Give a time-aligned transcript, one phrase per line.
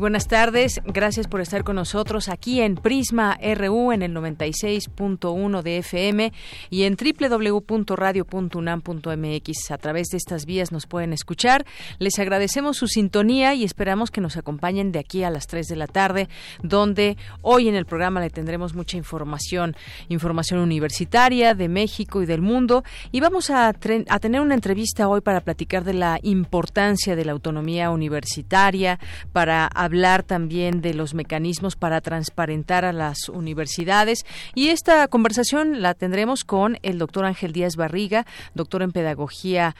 [0.00, 5.76] Buenas tardes, gracias por estar con nosotros aquí en Prisma RU en el 96.1 de
[5.78, 6.32] FM
[6.70, 9.70] y en www.radio.unam.mx.
[9.70, 11.66] A través de estas vías nos pueden escuchar.
[11.98, 15.76] Les agradecemos su sintonía y esperamos que nos acompañen de aquí a las 3 de
[15.76, 16.30] la tarde,
[16.62, 19.76] donde hoy en el programa le tendremos mucha información,
[20.08, 22.84] información universitaria de México y del mundo.
[23.12, 27.90] Y vamos a, tener una entrevista hoy para platicar de la importancia de la autonomía
[27.90, 28.98] universitaria,
[29.34, 29.68] para
[30.26, 34.24] también de los mecanismos para transparentar a las universidades.
[34.54, 38.24] Y esta conversación la tendremos con el doctor Ángel Díaz Barriga,
[38.54, 39.74] doctor en Pedagogía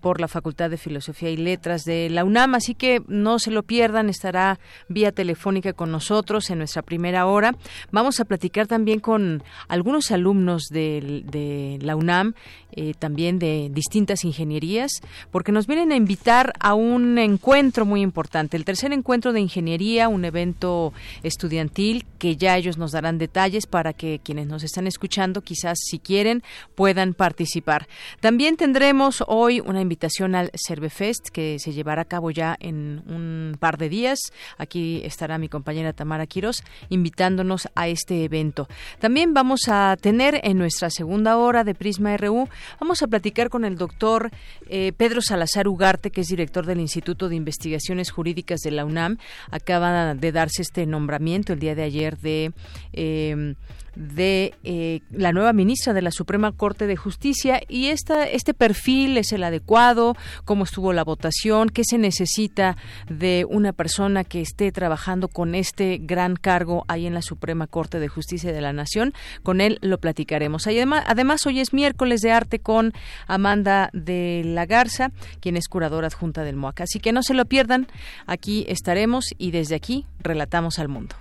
[0.00, 2.54] por la Facultad de Filosofía y Letras de la UNAM.
[2.54, 4.58] Así que no se lo pierdan, estará
[4.88, 7.54] vía telefónica con nosotros en nuestra primera hora.
[7.90, 12.34] Vamos a platicar también con algunos alumnos de, de la UNAM,
[12.72, 18.56] eh, también de distintas ingenierías, porque nos vienen a invitar a un encuentro muy importante,
[18.56, 23.92] el tercer encuentro de Ingeniería, un evento estudiantil que ya ellos nos darán detalles para
[23.92, 26.42] que quienes nos están escuchando, quizás si quieren,
[26.74, 27.88] puedan participar.
[28.20, 33.56] También tendremos hoy una invitación al Cervefest que se llevará a cabo ya en un
[33.58, 34.18] par de días.
[34.58, 38.68] Aquí estará mi compañera Tamara Quiros invitándonos a este evento.
[38.98, 42.48] También vamos a tener en nuestra segunda hora de Prisma RU,
[42.80, 44.30] vamos a platicar con el doctor
[44.68, 49.18] eh, Pedro Salazar Ugarte, que es director del Instituto de Investigaciones Jurídicas de la UNAM,
[49.50, 52.52] acaba de darse este nombramiento el día de ayer de
[52.92, 53.54] eh,
[53.96, 59.16] de eh, la nueva ministra de la Suprema Corte de Justicia y esta, este perfil
[59.18, 62.76] es el adecuado, cómo estuvo la votación, qué se necesita
[63.08, 67.98] de una persona que esté trabajando con este gran cargo ahí en la Suprema Corte
[67.98, 69.14] de Justicia de la Nación.
[69.42, 70.66] Con él lo platicaremos.
[70.66, 72.92] Además, además hoy es miércoles de arte con
[73.26, 76.82] Amanda de la Garza, quien es curadora adjunta del MOAC.
[76.82, 77.88] Así que no se lo pierdan,
[78.26, 81.16] aquí estaremos y desde aquí relatamos al mundo.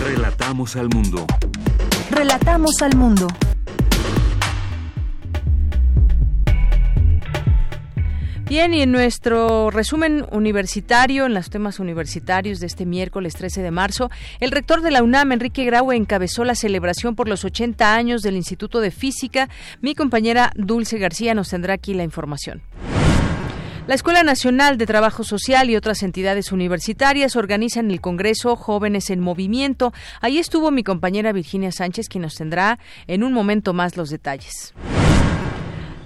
[0.00, 1.26] Relatamos al mundo.
[2.10, 3.26] Relatamos al mundo.
[8.48, 13.70] Bien, y en nuestro resumen universitario, en los temas universitarios de este miércoles 13 de
[13.72, 18.22] marzo, el rector de la UNAM, Enrique Graue, encabezó la celebración por los 80 años
[18.22, 19.48] del Instituto de Física.
[19.82, 22.62] Mi compañera Dulce García nos tendrá aquí la información.
[23.88, 29.18] La Escuela Nacional de Trabajo Social y otras entidades universitarias organizan el Congreso Jóvenes en
[29.18, 29.94] Movimiento.
[30.20, 34.74] Ahí estuvo mi compañera Virginia Sánchez, quien nos tendrá en un momento más los detalles.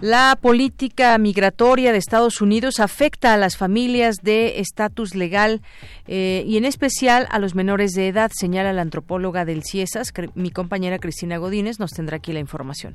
[0.00, 5.60] La política migratoria de Estados Unidos afecta a las familias de estatus legal
[6.06, 10.12] eh, y en especial a los menores de edad, señala la antropóloga del CIESAS.
[10.36, 12.94] Mi compañera Cristina Godínez nos tendrá aquí la información.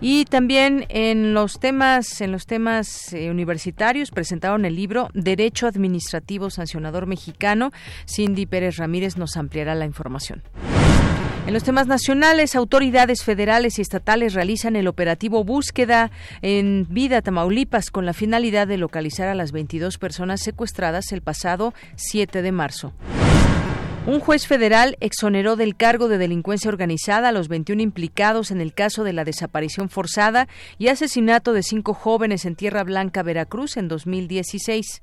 [0.00, 6.50] Y también en los temas, en los temas eh, universitarios presentaron el libro Derecho Administrativo
[6.50, 7.72] Sancionador Mexicano.
[8.06, 10.42] Cindy Pérez Ramírez nos ampliará la información.
[11.46, 16.10] En los temas nacionales, autoridades federales y estatales realizan el operativo Búsqueda
[16.42, 21.72] en Vida, Tamaulipas, con la finalidad de localizar a las 22 personas secuestradas el pasado
[21.94, 22.92] 7 de marzo.
[24.06, 28.72] Un juez federal exoneró del cargo de delincuencia organizada a los 21 implicados en el
[28.72, 30.46] caso de la desaparición forzada
[30.78, 35.02] y asesinato de cinco jóvenes en Tierra Blanca, Veracruz, en 2016.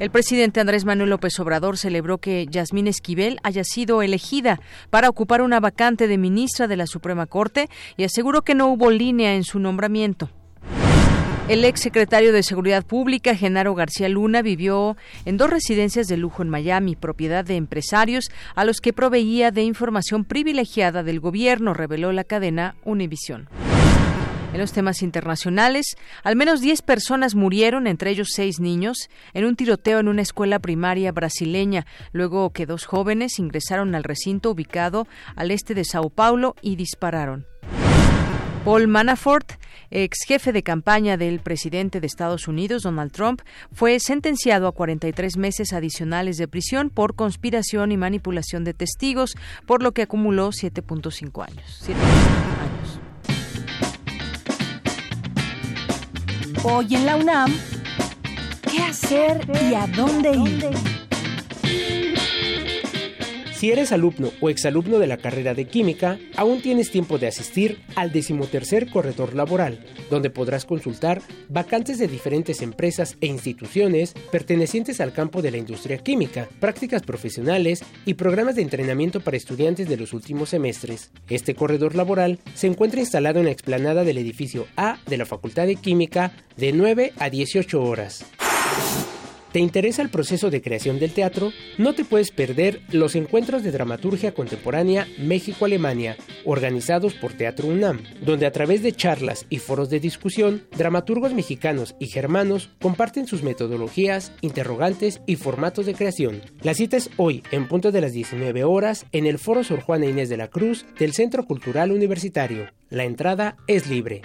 [0.00, 4.60] El presidente Andrés Manuel López Obrador celebró que Yasmín Esquivel haya sido elegida
[4.90, 8.90] para ocupar una vacante de ministra de la Suprema Corte y aseguró que no hubo
[8.90, 10.28] línea en su nombramiento.
[11.48, 16.42] El ex secretario de Seguridad Pública, Genaro García Luna, vivió en dos residencias de lujo
[16.42, 22.12] en Miami, propiedad de empresarios a los que proveía de información privilegiada del gobierno, reveló
[22.12, 23.48] la cadena Univisión.
[24.52, 29.56] En los temas internacionales, al menos 10 personas murieron, entre ellos seis niños, en un
[29.56, 35.50] tiroteo en una escuela primaria brasileña, luego que dos jóvenes ingresaron al recinto ubicado al
[35.50, 37.51] este de Sao Paulo y dispararon.
[38.64, 39.54] Paul Manafort,
[39.90, 43.42] ex jefe de campaña del presidente de Estados Unidos, Donald Trump,
[43.72, 49.34] fue sentenciado a 43 meses adicionales de prisión por conspiración y manipulación de testigos,
[49.66, 51.82] por lo que acumuló 7.5 años.
[51.88, 53.00] años.
[56.62, 57.52] Hoy en la UNAM,
[58.70, 60.70] ¿qué hacer y a dónde ir?
[63.62, 67.80] Si eres alumno o exalumno de la carrera de química, aún tienes tiempo de asistir
[67.94, 75.12] al decimotercer corredor laboral, donde podrás consultar vacantes de diferentes empresas e instituciones pertenecientes al
[75.12, 80.12] campo de la industria química, prácticas profesionales y programas de entrenamiento para estudiantes de los
[80.12, 81.12] últimos semestres.
[81.28, 85.68] Este corredor laboral se encuentra instalado en la explanada del edificio A de la Facultad
[85.68, 88.24] de Química de 9 a 18 horas.
[89.52, 91.52] ¿Te interesa el proceso de creación del teatro?
[91.76, 96.16] No te puedes perder los encuentros de dramaturgia contemporánea México-Alemania,
[96.46, 101.94] organizados por Teatro UNAM, donde a través de charlas y foros de discusión, dramaturgos mexicanos
[101.98, 106.40] y germanos comparten sus metodologías, interrogantes y formatos de creación.
[106.62, 110.06] La cita es hoy, en punto de las 19 horas, en el Foro Sor Juana
[110.06, 112.72] Inés de la Cruz del Centro Cultural Universitario.
[112.88, 114.22] La entrada es libre.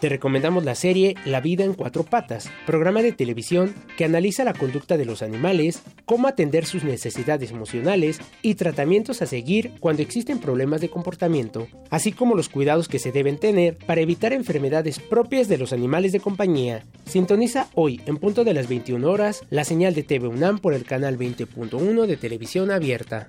[0.00, 4.54] Te recomendamos la serie La vida en cuatro patas, programa de televisión que analiza la
[4.54, 10.38] conducta de los animales, cómo atender sus necesidades emocionales y tratamientos a seguir cuando existen
[10.38, 15.48] problemas de comportamiento, así como los cuidados que se deben tener para evitar enfermedades propias
[15.48, 16.82] de los animales de compañía.
[17.04, 20.84] Sintoniza hoy en punto de las 21 horas la señal de TV UNAM por el
[20.84, 23.28] canal 20.1 de televisión abierta.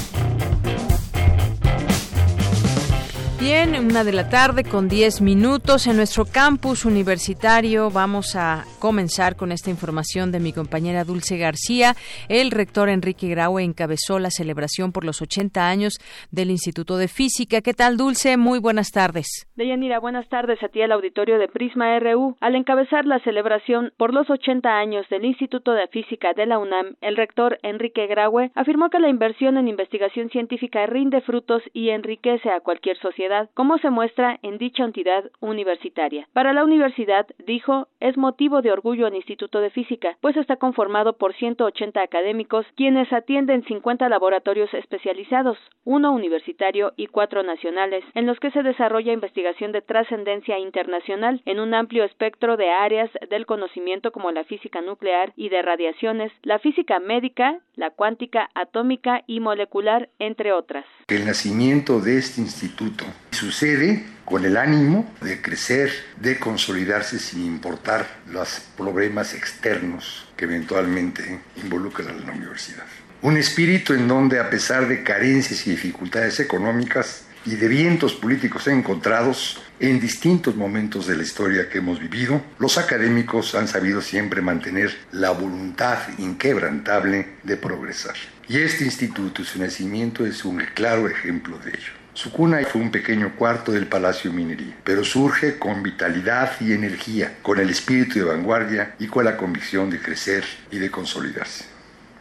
[3.41, 7.89] Bien, una de la tarde con 10 minutos en nuestro campus universitario.
[7.89, 11.95] Vamos a comenzar con esta información de mi compañera Dulce García.
[12.29, 15.97] El rector Enrique Graue encabezó la celebración por los 80 años
[16.29, 17.61] del Instituto de Física.
[17.61, 18.37] ¿Qué tal, Dulce?
[18.37, 19.25] Muy buenas tardes.
[19.55, 22.37] Deyanira, buenas tardes a ti al auditorio de Prisma RU.
[22.41, 26.95] Al encabezar la celebración por los 80 años del Instituto de Física de la UNAM,
[27.01, 32.51] el rector Enrique Graue afirmó que la inversión en investigación científica rinde frutos y enriquece
[32.51, 36.27] a cualquier sociedad como se muestra en dicha entidad universitaria.
[36.33, 41.13] Para la universidad, dijo, es motivo de orgullo el Instituto de Física, pues está conformado
[41.13, 48.39] por 180 académicos quienes atienden 50 laboratorios especializados, uno universitario y cuatro nacionales, en los
[48.39, 54.11] que se desarrolla investigación de trascendencia internacional en un amplio espectro de áreas del conocimiento
[54.11, 60.09] como la física nuclear y de radiaciones, la física médica, la cuántica, atómica y molecular,
[60.19, 60.85] entre otras.
[61.11, 68.21] El nacimiento de este instituto sucede con el ánimo de crecer, de consolidarse sin importar
[68.31, 72.85] los problemas externos que eventualmente involucran a la universidad.
[73.23, 78.67] Un espíritu en donde a pesar de carencias y dificultades económicas y de vientos políticos
[78.67, 84.41] encontrados en distintos momentos de la historia que hemos vivido, los académicos han sabido siempre
[84.41, 88.15] mantener la voluntad inquebrantable de progresar.
[88.47, 91.93] Y este instituto, su nacimiento, es un claro ejemplo de ello.
[92.13, 97.37] Su cuna fue un pequeño cuarto del Palacio Minería, pero surge con vitalidad y energía,
[97.41, 101.65] con el espíritu de vanguardia y con la convicción de crecer y de consolidarse.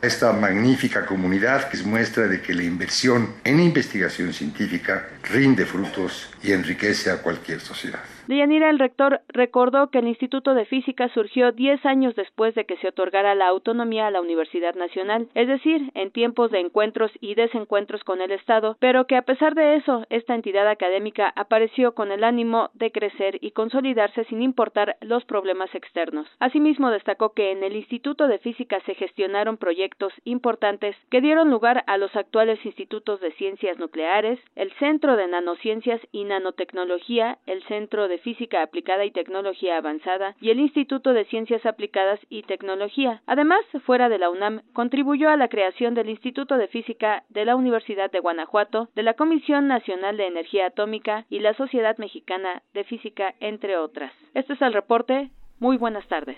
[0.01, 6.31] Esta magnífica comunidad que es muestra de que la inversión en investigación científica rinde frutos
[6.43, 8.01] y enriquece a cualquier sociedad.
[8.31, 12.77] Deyanira, el rector, recordó que el Instituto de Física surgió 10 años después de que
[12.77, 17.35] se otorgara la autonomía a la Universidad Nacional, es decir, en tiempos de encuentros y
[17.35, 22.13] desencuentros con el Estado, pero que a pesar de eso, esta entidad académica apareció con
[22.13, 26.29] el ánimo de crecer y consolidarse sin importar los problemas externos.
[26.39, 31.83] Asimismo, destacó que en el Instituto de Física se gestionaron proyectos importantes que dieron lugar
[31.89, 38.07] a los actuales institutos de ciencias nucleares, el Centro de Nanociencias y Nanotecnología, el Centro
[38.07, 43.23] de Física Aplicada y Tecnología Avanzada y el Instituto de Ciencias Aplicadas y Tecnología.
[43.27, 47.57] Además, fuera de la UNAM, contribuyó a la creación del Instituto de Física de la
[47.57, 52.85] Universidad de Guanajuato, de la Comisión Nacional de Energía Atómica y la Sociedad Mexicana de
[52.85, 54.13] Física, entre otras.
[54.35, 55.31] Este es el reporte.
[55.61, 56.37] Muy buenas tardes.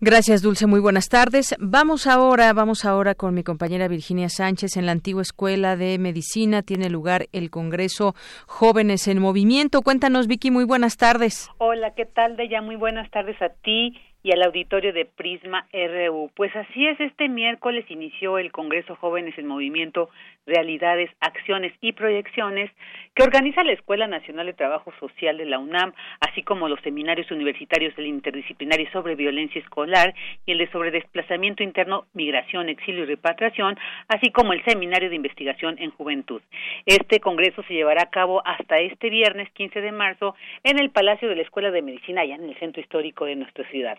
[0.00, 0.66] Gracias, Dulce.
[0.66, 1.56] Muy buenas tardes.
[1.58, 4.76] Vamos ahora, vamos ahora con mi compañera Virginia Sánchez.
[4.76, 8.14] En la antigua Escuela de Medicina tiene lugar el Congreso
[8.46, 9.82] Jóvenes en Movimiento.
[9.82, 10.50] Cuéntanos, Vicky.
[10.50, 11.50] Muy buenas tardes.
[11.58, 12.62] Hola, ¿qué tal, Deya?
[12.62, 16.32] Muy buenas tardes a ti y al auditorio de Prisma RU.
[16.34, 20.10] Pues así es, este miércoles inició el Congreso Jóvenes en Movimiento
[20.46, 22.72] Realidades, Acciones y Proyecciones
[23.14, 27.30] que organiza la Escuela Nacional de Trabajo Social de la UNAM, así como los seminarios
[27.30, 30.12] universitarios del interdisciplinario sobre violencia escolar
[30.44, 33.78] y el de sobre desplazamiento interno, migración, exilio y repatriación,
[34.08, 36.42] así como el seminario de investigación en juventud.
[36.84, 41.28] Este congreso se llevará a cabo hasta este viernes 15 de marzo en el Palacio
[41.28, 43.98] de la Escuela de Medicina, allá en el centro histórico de nuestra ciudad.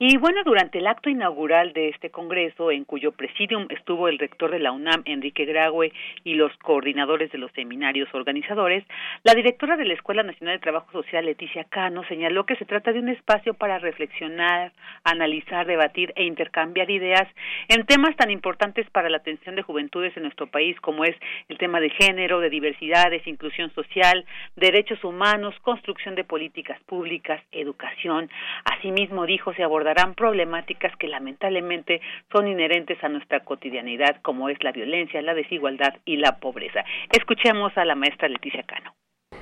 [0.00, 4.52] Y bueno, durante el acto inaugural de este congreso, en cuyo presidium estuvo el rector
[4.52, 8.84] de la UNAM, Enrique Graue, y los coordinadores de los seminarios organizadores,
[9.24, 12.92] la directora de la Escuela Nacional de Trabajo Social, Leticia Cano, señaló que se trata
[12.92, 14.72] de un espacio para reflexionar,
[15.02, 17.26] analizar, debatir e intercambiar ideas
[17.68, 21.16] en temas tan importantes para la atención de juventudes en nuestro país como es
[21.48, 24.24] el tema de género, de diversidades, inclusión social,
[24.56, 28.30] derechos humanos, construcción de políticas públicas, educación.
[28.64, 32.00] Asimismo, dijo, se abordarán problemáticas que lamentablemente
[32.30, 36.84] son inherentes a nuestra cotidianidad, como es la violencia, la desigualdad y la pobreza.
[37.12, 38.94] Escuchemos a la maestra Leticia Cano.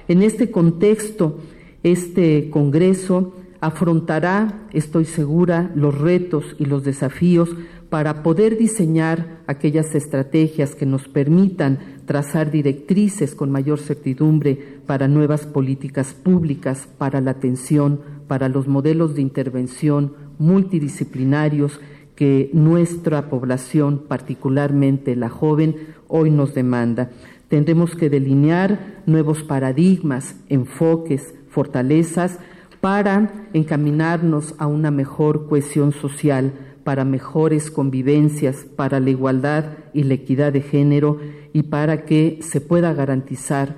[0.09, 1.37] En este contexto,
[1.83, 7.55] este Congreso afrontará, estoy segura, los retos y los desafíos
[7.89, 15.47] para poder diseñar aquellas estrategias que nos permitan trazar directrices con mayor certidumbre para nuevas
[15.47, 21.81] políticas públicas, para la atención, para los modelos de intervención multidisciplinarios
[22.15, 25.77] que nuestra población, particularmente la joven,
[26.09, 27.11] hoy nos demanda.
[27.49, 32.39] Tendremos que delinear nuevos paradigmas, enfoques, fortalezas
[32.81, 36.53] para encaminarnos a una mejor cohesión social,
[36.87, 41.19] para mejores convivencias, para la igualdad y la equidad de género
[41.53, 43.75] y para que se pueda garantizar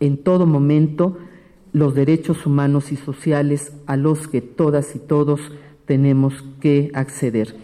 [0.00, 1.18] en todo momento
[1.74, 5.52] los derechos humanos y sociales a los que todas y todos
[5.84, 7.54] tenemos que acceder.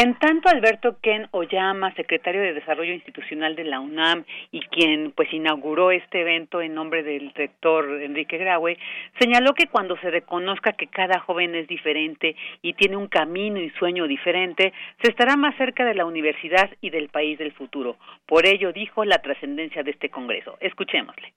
[0.00, 5.26] En tanto, Alberto Ken Oyama, secretario de Desarrollo Institucional de la UNAM y quien pues
[5.32, 8.78] inauguró este evento en nombre del rector Enrique Graue,
[9.18, 13.70] señaló que cuando se reconozca que cada joven es diferente y tiene un camino y
[13.70, 17.96] sueño diferente, se estará más cerca de la universidad y del país del futuro.
[18.24, 20.58] Por ello dijo la trascendencia de este congreso.
[20.60, 21.34] Escuchémosle.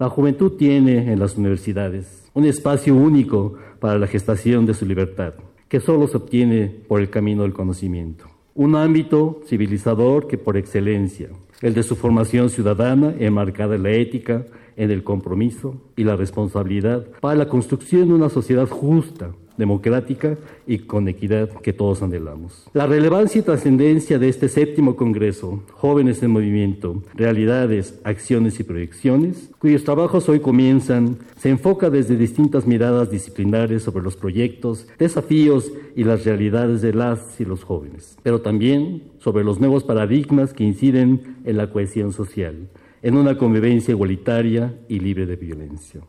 [0.00, 5.34] La juventud tiene en las universidades un espacio único para la gestación de su libertad
[5.74, 8.26] que solo se obtiene por el camino del conocimiento.
[8.54, 11.30] Un ámbito civilizador que por excelencia,
[11.62, 17.04] el de su formación ciudadana enmarcada en la ética, en el compromiso y la responsabilidad
[17.20, 22.68] para la construcción de una sociedad justa, democrática y con equidad que todos anhelamos.
[22.72, 29.50] La relevancia y trascendencia de este séptimo Congreso, Jóvenes en Movimiento, Realidades, Acciones y Proyecciones,
[29.58, 36.04] cuyos trabajos hoy comienzan, se enfoca desde distintas miradas disciplinares sobre los proyectos, desafíos y
[36.04, 41.36] las realidades de las y los jóvenes, pero también sobre los nuevos paradigmas que inciden
[41.44, 42.68] en la cohesión social,
[43.02, 46.00] en una convivencia igualitaria y libre de violencia.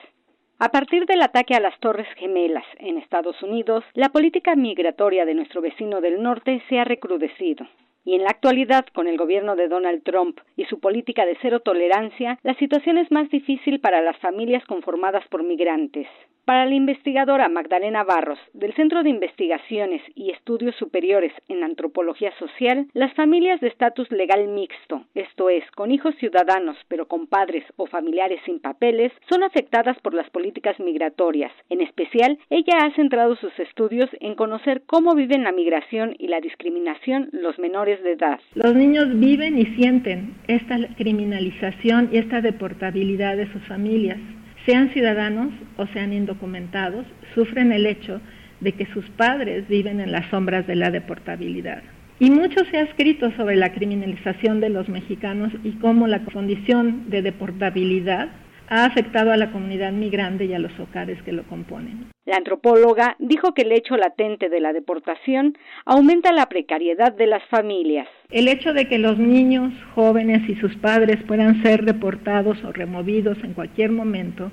[0.61, 5.33] A partir del ataque a las Torres Gemelas en Estados Unidos, la política migratoria de
[5.33, 7.65] nuestro vecino del norte se ha recrudecido.
[8.09, 11.59] Y en la actualidad, con el gobierno de Donald Trump y su política de cero
[11.59, 16.07] tolerancia, la situación es más difícil para las familias conformadas por migrantes.
[16.49, 22.87] Para la investigadora Magdalena Barros, del Centro de Investigaciones y Estudios Superiores en Antropología Social,
[22.93, 27.85] las familias de estatus legal mixto, esto es, con hijos ciudadanos pero con padres o
[27.85, 31.51] familiares sin papeles, son afectadas por las políticas migratorias.
[31.69, 36.41] En especial, ella ha centrado sus estudios en conocer cómo viven la migración y la
[36.41, 38.39] discriminación los menores de edad.
[38.55, 44.17] Los niños viven y sienten esta criminalización y esta deportabilidad de sus familias
[44.65, 48.21] sean ciudadanos o sean indocumentados, sufren el hecho
[48.59, 51.81] de que sus padres viven en las sombras de la deportabilidad.
[52.19, 57.09] Y mucho se ha escrito sobre la criminalización de los mexicanos y cómo la condición
[57.09, 58.29] de deportabilidad
[58.69, 62.11] ha afectado a la comunidad migrante y a los hogares que lo componen.
[62.25, 67.43] La antropóloga dijo que el hecho latente de la deportación aumenta la precariedad de las
[67.49, 68.07] familias.
[68.29, 73.37] El hecho de que los niños, jóvenes y sus padres puedan ser deportados o removidos
[73.43, 74.51] en cualquier momento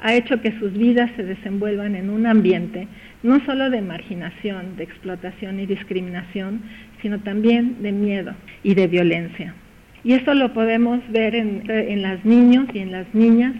[0.00, 2.88] ha hecho que sus vidas se desenvuelvan en un ambiente
[3.22, 6.62] no solo de marginación, de explotación y discriminación,
[7.00, 9.54] sino también de miedo y de violencia.
[10.04, 13.54] Y esto lo podemos ver en, en las niños y en las niñas,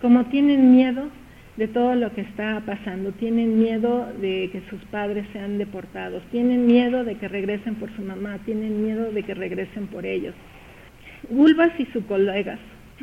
[0.00, 1.08] como tienen miedo
[1.56, 6.66] de todo lo que está pasando, tienen miedo de que sus padres sean deportados, tienen
[6.66, 10.34] miedo de que regresen por su mamá, tienen miedo de que regresen por ellos.
[11.30, 12.58] Ulvas y sus colegas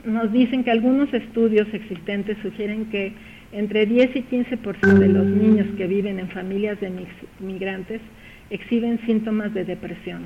[0.05, 3.13] nos dicen que algunos estudios existentes sugieren que
[3.51, 6.91] entre 10 y 15% de los niños que viven en familias de
[7.39, 8.01] migrantes
[8.49, 10.23] exhiben síntomas de depresión.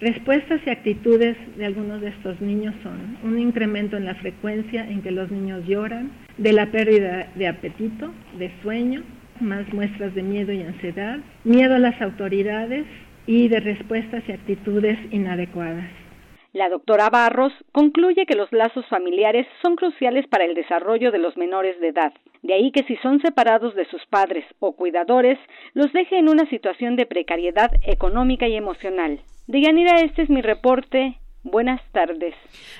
[0.00, 5.02] Respuestas y actitudes de algunos de estos niños son un incremento en la frecuencia en
[5.02, 9.02] que los niños lloran, de la pérdida de apetito, de sueño,
[9.40, 12.86] más muestras de miedo y ansiedad, miedo a las autoridades
[13.26, 15.90] y de respuestas y actitudes inadecuadas.
[16.54, 21.36] La doctora Barros concluye que los lazos familiares son cruciales para el desarrollo de los
[21.36, 22.12] menores de edad.
[22.42, 25.38] De ahí que si son separados de sus padres o cuidadores,
[25.74, 29.20] los deje en una situación de precariedad económica y emocional.
[29.50, 31.19] Deyanira, este es mi reporte.
[31.42, 32.34] Buenas tardes.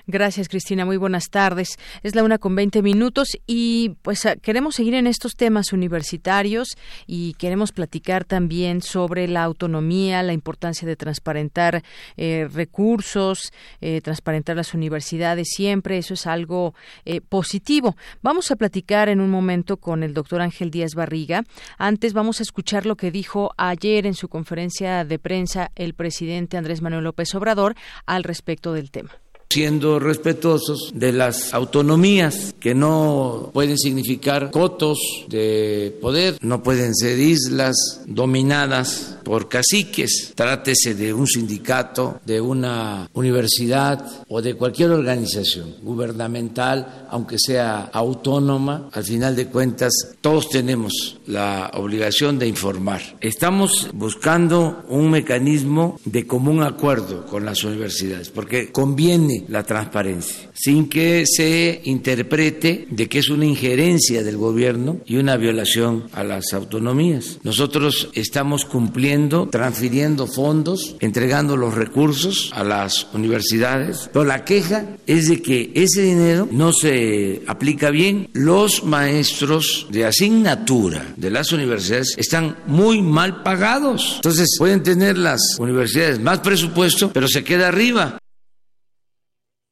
[0.07, 0.85] Gracias, Cristina.
[0.85, 1.79] Muy buenas tardes.
[2.03, 6.77] Es la una con veinte minutos y pues ah, queremos seguir en estos temas universitarios
[7.07, 11.83] y queremos platicar también sobre la autonomía, la importancia de transparentar
[12.19, 13.51] eh, recursos,
[13.81, 15.97] eh, transparentar las universidades siempre.
[15.97, 16.75] Eso es algo
[17.07, 17.97] eh, positivo.
[18.21, 21.45] Vamos a platicar en un momento con el doctor Ángel Díaz Barriga.
[21.79, 26.59] Antes vamos a escuchar lo que dijo ayer en su conferencia de prensa el presidente
[26.59, 27.75] Andrés Manuel López Obrador
[28.05, 29.11] al respecto del tema
[29.53, 37.19] siendo respetuosos de las autonomías que no pueden significar cotos de poder, no pueden ser
[37.19, 45.75] islas dominadas por caciques, trátese de un sindicato, de una universidad o de cualquier organización
[45.83, 53.01] gubernamental, aunque sea autónoma, al final de cuentas todos tenemos la obligación de informar.
[53.21, 60.89] Estamos buscando un mecanismo de común acuerdo con las universidades, porque conviene la transparencia, sin
[60.89, 66.53] que se interprete de que es una injerencia del gobierno y una violación a las
[66.53, 67.39] autonomías.
[67.43, 75.29] Nosotros estamos cumpliendo, transfiriendo fondos, entregando los recursos a las universidades, pero la queja es
[75.29, 78.29] de que ese dinero no se aplica bien.
[78.33, 84.15] Los maestros de asignatura de las universidades están muy mal pagados.
[84.17, 88.19] Entonces pueden tener las universidades más presupuesto, pero se queda arriba.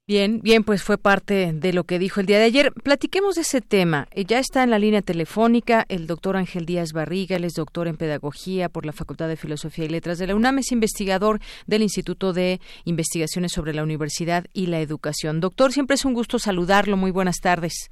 [0.08, 2.72] Bien, bien, pues fue parte de lo que dijo el día de ayer.
[2.72, 4.08] Platiquemos de ese tema.
[4.12, 7.88] Eh, ya está en la línea telefónica el doctor Ángel Díaz Barriga, él es doctor
[7.88, 11.82] en Pedagogía por la Facultad de Filosofía y Letras de la UNAM, es investigador del
[11.82, 15.40] Instituto de Investigaciones sobre la Universidad y la Educación.
[15.40, 16.96] Doctor, siempre es un gusto saludarlo.
[16.96, 17.90] Muy buenas tardes.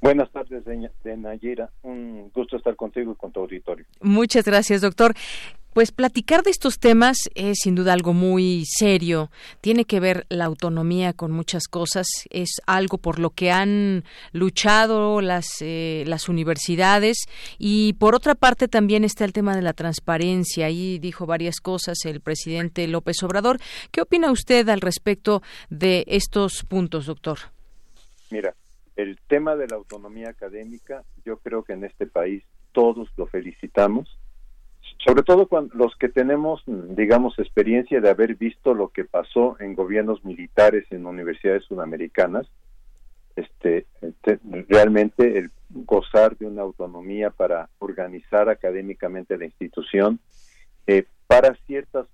[0.00, 1.70] Buenas tardes, de Nayera.
[1.82, 3.84] Un gusto estar contigo y con tu auditorio.
[4.00, 5.14] Muchas gracias, doctor.
[5.76, 9.30] Pues platicar de estos temas es sin duda algo muy serio.
[9.60, 12.06] Tiene que ver la autonomía con muchas cosas.
[12.30, 17.26] Es algo por lo que han luchado las, eh, las universidades.
[17.58, 20.64] Y por otra parte también está el tema de la transparencia.
[20.64, 23.58] Ahí dijo varias cosas el presidente López Obrador.
[23.90, 27.36] ¿Qué opina usted al respecto de estos puntos, doctor?
[28.30, 28.54] Mira,
[28.96, 34.08] el tema de la autonomía académica, yo creo que en este país todos lo felicitamos
[35.04, 39.74] sobre todo cuando los que tenemos, digamos, experiencia de haber visto lo que pasó en
[39.74, 42.46] gobiernos militares en universidades sudamericanas,
[43.36, 50.20] este, este, realmente el gozar de una autonomía para organizar académicamente la institución
[50.86, 52.06] eh, para ciertas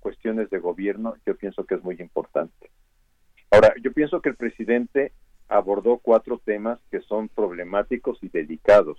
[0.00, 2.70] cuestiones de gobierno, yo pienso que es muy importante.
[3.50, 5.12] Ahora, yo pienso que el presidente
[5.48, 8.98] abordó cuatro temas que son problemáticos y delicados.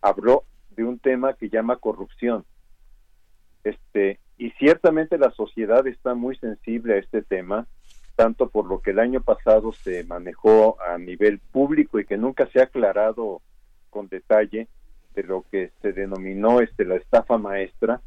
[0.00, 2.44] Habló de un tema que llama corrupción.
[3.62, 7.66] Este, y ciertamente la sociedad está muy sensible a este tema,
[8.16, 12.46] tanto por lo que el año pasado se manejó a nivel público y que nunca
[12.48, 13.40] se ha aclarado
[13.90, 14.68] con detalle
[15.14, 18.00] de lo que se denominó este la estafa maestra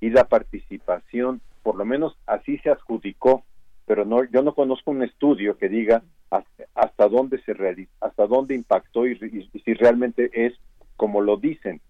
[0.00, 3.44] y la participación, por lo menos así se adjudicó,
[3.86, 8.54] pero no yo no conozco un estudio que diga hasta, dónde se realiza, hasta dónde
[8.54, 9.16] impactó y,
[9.64, 10.54] si realmente es
[10.96, 11.80] como lo dicen.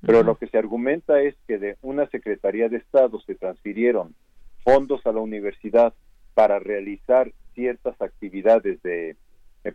[0.00, 4.14] Pero lo que se argumenta es que de una Secretaría de Estado se transfirieron
[4.62, 5.94] fondos a la universidad
[6.34, 9.16] para realizar ciertas actividades de,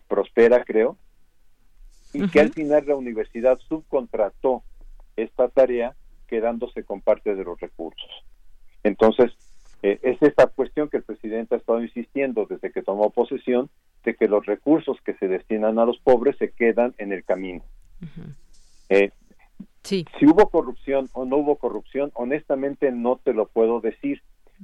[0.07, 0.95] Prospera, creo,
[2.13, 4.63] y que al final la universidad subcontrató
[5.17, 5.95] esta tarea
[6.27, 8.09] quedándose con parte de los recursos.
[8.83, 9.33] Entonces,
[9.83, 13.69] eh, es esta cuestión que el presidente ha estado insistiendo desde que tomó posesión,
[14.05, 17.63] de que los recursos que se destinan a los pobres se quedan en el camino.
[18.89, 19.11] Eh,
[20.19, 24.21] si hubo corrupción o no hubo corrupción, honestamente no te lo puedo decir,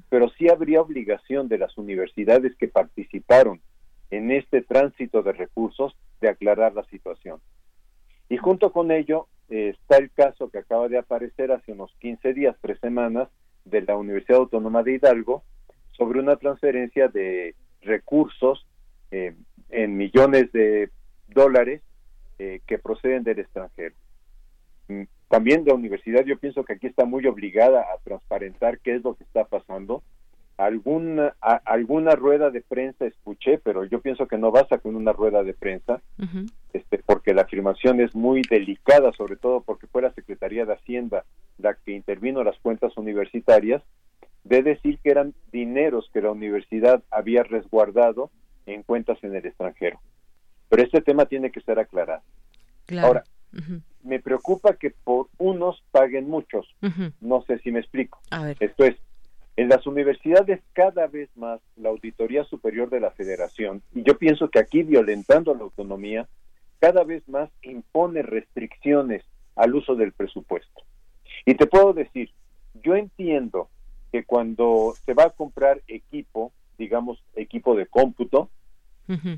[0.09, 3.61] pero sí habría obligación de las universidades que participaron
[4.11, 7.39] en este tránsito de recursos de aclarar la situación.
[8.29, 12.33] Y junto con ello eh, está el caso que acaba de aparecer hace unos 15
[12.33, 13.29] días, tres semanas,
[13.65, 15.43] de la Universidad Autónoma de Hidalgo
[15.91, 18.65] sobre una transferencia de recursos
[19.11, 19.35] eh,
[19.69, 20.89] en millones de
[21.27, 21.81] dólares
[22.39, 23.95] eh, que proceden del extranjero.
[25.27, 29.15] También la universidad yo pienso que aquí está muy obligada a transparentar qué es lo
[29.15, 30.03] que está pasando.
[30.57, 35.43] Alguna, alguna rueda de prensa escuché, pero yo pienso que no basta con una rueda
[35.43, 36.01] de prensa,
[36.73, 41.25] este, porque la afirmación es muy delicada, sobre todo porque fue la Secretaría de Hacienda
[41.59, 43.83] la que intervino las cuentas universitarias,
[44.43, 48.31] de decir que eran dineros que la universidad había resguardado
[48.65, 49.99] en cuentas en el extranjero.
[50.69, 52.23] Pero este tema tiene que ser aclarado.
[52.99, 53.23] Ahora,
[54.07, 56.67] me preocupa que por unos paguen muchos.
[57.21, 58.19] No sé si me explico.
[58.59, 58.95] Esto es,
[59.57, 64.49] en las universidades cada vez más la Auditoría Superior de la Federación, y yo pienso
[64.49, 66.27] que aquí violentando la autonomía,
[66.79, 69.23] cada vez más impone restricciones
[69.55, 70.83] al uso del presupuesto.
[71.45, 72.29] Y te puedo decir,
[72.83, 73.69] yo entiendo
[74.11, 78.49] que cuando se va a comprar equipo, digamos equipo de cómputo,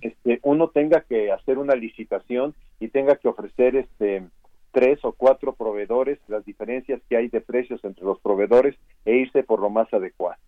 [0.01, 4.23] este, uno tenga que hacer una licitación y tenga que ofrecer este
[4.71, 9.43] tres o cuatro proveedores, las diferencias que hay de precios entre los proveedores e irse
[9.43, 10.39] por lo más adecuado.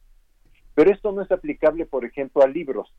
[0.75, 2.93] Pero esto no es aplicable, por ejemplo, a libros.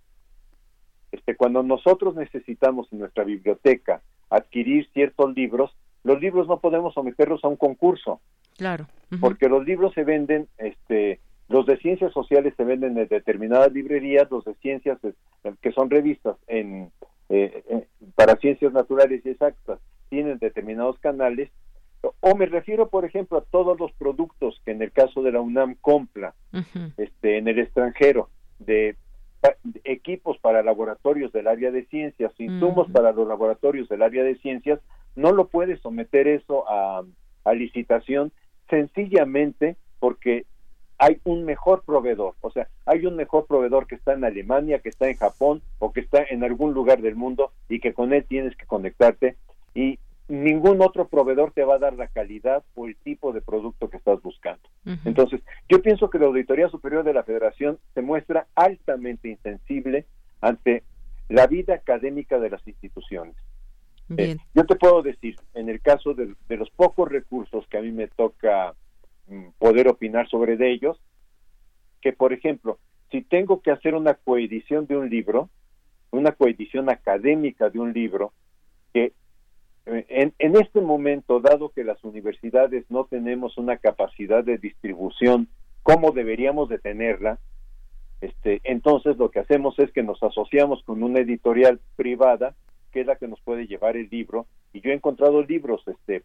[1.10, 7.44] Este, cuando nosotros necesitamos en nuestra biblioteca adquirir ciertos libros, los libros no podemos someterlos
[7.44, 8.20] a un concurso.
[8.56, 8.86] Claro.
[9.20, 14.30] Porque los libros se venden, este, los de ciencias sociales se venden en determinadas librerías,
[14.30, 15.12] los de ciencias eh,
[15.60, 16.90] que son revistas en,
[17.28, 19.78] eh, eh, para ciencias naturales y exactas
[20.12, 21.48] tienen determinados canales.
[22.20, 25.40] O me refiero, por ejemplo, a todos los productos que en el caso de la
[25.40, 26.34] UNAM compra
[26.98, 28.94] este, en el extranjero, de
[29.84, 34.80] equipos para laboratorios del área de ciencias, insumos para los laboratorios del área de ciencias,
[35.16, 37.02] no lo puede someter eso a,
[37.44, 38.32] a licitación
[38.68, 40.44] sencillamente porque
[40.98, 44.90] hay un mejor proveedor, o sea, hay un mejor proveedor que está en Alemania, que
[44.90, 48.26] está en Japón o que está en algún lugar del mundo y que con él
[48.28, 49.36] tienes que conectarte
[49.74, 49.98] y
[50.28, 53.96] ningún otro proveedor te va a dar la calidad o el tipo de producto que
[53.96, 54.62] estás buscando.
[55.04, 60.06] Entonces, yo pienso que la Auditoría Superior de la Federación se muestra altamente insensible
[60.40, 60.84] ante
[61.28, 63.34] la vida académica de las instituciones.
[64.16, 67.92] Eh, yo te puedo decir, en el caso de, los pocos recursos que a mí
[67.92, 68.74] me toca
[69.28, 71.00] mm, poder opinar sobre de ellos,
[72.00, 72.78] que por ejemplo,
[73.10, 75.48] si tengo que hacer una coedición de un libro,
[76.10, 78.32] una coedición académica de un libro,
[78.92, 79.12] que
[79.86, 85.48] en, en, este momento, dado que las universidades no tenemos una capacidad de distribución
[85.82, 87.38] como deberíamos de tenerla,
[88.20, 92.54] este, entonces lo que hacemos es que nos asociamos con una editorial privada
[92.92, 94.46] que es la que nos puede llevar el libro.
[94.72, 96.22] Y yo he encontrado libros, este,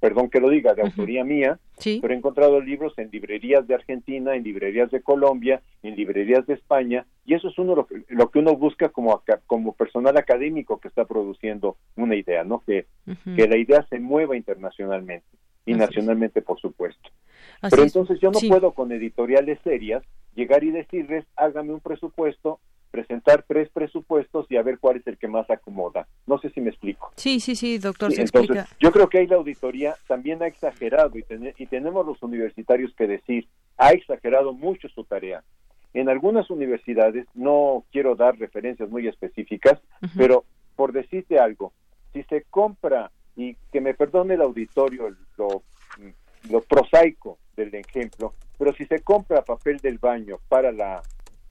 [0.00, 4.34] perdón que lo diga, de autoría mía, pero he encontrado libros en librerías de Argentina,
[4.34, 8.30] en librerías de Colombia, en librerías de España, y eso es uno lo que, lo
[8.30, 12.62] que uno busca como, como personal académico que está produciendo una idea, ¿no?
[12.66, 12.86] Que,
[13.34, 15.26] que la idea se mueva internacionalmente
[15.64, 17.10] y nacionalmente, por supuesto.
[17.70, 20.04] pero entonces yo no puedo con editoriales serias
[20.34, 22.60] llegar y decirles, hágame un presupuesto
[22.96, 26.08] presentar tres presupuestos y a ver cuál es el que más acomoda.
[26.26, 27.12] No sé si me explico.
[27.16, 28.10] Sí, sí, sí, doctor.
[28.16, 31.24] entonces, yo creo que ahí la auditoría también ha exagerado y,
[31.58, 35.44] y tenemos los universitarios que decir, ha exagerado mucho su tarea.
[35.92, 39.78] En algunas universidades, no quiero dar referencias muy específicas,
[40.16, 41.74] pero por decirte algo,
[42.14, 45.62] si se compra, y que me perdone el auditorio lo,
[46.48, 51.02] lo prosaico del ejemplo, pero si se compra papel del baño para la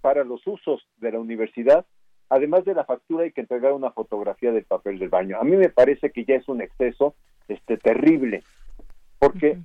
[0.05, 1.83] para los usos de la universidad,
[2.29, 5.39] además de la factura hay que entregar una fotografía del papel del baño.
[5.41, 7.15] A mí me parece que ya es un exceso
[7.47, 8.43] este terrible,
[9.17, 9.57] porque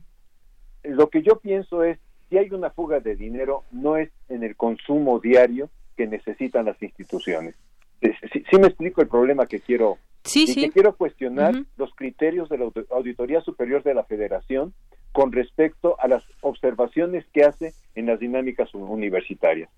[0.82, 1.98] lo que yo pienso es
[2.30, 6.82] si hay una fuga de dinero no es en el consumo diario que necesitan las
[6.82, 7.54] instituciones.
[8.00, 12.56] sí me explico el problema que quiero sí, y que quiero cuestionar los criterios de
[12.56, 14.72] la Auditoría Superior de la Federación
[15.12, 19.68] con respecto a las observaciones que hace en las dinámicas universitarias.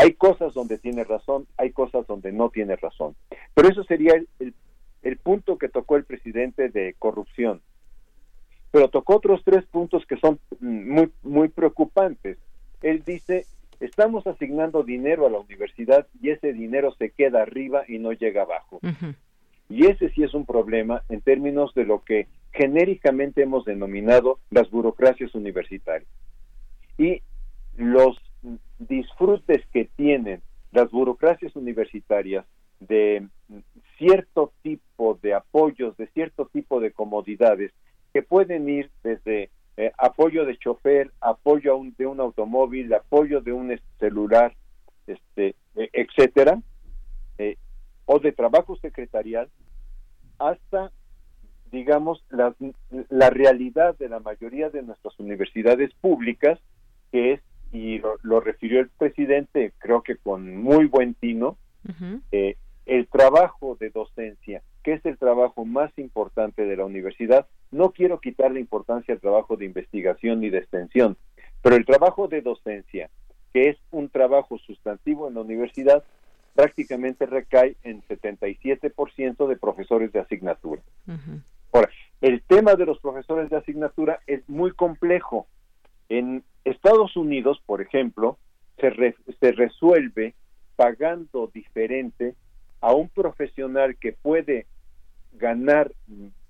[0.00, 3.16] Hay cosas donde tiene razón, hay cosas donde no tiene razón.
[3.52, 4.54] Pero eso sería el,
[5.02, 7.60] el punto que tocó el presidente de corrupción.
[8.70, 12.38] Pero tocó otros tres puntos que son muy, muy preocupantes.
[12.80, 13.44] Él dice,
[13.80, 18.42] estamos asignando dinero a la universidad y ese dinero se queda arriba y no llega
[18.42, 18.78] abajo.
[19.68, 24.70] Y ese sí es un problema en términos de lo que genéricamente hemos denominado las
[24.70, 26.08] burocracias universitarias.
[26.96, 27.22] Y
[27.76, 28.16] los
[28.78, 32.44] disfrutes que tienen las burocracias universitarias
[32.80, 33.26] de
[33.96, 37.72] cierto tipo de apoyos, de cierto tipo de comodidades,
[38.12, 43.80] que pueden ir desde eh, apoyo de chofer, apoyo de un automóvil, apoyo de un
[43.98, 44.54] celular,
[45.06, 46.60] este, e, etcétera,
[47.38, 47.56] eh,
[48.06, 49.48] o de trabajo secretarial,
[50.38, 50.90] hasta,
[51.70, 52.54] digamos, la,
[53.08, 56.58] la realidad de la mayoría de nuestras universidades públicas,
[57.12, 57.40] que es,
[57.72, 61.56] y lo, refirió el presidente, creo que con muy buen tino,
[62.32, 67.90] eh, el trabajo de docencia, que es el trabajo más importante de la universidad, no
[67.90, 71.16] quiero quitar la importancia al trabajo de investigación y de extensión,
[71.62, 73.10] pero el trabajo de docencia,
[73.52, 76.04] que es un trabajo sustantivo en la universidad,
[76.54, 80.82] prácticamente recae en 77% de profesores de asignatura.
[81.72, 85.46] Ahora, el tema de los profesores de asignatura es muy complejo.
[86.08, 88.38] En Estados Unidos, por ejemplo,
[88.78, 90.34] se, se resuelve
[90.76, 92.34] pagando diferente
[92.80, 94.66] a un profesional que puede
[95.32, 95.92] ganar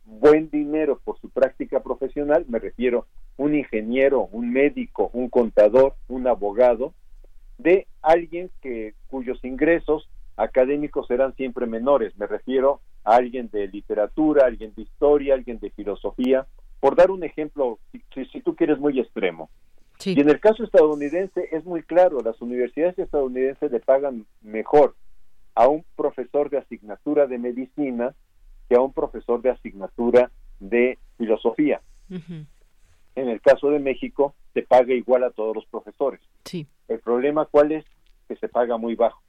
[0.05, 6.27] buen dinero por su práctica profesional, me refiero un ingeniero, un médico, un contador, un
[6.27, 6.93] abogado,
[7.59, 14.47] de alguien que cuyos ingresos académicos serán siempre menores, me refiero a alguien de literatura,
[14.47, 16.47] alguien de historia, alguien de filosofía,
[16.81, 17.79] por dar un ejemplo,
[18.15, 19.51] si, si tú quieres muy extremo.
[20.05, 24.95] Y en el caso estadounidense es muy claro, las universidades estadounidenses le pagan mejor
[25.55, 28.15] a un profesor de asignatura de medicina
[28.69, 30.31] que a un profesor de asignatura
[30.61, 31.81] de filosofía.
[32.09, 36.21] En el caso de México, se paga igual a todos los profesores.
[36.45, 36.67] Sí.
[36.87, 37.85] El problema, ¿cuál es?
[38.29, 39.21] Que se paga muy bajo.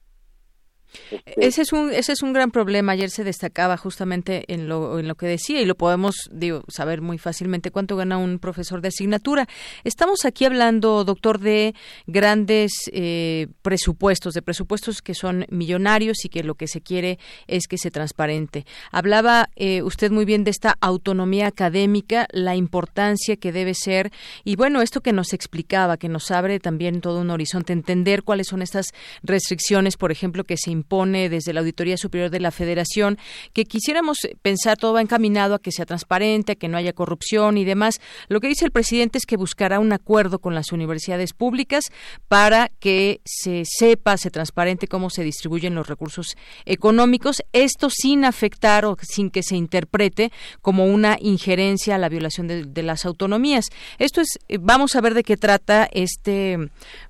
[1.37, 2.93] Ese es un ese es un gran problema.
[2.93, 7.01] Ayer se destacaba justamente en lo, en lo que decía y lo podemos digo, saber
[7.01, 9.47] muy fácilmente cuánto gana un profesor de asignatura.
[9.83, 11.75] Estamos aquí hablando, doctor, de
[12.07, 17.67] grandes eh, presupuestos, de presupuestos que son millonarios y que lo que se quiere es
[17.67, 18.65] que se transparente.
[18.91, 24.11] Hablaba eh, usted muy bien de esta autonomía académica, la importancia que debe ser
[24.43, 28.47] y bueno, esto que nos explicaba, que nos abre también todo un horizonte, entender cuáles
[28.47, 28.87] son estas
[29.23, 33.17] restricciones, por ejemplo, que se impone desde la Auditoría Superior de la Federación,
[33.53, 37.57] que quisiéramos pensar todo va encaminado a que sea transparente, a que no haya corrupción
[37.57, 37.99] y demás.
[38.27, 41.85] Lo que dice el presidente es que buscará un acuerdo con las universidades públicas
[42.27, 48.85] para que se sepa, se transparente cómo se distribuyen los recursos económicos, esto sin afectar
[48.85, 53.65] o sin que se interprete como una injerencia a la violación de, de las autonomías.
[53.97, 56.57] Esto es, vamos a ver de qué trata este,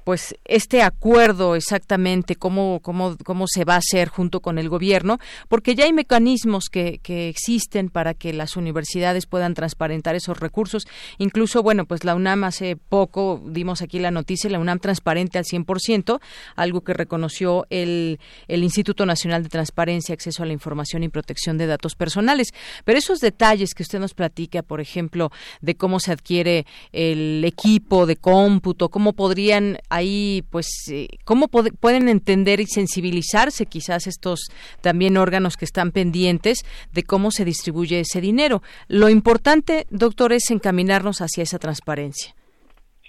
[0.03, 5.19] pues, este acuerdo exactamente, cómo, cómo, cómo se va a hacer junto con el gobierno,
[5.47, 10.87] porque ya hay mecanismos que, que existen para que las universidades puedan transparentar esos recursos.
[11.17, 15.45] Incluso, bueno, pues la UNAM hace poco dimos aquí la noticia, la UNAM transparente al
[15.45, 16.19] 100%,
[16.55, 21.57] algo que reconoció el, el Instituto Nacional de Transparencia, Acceso a la Información y Protección
[21.57, 22.53] de Datos Personales.
[22.85, 28.05] Pero esos detalles que usted nos platica, por ejemplo, de cómo se adquiere el equipo
[28.05, 34.49] de cómputo, cómo podrían ahí, pues, eh, cómo pueden entender y sensibilizar quizás estos
[34.81, 36.59] también órganos que están pendientes
[36.93, 38.61] de cómo se distribuye ese dinero.
[38.87, 42.35] Lo importante, doctor, es encaminarnos hacia esa transparencia.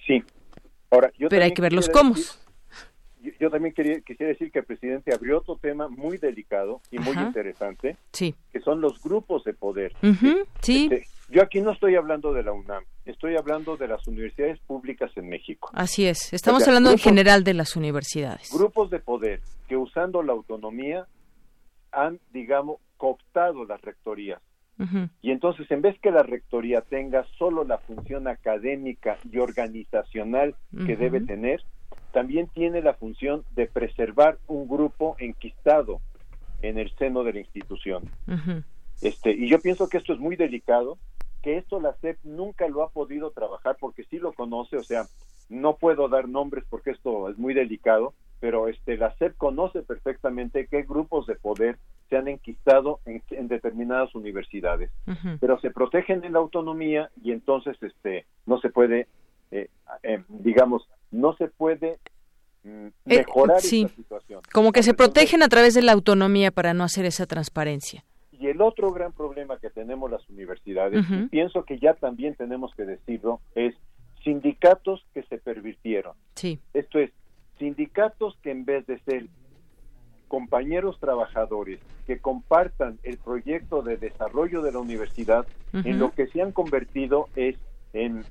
[0.07, 0.23] Sí.
[0.91, 2.15] Ahora, Pero hay que ver los cómo.
[3.39, 7.17] yo, también quería, quisiera decir que el presidente abrió otro tema muy delicado y muy
[7.17, 8.35] interesante, sí.
[8.53, 9.95] que son los grupos de poder.
[10.63, 10.89] sí.
[10.91, 15.13] Este, yo aquí no estoy hablando de la UNAM, estoy hablando de las universidades públicas
[15.15, 15.71] en México.
[15.75, 18.51] Así es, estamos hablando en general de las universidades.
[18.53, 21.07] Grupos de poder que usando la autonomía
[21.93, 24.43] han, digamos, cooptado las rectorías.
[25.23, 30.57] Y entonces, en vez que la rectoría tenga solo la función académica y organizacional
[30.87, 31.63] que debe tener,
[32.13, 36.01] también tiene la función de preservar un grupo enquistado
[36.63, 38.11] en el seno de la institución.
[39.03, 40.99] Este, y yo pienso que esto es muy delicado
[41.43, 45.05] que esto la SEP nunca lo ha podido trabajar porque sí lo conoce, o sea,
[45.49, 50.67] no puedo dar nombres porque esto es muy delicado, pero este la SEP conoce perfectamente
[50.67, 54.91] qué grupos de poder se han enquistado en, determinadas universidades,
[55.41, 59.07] pero se protegen en la autonomía y entonces este no se puede,
[59.53, 59.69] eh,
[60.03, 61.99] eh, digamos, no se puede
[62.65, 64.41] mm, mejorar esa situación.
[64.53, 68.05] Como que se protegen a través de la autonomía para no hacer esa transparencia.
[68.33, 72.75] Y el otro gran problema que tenemos las universidades, y pienso que ya también tenemos
[72.75, 73.75] que decirlo, es
[74.25, 76.15] sindicatos que se pervirtieron.
[76.35, 76.59] Sí.
[76.73, 77.11] Esto es,
[77.61, 79.27] sindicatos que en vez de ser
[80.27, 86.43] compañeros trabajadores que compartan el proyecto de desarrollo de la universidad, en lo que se
[86.43, 87.57] han convertido es
[87.93, 88.25] en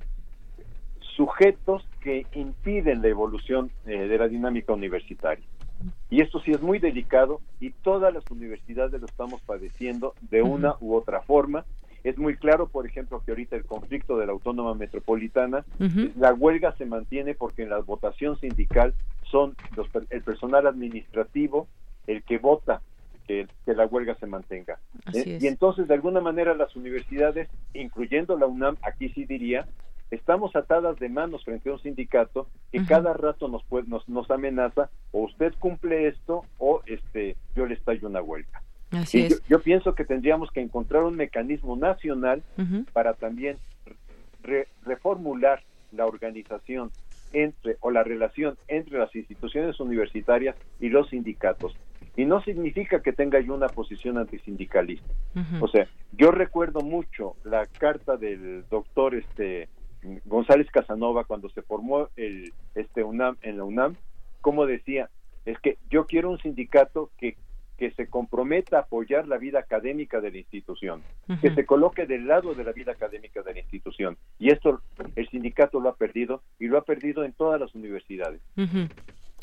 [1.16, 5.44] sujetos que impiden la evolución eh, de la dinámica universitaria.
[6.10, 10.74] Y esto sí es muy delicado y todas las universidades lo estamos padeciendo de una
[10.80, 11.64] u otra forma.
[12.02, 15.64] Es muy claro, por ejemplo, que ahorita el conflicto de la Autónoma Metropolitana,
[16.16, 18.94] la huelga se mantiene porque en la votación sindical
[19.30, 19.56] son
[20.10, 21.68] el personal administrativo
[22.06, 22.82] el que vota
[23.26, 24.80] que, la huelga se mantenga.
[25.14, 29.68] Eh, y entonces, de alguna manera, las universidades, incluyendo la UNAM, aquí sí diría,
[30.10, 34.90] estamos atadas de manos frente a un sindicato que cada rato nos, nos, nos amenaza
[35.12, 38.62] o usted cumple esto o este yo le estallo una huelga.
[38.90, 42.42] Así yo, pienso que tendríamos que encontrar un mecanismo nacional
[42.92, 43.56] para también
[44.84, 45.62] reformular
[45.92, 46.90] la organización
[47.32, 51.76] entre o la relación entre las instituciones universitarias y los sindicatos.
[52.16, 55.12] Y no significa que tenga yo una posición antisindicalista.
[55.60, 59.68] O sea, yo recuerdo mucho la carta del doctor este
[60.24, 63.96] González Casanova cuando se formó el este UNAM en la UNAM,
[64.40, 65.10] como decía,
[65.44, 67.36] es que yo quiero un sindicato que
[67.80, 71.02] que se comprometa a apoyar la vida académica de la institución,
[71.40, 74.18] que se coloque del lado de la vida académica de la institución.
[74.38, 74.82] Y esto
[75.16, 78.42] el sindicato lo ha perdido y lo ha perdido en todas las universidades.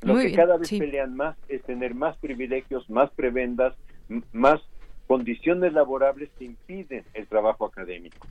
[0.04, 3.74] Lo que cada vez pelean más es tener más privilegios, más prebendas,
[4.32, 4.62] más
[5.08, 8.28] condiciones laborables que impiden el trabajo académico.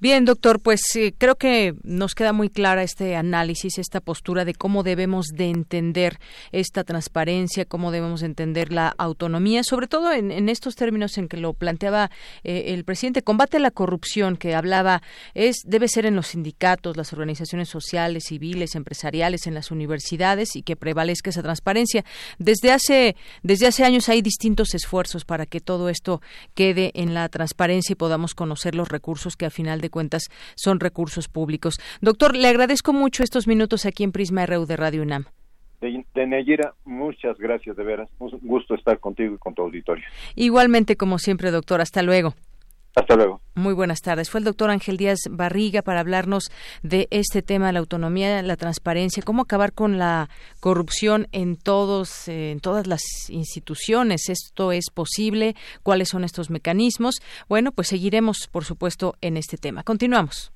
[0.00, 0.80] Bien, doctor, pues
[1.18, 6.18] creo que nos queda muy clara este análisis, esta postura de cómo debemos de entender
[6.52, 11.52] esta transparencia, cómo debemos entender la autonomía, sobre todo en, estos términos en que lo
[11.54, 12.10] planteaba
[12.44, 15.02] eh, el presidente, combate a la corrupción que hablaba
[15.34, 20.62] es debe ser en los sindicatos, las organizaciones sociales, civiles, empresariales, en las universidades y
[20.62, 22.04] que prevalezca esa transparencia.
[22.38, 26.20] Desde hace desde hace años hay distintos esfuerzos para que todo esto
[26.54, 31.28] quede en la transparencia y podamos conocer los recursos que final de cuentas son recursos
[31.28, 31.78] públicos.
[32.00, 35.26] Doctor, le agradezco mucho estos minutos aquí en Prisma RU de Radio UNAM.
[35.80, 38.08] De, Nayera, muchas gracias de veras.
[38.18, 40.04] Un gusto estar contigo y con tu auditorio.
[40.34, 41.80] Igualmente, como siempre, doctor.
[41.80, 42.34] Hasta luego.
[42.96, 43.42] Hasta luego.
[43.54, 44.30] Muy buenas tardes.
[44.30, 46.50] Fue el doctor Ángel Díaz Barriga para hablarnos
[46.82, 50.30] de este tema, la autonomía, la transparencia, cómo acabar con la
[50.60, 54.30] corrupción en todos, eh, en todas las instituciones.
[54.30, 55.54] Esto es posible.
[55.82, 57.16] ¿Cuáles son estos mecanismos?
[57.50, 59.82] Bueno, pues seguiremos, por supuesto, en este tema.
[59.82, 60.55] Continuamos.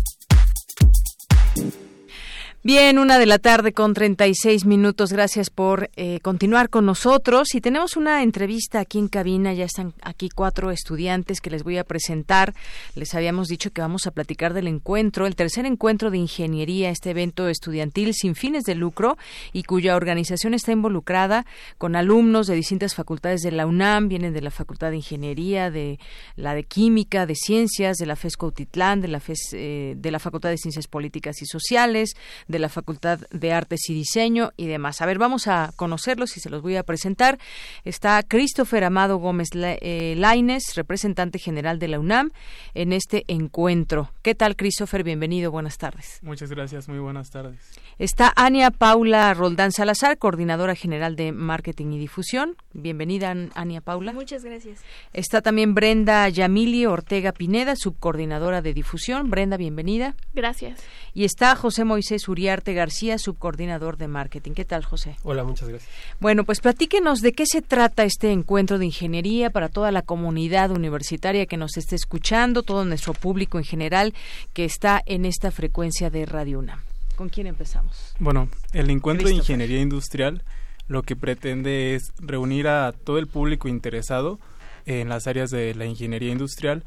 [2.63, 5.11] Bien, una de la tarde con 36 minutos.
[5.11, 7.55] Gracias por eh, continuar con nosotros.
[7.55, 9.51] Y tenemos una entrevista aquí en cabina.
[9.51, 12.53] Ya están aquí cuatro estudiantes que les voy a presentar.
[12.93, 17.09] Les habíamos dicho que vamos a platicar del encuentro, el tercer encuentro de ingeniería, este
[17.09, 19.17] evento estudiantil sin fines de lucro
[19.53, 21.47] y cuya organización está involucrada
[21.79, 25.97] con alumnos de distintas facultades de la UNAM, vienen de la Facultad de Ingeniería, de
[26.35, 30.19] la de Química, de Ciencias, de la FES Cautitlán, de la FES, eh, de la
[30.19, 32.13] Facultad de Ciencias Políticas y Sociales
[32.51, 35.01] de la Facultad de Artes y Diseño y demás.
[35.01, 37.39] A ver, vamos a conocerlos y se los voy a presentar.
[37.83, 42.31] Está Christopher Amado Gómez eh, Laines, representante general de la UNAM,
[42.73, 44.11] en este encuentro.
[44.21, 45.03] ¿Qué tal, Christopher?
[45.03, 46.19] Bienvenido, buenas tardes.
[46.21, 47.59] Muchas gracias, muy buenas tardes.
[47.97, 52.55] Está Ania Paula Roldán Salazar, coordinadora general de Marketing y Difusión.
[52.73, 54.13] Bienvenida, Ania Paula.
[54.13, 54.81] Muchas gracias.
[55.13, 59.29] Está también Brenda Yamili Ortega Pineda, subcoordinadora de difusión.
[59.29, 60.15] Brenda, bienvenida.
[60.33, 60.83] Gracias.
[61.13, 64.53] Y está José Moisés Uriarte García, subcoordinador de marketing.
[64.53, 65.15] ¿Qué tal, José?
[65.21, 65.91] Hola, muchas gracias.
[66.19, 70.71] Bueno, pues platíquenos de qué se trata este encuentro de ingeniería para toda la comunidad
[70.71, 74.15] universitaria que nos esté escuchando, todo nuestro público en general
[74.53, 76.79] que está en esta frecuencia de Radio UNAM.
[77.15, 78.15] ¿Con quién empezamos?
[78.17, 80.41] Bueno, el encuentro de ingeniería industrial
[80.87, 84.39] lo que pretende es reunir a todo el público interesado
[84.87, 86.83] en las áreas de la ingeniería industrial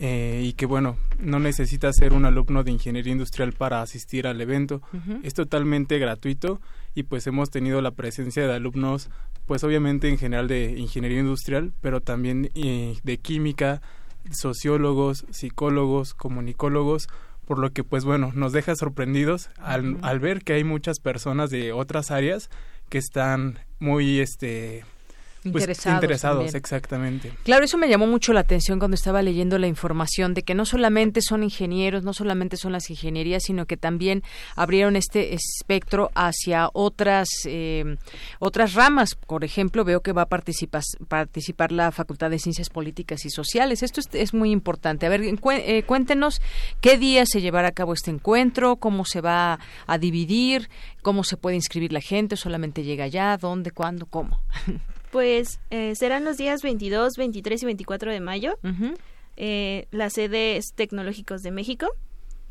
[0.00, 4.40] eh, y que bueno, no necesita ser un alumno de ingeniería industrial para asistir al
[4.40, 4.80] evento.
[5.22, 6.60] Es totalmente gratuito
[6.94, 9.10] y pues hemos tenido la presencia de alumnos,
[9.46, 13.82] pues obviamente en general de ingeniería industrial, pero también eh, de química,
[14.30, 17.08] sociólogos, psicólogos, comunicólogos,
[17.44, 21.50] por lo que pues bueno, nos deja sorprendidos al, al ver que hay muchas personas
[21.50, 22.50] de otras áreas
[22.88, 24.84] que están muy este
[25.42, 26.54] pues, interesados.
[26.54, 27.32] exactamente.
[27.44, 30.64] Claro, eso me llamó mucho la atención cuando estaba leyendo la información de que no
[30.64, 34.22] solamente son ingenieros, no solamente son las ingenierías, sino que también
[34.56, 37.96] abrieron este espectro hacia otras eh,
[38.38, 39.14] otras ramas.
[39.14, 43.82] Por ejemplo, veo que va a participar, participar la Facultad de Ciencias Políticas y Sociales.
[43.82, 45.06] Esto es, muy importante.
[45.06, 46.40] A ver, eh, cuéntenos
[46.80, 50.68] qué día se llevará a cabo este encuentro, cómo se va a dividir,
[51.02, 54.42] cómo se puede inscribir la gente, solamente llega allá, dónde, cuándo, cómo.
[55.10, 58.58] Pues eh, serán los días 22, 23 y 24 de mayo.
[59.36, 61.88] eh, la sede es Tecnológicos de México,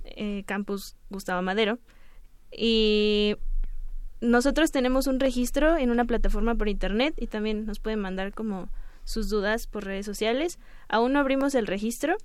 [0.06, 1.80] eh, Campus Gustavo Madero.
[2.52, 3.36] Y
[4.22, 8.70] nosotros tenemos un registro en una plataforma por internet y también nos pueden mandar como
[9.04, 10.60] sus dudas por redes sociales.
[10.90, 12.16] Aún no abrimos el registro.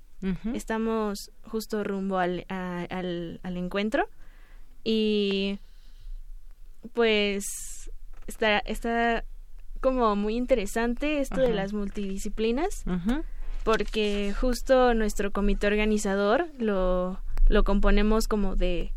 [0.55, 4.09] Estamos justo rumbo al, al, al encuentro.
[4.85, 5.59] Y
[6.95, 7.91] pues
[8.29, 9.25] está, está
[9.83, 12.85] como muy interesante esto de las multidisciplinas,
[13.65, 17.19] porque justo nuestro comité organizador lo,
[17.49, 18.93] lo componemos como de,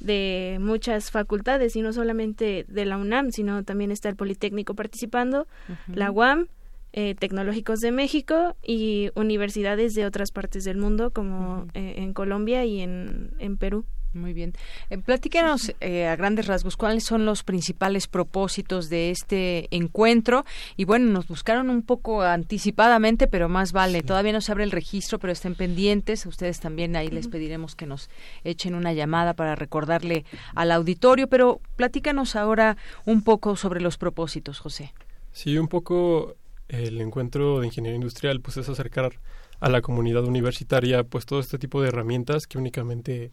[0.00, 5.46] de muchas facultades y no solamente de la UNAM, sino también está el Politécnico participando,
[5.86, 6.48] la UAM,
[6.92, 12.64] eh, Tecnológicos de México y universidades de otras partes del mundo como eh, en Colombia
[12.64, 13.84] y en, en Perú.
[14.12, 14.54] Muy bien.
[14.90, 20.44] Eh, platícanos eh, a grandes rasgos cuáles son los principales propósitos de este encuentro.
[20.76, 24.02] Y bueno, nos buscaron un poco anticipadamente, pero más vale.
[24.02, 26.26] Todavía no se abre el registro, pero estén pendientes.
[26.26, 28.10] Ustedes también ahí les pediremos que nos
[28.42, 30.24] echen una llamada para recordarle
[30.56, 31.28] al auditorio.
[31.28, 34.92] Pero platícanos ahora un poco sobre los propósitos, José.
[35.32, 36.34] Sí, un poco
[36.68, 39.12] el encuentro de ingeniería industrial, pues es acercar
[39.60, 43.30] a la comunidad universitaria, pues todo este tipo de herramientas que únicamente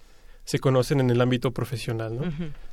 [0.47, 2.23] se conocen en el ámbito profesional, ¿no?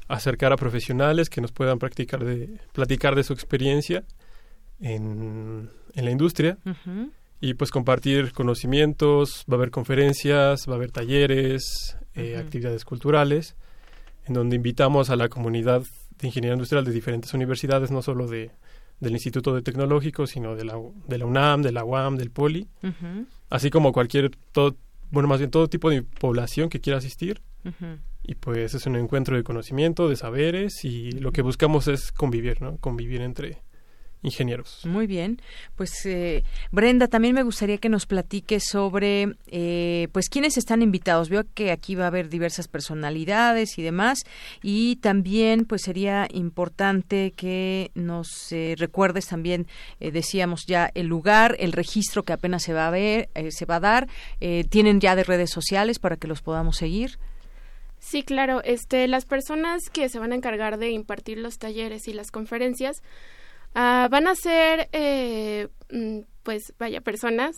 [0.07, 4.05] Acercar a profesionales que nos puedan practicar de, platicar de su experiencia
[4.79, 6.57] en, en la industria
[7.41, 13.57] y pues compartir conocimientos, va a haber conferencias, va a haber talleres, eh, actividades culturales,
[14.25, 15.83] en donde invitamos a la comunidad
[16.21, 18.53] de ingeniería industrial de diferentes universidades, no solo de,
[19.01, 22.69] del Instituto de Tecnológico, sino de la, de la UNAM, de la UAM, del POLI,
[23.51, 24.77] así como cualquier, todo,
[25.11, 27.41] bueno, más bien todo tipo de población que quiera asistir,
[28.23, 32.63] y pues es un encuentro de conocimiento, de saberes y lo que buscamos es convivir,
[32.63, 32.79] ¿no?
[32.79, 33.63] Convivir entre
[34.25, 34.81] ingenieros.
[34.85, 35.41] Muy bien.
[35.77, 36.43] Pues eh,
[36.73, 41.29] Brenda, también me gustaría que nos platique sobre, eh, pues, quiénes están invitados.
[41.29, 44.21] Veo que aquí va a haber diversas personalidades y demás.
[44.63, 49.67] Y también, pues, sería importante que nos eh, recuerdes también,
[50.01, 53.81] decíamos ya, el lugar, el registro que apenas se va a ver, se va a
[53.81, 54.09] dar.
[54.71, 57.19] ¿Tienen ya de redes sociales para que los podamos seguir?
[58.05, 58.63] Sí, claro.
[58.63, 63.03] Este, las personas que se van a encargar de impartir los talleres y las conferencias
[63.75, 67.57] uh, van a ser, eh, mm, pues, vaya, personas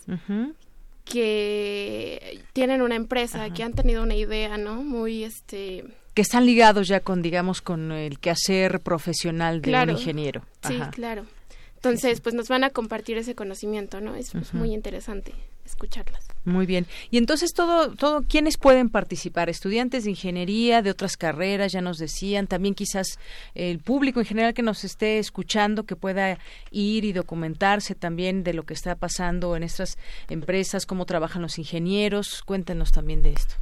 [1.04, 4.82] que tienen una empresa, que han tenido una idea, ¿no?
[4.82, 5.84] Muy, este...
[6.14, 10.42] Que están ligados ya con, digamos, con el quehacer profesional de un ingeniero.
[10.62, 11.26] Sí, claro.
[11.74, 14.14] Entonces, pues nos van a compartir ese conocimiento, ¿no?
[14.14, 15.34] Es pues, muy interesante
[15.64, 16.35] escucharlas.
[16.46, 16.86] Muy bien.
[17.10, 19.50] Y entonces todo, todo, ¿quiénes pueden participar?
[19.50, 23.18] Estudiantes de ingeniería, de otras carreras, ya nos decían, también quizás
[23.56, 26.38] el público en general que nos esté escuchando, que pueda
[26.70, 31.58] ir y documentarse también de lo que está pasando en estas empresas, cómo trabajan los
[31.58, 32.42] ingenieros.
[32.44, 33.56] Cuéntenos también de esto.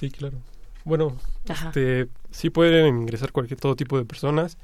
[0.00, 0.38] Sí, claro.
[0.88, 1.16] Bueno,
[1.48, 4.58] este, sí pueden ingresar cualquier todo tipo de personas.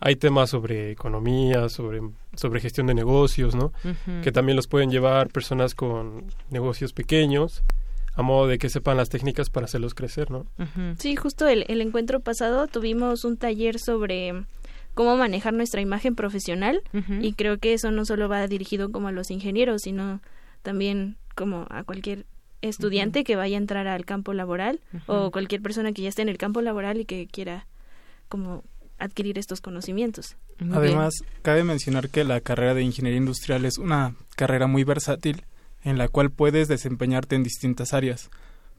[0.00, 2.00] Hay temas sobre economía, sobre,
[2.34, 3.72] sobre gestión de negocios, ¿no?
[4.22, 7.62] Que también los pueden llevar personas con negocios pequeños
[8.14, 10.44] a modo de que sepan las técnicas para hacerlos crecer, ¿no?
[10.98, 14.44] Sí, justo el, el encuentro pasado tuvimos un taller sobre
[14.94, 16.82] cómo manejar nuestra imagen profesional
[17.20, 20.20] y creo que eso no solo va dirigido como a los ingenieros, sino
[20.62, 22.26] también como a cualquier
[22.62, 26.28] estudiante que vaya a entrar al campo laboral o cualquier persona que ya esté en
[26.28, 27.66] el campo laboral y que quiera
[28.28, 28.64] como
[28.98, 30.36] adquirir estos conocimientos.
[30.72, 35.44] Además, cabe mencionar que la carrera de ingeniería industrial es una carrera muy versátil
[35.84, 38.30] en la cual puedes desempeñarte en distintas áreas.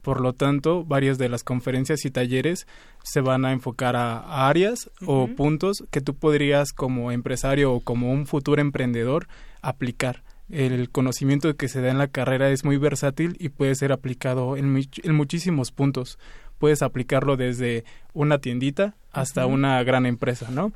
[0.02, 2.66] Por lo tanto, varias de las conferencias y talleres
[3.02, 8.10] se van a enfocar a, áreas o puntos que tú podrías como empresario o como
[8.10, 9.26] un futuro emprendedor
[9.60, 10.22] aplicar.
[10.50, 14.56] El conocimiento que se da en la carrera es muy versátil y puede ser aplicado
[14.56, 16.18] en, en muchísimos puntos.
[16.58, 20.72] Puedes aplicarlo desde una tiendita hasta una gran empresa, ¿no?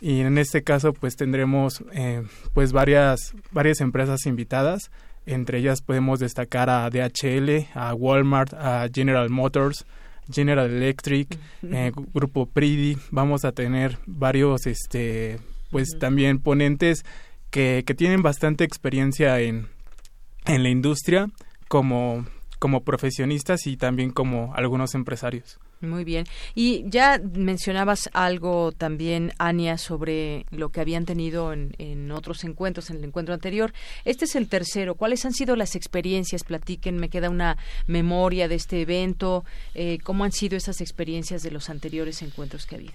[0.00, 2.22] Y en este caso, pues tendremos eh,
[2.54, 4.90] pues varias varias empresas invitadas
[5.28, 9.84] entre ellas podemos destacar a DHL, a Walmart, a General Motors,
[10.32, 12.96] General Electric, eh, Grupo Pridi.
[13.10, 15.38] Vamos a tener varios, este,
[15.70, 17.04] pues también ponentes
[17.50, 19.68] que, que tienen bastante experiencia en,
[20.46, 21.28] en la industria
[21.68, 22.26] como,
[22.58, 25.58] como profesionistas y también como algunos empresarios.
[25.80, 26.26] Muy bien.
[26.56, 32.96] Y ya mencionabas algo también, Ania, sobre lo que habían tenido en, otros encuentros, en
[32.96, 33.72] el encuentro anterior.
[34.04, 34.96] Este es el tercero.
[34.96, 36.42] ¿Cuáles han sido las experiencias?
[36.42, 39.44] Platiquen, me queda una memoria de este evento.
[39.74, 42.94] Eh, ¿Cómo han sido esas experiencias de los anteriores encuentros que ha habido?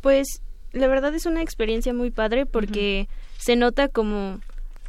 [0.00, 0.40] Pues
[0.78, 3.08] la verdad es una experiencia muy padre porque
[3.38, 4.40] se nota como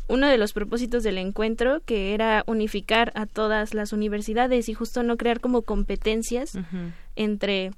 [0.08, 5.04] uno de los propósitos del encuentro, que era unificar a todas las universidades y justo
[5.04, 6.54] no crear como competencias
[7.16, 7.72] entre,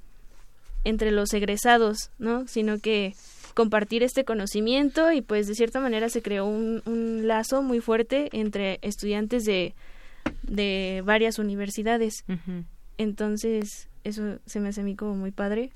[0.84, 2.48] entre los egresados, ¿no?
[2.48, 3.14] Sino que
[3.54, 8.30] compartir este conocimiento y pues de cierta manera se creó un, un lazo muy fuerte
[8.32, 9.74] entre estudiantes de,
[10.42, 12.24] de varias universidades.
[12.96, 15.70] Entonces, eso se me hace a mí como muy padre.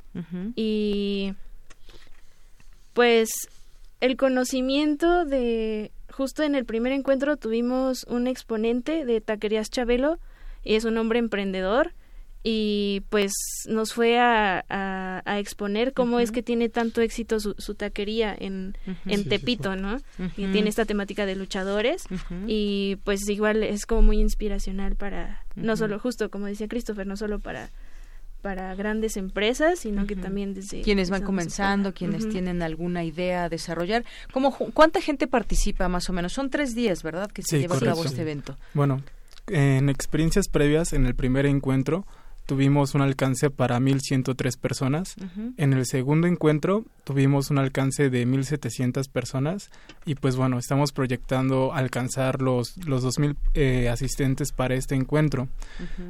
[0.54, 1.34] Y
[2.96, 3.28] pues
[4.00, 10.18] el conocimiento de justo en el primer encuentro tuvimos un exponente de Taquerías Chabelo,
[10.64, 11.92] y es un hombre emprendedor,
[12.42, 13.32] y pues
[13.68, 18.78] nos fue a, a, exponer cómo es que tiene tanto éxito su, su taquería en,
[19.04, 19.98] en Tepito, ¿no?
[20.38, 22.04] Y tiene esta temática de luchadores
[22.46, 27.16] y pues igual es como muy inspiracional para, no solo justo como decía Christopher, no
[27.16, 27.72] solo para
[28.42, 33.48] para grandes empresas, sino que también desde quienes van comenzando, quienes tienen alguna idea a
[33.48, 34.04] desarrollar.
[34.32, 36.32] ¿Cómo, ¿Cuánta gente participa más o menos?
[36.32, 37.30] Son tres días, ¿verdad?
[37.30, 38.56] Que se lleva a cabo este evento.
[38.74, 39.02] Bueno,
[39.48, 42.06] en experiencias previas, en el primer encuentro,
[42.46, 45.16] tuvimos un alcance para 1.103 personas.
[45.56, 49.70] En el segundo encuentro tuvimos un alcance de 1.700 personas
[50.04, 55.48] y pues bueno, estamos proyectando alcanzar los, los 2.000 eh, asistentes para este encuentro.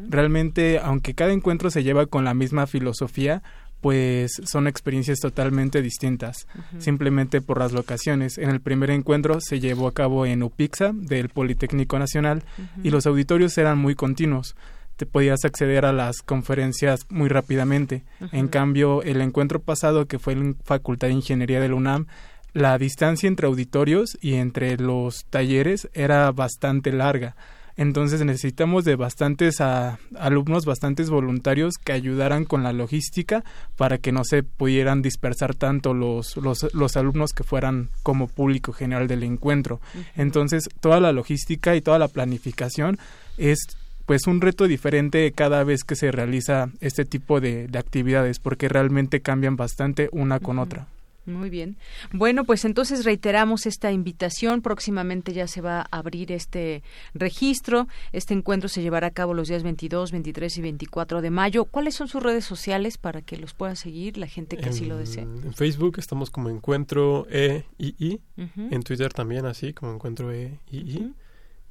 [0.08, 3.42] Realmente, aunque cada encuentro se lleva con la misma filosofía,
[3.80, 6.46] pues son experiencias totalmente distintas,
[6.78, 8.38] simplemente por las locaciones.
[8.38, 12.42] En el primer encuentro se llevó a cabo en UPIXA del Politécnico Nacional
[12.82, 14.56] y los auditorios eran muy continuos
[14.96, 18.04] te podías acceder a las conferencias muy rápidamente.
[18.32, 22.06] En cambio, el encuentro pasado, que fue en Facultad de Ingeniería de la UNAM,
[22.52, 27.36] la distancia entre auditorios y entre los talleres era bastante larga.
[27.76, 33.44] Entonces necesitamos de bastantes alumnos, bastantes voluntarios que ayudaran con la logística
[33.76, 38.72] para que no se pudieran dispersar tanto los, los, los alumnos que fueran como público
[38.72, 39.80] general del encuentro.
[40.16, 42.98] Entonces toda la logística y toda la planificación
[43.36, 43.58] es
[44.06, 49.20] pues un reto diferente cada vez que se realiza este tipo de, actividades porque realmente
[49.20, 50.86] cambian bastante una con otra.
[51.26, 51.76] Muy bien.
[52.12, 54.62] Bueno, pues entonces reiteramos esta invitación.
[54.62, 56.84] Próximamente ya se va a abrir este
[57.14, 57.88] registro.
[58.12, 61.64] Este encuentro se llevará a cabo los días 22, 23 y 24 de mayo.
[61.64, 64.96] ¿Cuáles son sus redes sociales para que los pueda seguir la gente que así lo
[64.96, 65.24] desee?
[65.24, 68.20] En Facebook estamos como Encuentro EII.
[68.36, 71.12] En Twitter también así, como Encuentro EII.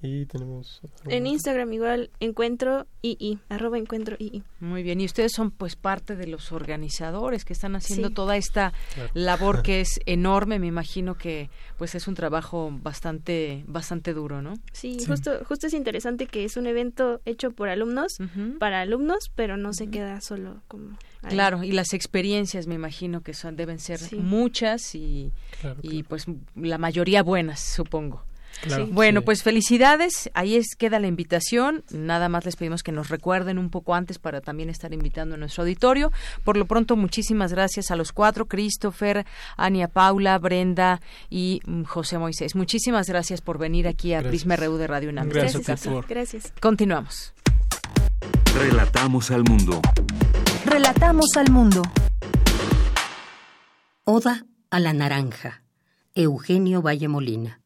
[0.05, 0.81] Y tenemos...
[1.07, 4.43] En Instagram igual encuentro II, arroba encuentro II.
[4.59, 8.73] Muy bien, y ustedes son pues parte de los organizadores que están haciendo toda esta
[9.13, 14.53] labor que es enorme, me imagino que pues es un trabajo bastante bastante duro, ¿no?
[14.71, 18.17] Sí, justo justo es interesante que es un evento hecho por alumnos,
[18.59, 20.97] para alumnos, pero no se queda solo como...
[21.27, 25.31] Claro, y las experiencias me imagino que son deben ser muchas y,
[25.81, 26.25] y pues
[26.55, 28.23] la mayoría buenas, supongo.
[28.91, 30.29] Bueno, pues felicidades.
[30.33, 31.83] Ahí es queda la invitación.
[31.91, 35.37] Nada más les pedimos que nos recuerden un poco antes para también estar invitando a
[35.37, 36.11] nuestro auditorio.
[36.43, 39.25] Por lo pronto, muchísimas gracias a los cuatro, Christopher,
[39.57, 42.55] Ania Paula, Brenda y mm, José Moisés.
[42.55, 45.29] Muchísimas gracias por venir aquí a Prisma RU de Radio UNAM.
[45.29, 45.87] Gracias.
[46.07, 46.53] Gracias.
[46.59, 47.33] Continuamos.
[48.55, 49.81] Relatamos al mundo.
[50.65, 51.81] Relatamos al mundo.
[54.05, 55.63] Oda a la naranja.
[56.13, 57.64] Eugenio Valle Molina.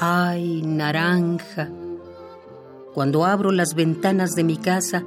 [0.00, 1.70] Ay, naranja.
[2.94, 5.04] Cuando abro las ventanas de mi casa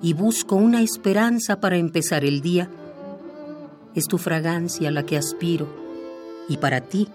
[0.00, 2.70] y busco una esperanza para empezar el día,
[3.94, 5.66] es tu fragancia la que aspiro
[6.48, 7.08] y para ti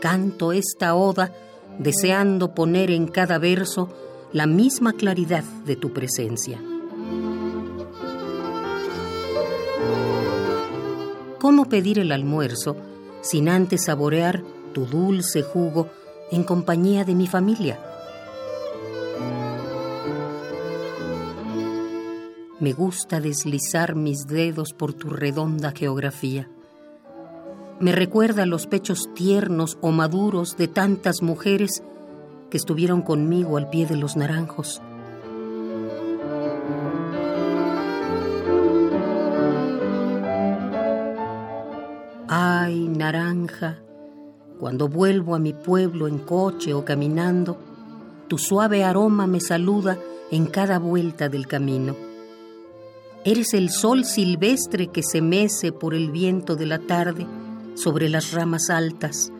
[0.00, 1.32] canto esta oda
[1.78, 3.88] deseando poner en cada verso
[4.32, 6.60] la misma claridad de tu presencia.
[11.38, 12.76] ¿Cómo pedir el almuerzo
[13.20, 15.88] sin antes saborear tu dulce jugo
[16.32, 17.78] en compañía de mi familia?
[22.58, 26.48] Me gusta deslizar mis dedos por tu redonda geografía.
[27.80, 31.82] Me recuerda los pechos tiernos o maduros de tantas mujeres
[32.50, 34.80] que estuvieron conmigo al pie de los naranjos.
[42.28, 43.81] Ay, naranja,
[44.62, 47.58] cuando vuelvo a mi pueblo en coche o caminando,
[48.28, 49.98] tu suave aroma me saluda
[50.30, 51.96] en cada vuelta del camino.
[53.24, 57.26] Eres el sol silvestre que se mece por el viento de la tarde
[57.74, 59.32] sobre las ramas altas.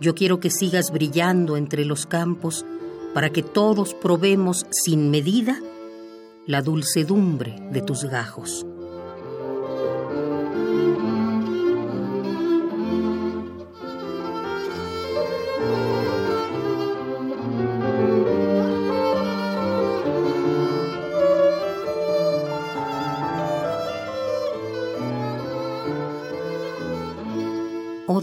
[0.00, 2.66] Yo quiero que sigas brillando entre los campos
[3.14, 5.60] para que todos probemos sin medida
[6.48, 8.66] la dulcedumbre de tus gajos.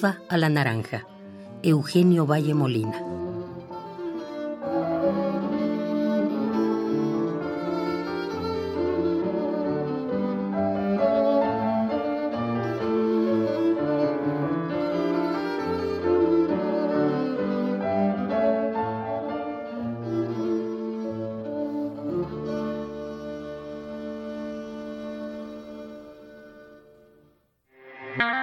[0.04, 1.06] A la Naranja,
[1.62, 3.19] Eugenio Valle Molina.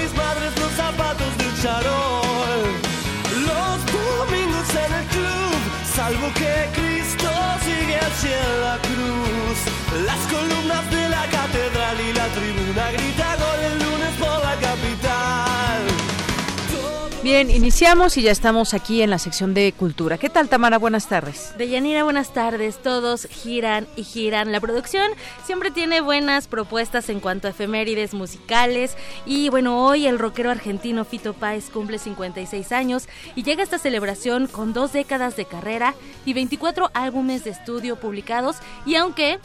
[0.00, 2.62] Mis madres, los zapatos del charol,
[3.50, 5.58] los domingos en el club,
[5.94, 7.30] salvo que Cristo
[7.64, 9.58] sigue en la cruz,
[10.04, 15.95] las columnas de la catedral y la tribuna grita gol el lunes por la capital.
[17.26, 20.16] Bien, iniciamos y ya estamos aquí en la sección de cultura.
[20.16, 20.78] ¿Qué tal, Tamara?
[20.78, 21.54] Buenas tardes.
[21.58, 22.80] Deyanira, buenas tardes.
[22.80, 24.52] Todos giran y giran.
[24.52, 25.10] La producción
[25.44, 28.96] siempre tiene buenas propuestas en cuanto a efemérides musicales.
[29.26, 33.78] Y bueno, hoy el rockero argentino Fito Páez cumple 56 años y llega a esta
[33.78, 38.58] celebración con dos décadas de carrera y 24 álbumes de estudio publicados.
[38.86, 39.40] Y aunque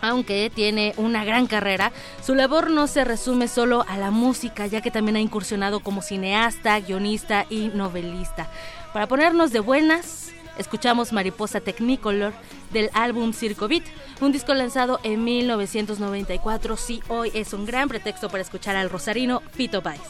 [0.00, 1.92] aunque tiene una gran carrera,
[2.22, 6.02] su labor no se resume solo a la música, ya que también ha incursionado como
[6.02, 8.48] cineasta, guionista y novelista.
[8.92, 12.32] Para ponernos de buenas, escuchamos Mariposa Technicolor
[12.72, 13.84] del álbum Circo Beat,
[14.20, 16.76] un disco lanzado en 1994.
[16.76, 20.00] Sí, hoy es un gran pretexto para escuchar al rosarino Fito Páez.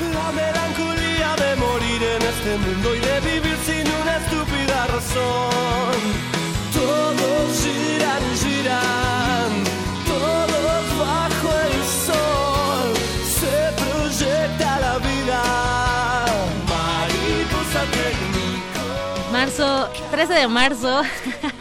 [0.00, 6.37] La melancolía de morir en este mundo y de vivir sin una estúpida razón.
[19.32, 21.02] Marzo, 13 de marzo,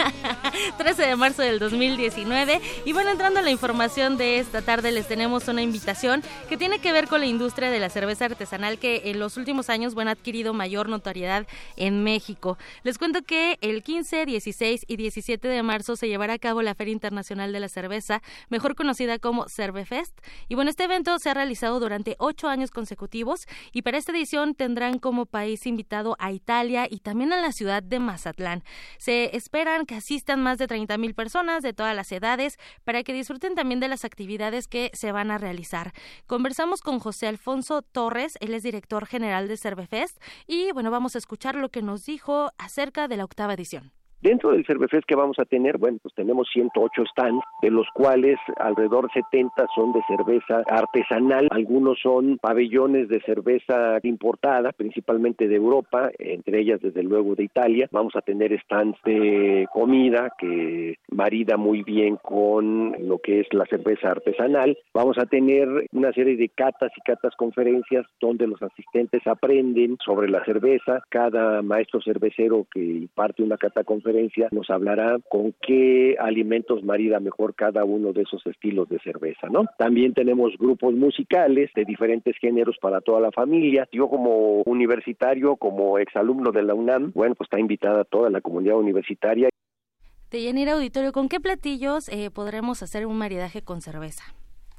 [0.77, 2.61] 13 de marzo del 2019.
[2.85, 6.79] Y bueno, entrando a la información de esta tarde, les tenemos una invitación que tiene
[6.79, 10.09] que ver con la industria de la cerveza artesanal que en los últimos años bueno,
[10.09, 12.57] ha adquirido mayor notoriedad en México.
[12.83, 16.75] Les cuento que el 15, 16 y 17 de marzo se llevará a cabo la
[16.75, 20.17] Feria Internacional de la Cerveza, mejor conocida como Cervefest.
[20.47, 24.55] Y bueno, este evento se ha realizado durante ocho años consecutivos y para esta edición
[24.55, 28.63] tendrán como país invitado a Italia y también a la ciudad de Mazatlán.
[28.97, 33.11] Se esperan que asistan más de 30 mil personas de todas las edades para que
[33.11, 35.91] disfruten también de las actividades que se van a realizar.
[36.25, 40.17] Conversamos con José Alfonso Torres, él es director general de Cervefest
[40.47, 43.96] y bueno, vamos a escuchar lo que nos dijo acerca de la octava edición.
[44.19, 48.39] Dentro del Cervefest que vamos a tener, bueno, pues tenemos 108 stands, de los cuales
[48.57, 56.09] alrededor 70 son de cerveza artesanal, algunos son pabellones de cerveza importada, principalmente de Europa,
[56.17, 57.87] entre ellas desde luego de Italia.
[57.91, 63.67] Vamos a tener stands de comida que marida muy bien con lo que es la
[63.67, 64.79] cerveza artesanal.
[64.95, 70.27] Vamos a tener una serie de catas y catas conferencias donde los asistentes aprenden sobre
[70.27, 71.03] la cerveza.
[71.09, 74.06] Cada maestro cervecero que imparte una cata conferencia
[74.51, 79.65] nos hablará con qué alimentos marida mejor cada uno de esos estilos de cerveza, ¿no?
[79.77, 83.87] También tenemos grupos musicales de diferentes géneros para toda la familia.
[83.91, 88.77] Yo como universitario, como exalumno de la UNAM, bueno, pues está invitada toda la comunidad
[88.77, 89.49] universitaria.
[90.31, 94.23] De Yanira Auditorio, ¿con qué platillos eh, podremos hacer un maridaje con cerveza?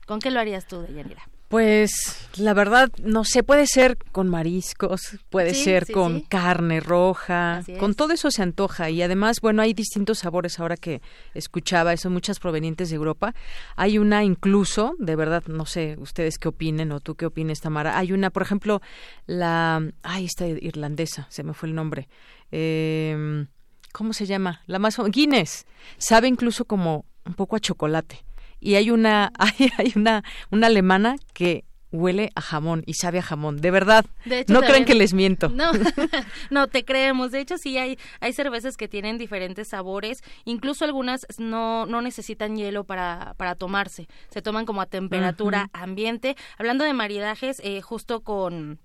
[0.07, 1.23] ¿Con qué lo harías tú, Deyanira?
[1.49, 7.95] Pues la verdad, no sé, puede ser con mariscos, puede ser con carne roja, con
[7.95, 11.01] todo eso se antoja y además, bueno, hay distintos sabores ahora que
[11.33, 13.35] escuchaba, son muchas provenientes de Europa.
[13.77, 17.97] Hay una incluso, de verdad, no sé ustedes qué opinen o tú qué opines, Tamara.
[17.97, 18.83] Hay una, por ejemplo,
[19.25, 22.11] la, ay, esta irlandesa, se me fue el nombre.
[22.53, 23.47] Eh,
[23.93, 24.61] ¿Cómo se llama?
[24.67, 25.65] La más Guinness.
[25.97, 28.28] Sabe incluso como un poco a chocolate
[28.61, 33.23] y hay una hay, hay una una alemana que huele a jamón y sabe a
[33.23, 34.05] jamón, de verdad.
[34.49, 35.49] no creen que les miento.
[35.59, 35.73] No,
[36.51, 37.33] no te creemos.
[37.33, 40.23] De hecho, sí hay, hay cervezas que tienen diferentes sabores.
[40.45, 44.07] Incluso algunas no, no necesitan hielo para, para tomarse.
[44.31, 46.37] Se toman como a temperatura ambiente.
[46.59, 48.79] Hablando de maridajes, eh, justo con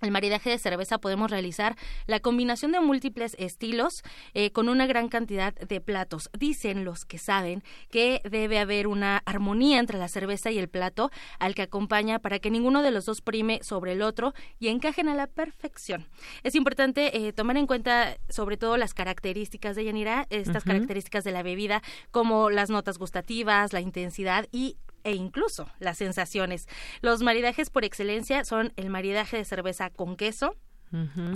[0.00, 1.76] el maridaje de cerveza podemos realizar
[2.06, 4.02] la combinación de múltiples estilos
[4.34, 6.30] eh, con una gran cantidad de platos.
[6.38, 11.10] Dicen los que saben que debe haber una armonía entre la cerveza y el plato
[11.38, 15.08] al que acompaña para que ninguno de los dos prime sobre el otro y encajen
[15.08, 16.06] a la perfección.
[16.42, 21.32] Es importante eh, tomar en cuenta sobre todo las características de Yanira, estas características de
[21.32, 24.76] la bebida como las notas gustativas, la intensidad y
[25.08, 26.68] e incluso las sensaciones.
[27.00, 30.56] Los maridajes por excelencia son el maridaje de cerveza con queso,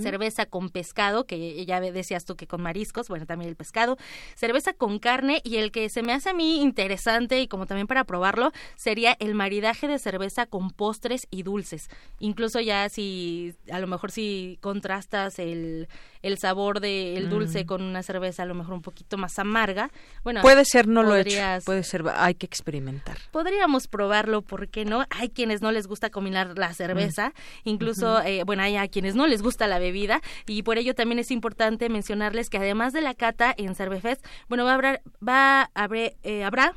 [0.00, 3.96] cerveza con pescado, que ya decías tú que con mariscos, bueno, también el pescado,
[4.34, 7.86] cerveza con carne y el que se me hace a mí interesante y como también
[7.86, 11.88] para probarlo sería el maridaje de cerveza con postres y dulces.
[12.18, 15.88] Incluso ya si a lo mejor si contrastas el,
[16.22, 17.66] el sabor del dulce mm.
[17.66, 19.90] con una cerveza a lo mejor un poquito más amarga,
[20.24, 23.18] bueno, puede ser no lo he hecho, puede ser hay que experimentar.
[23.30, 25.04] Podríamos probarlo, ¿por qué no?
[25.10, 27.68] Hay quienes no les gusta combinar la cerveza, mm.
[27.68, 31.18] incluso eh, bueno, hay a quienes no les gusta la bebida y por ello también
[31.18, 35.70] es importante mencionarles que además de la cata en Cervefest, bueno, va a haber, va
[35.74, 35.88] a
[36.22, 36.74] eh, habrá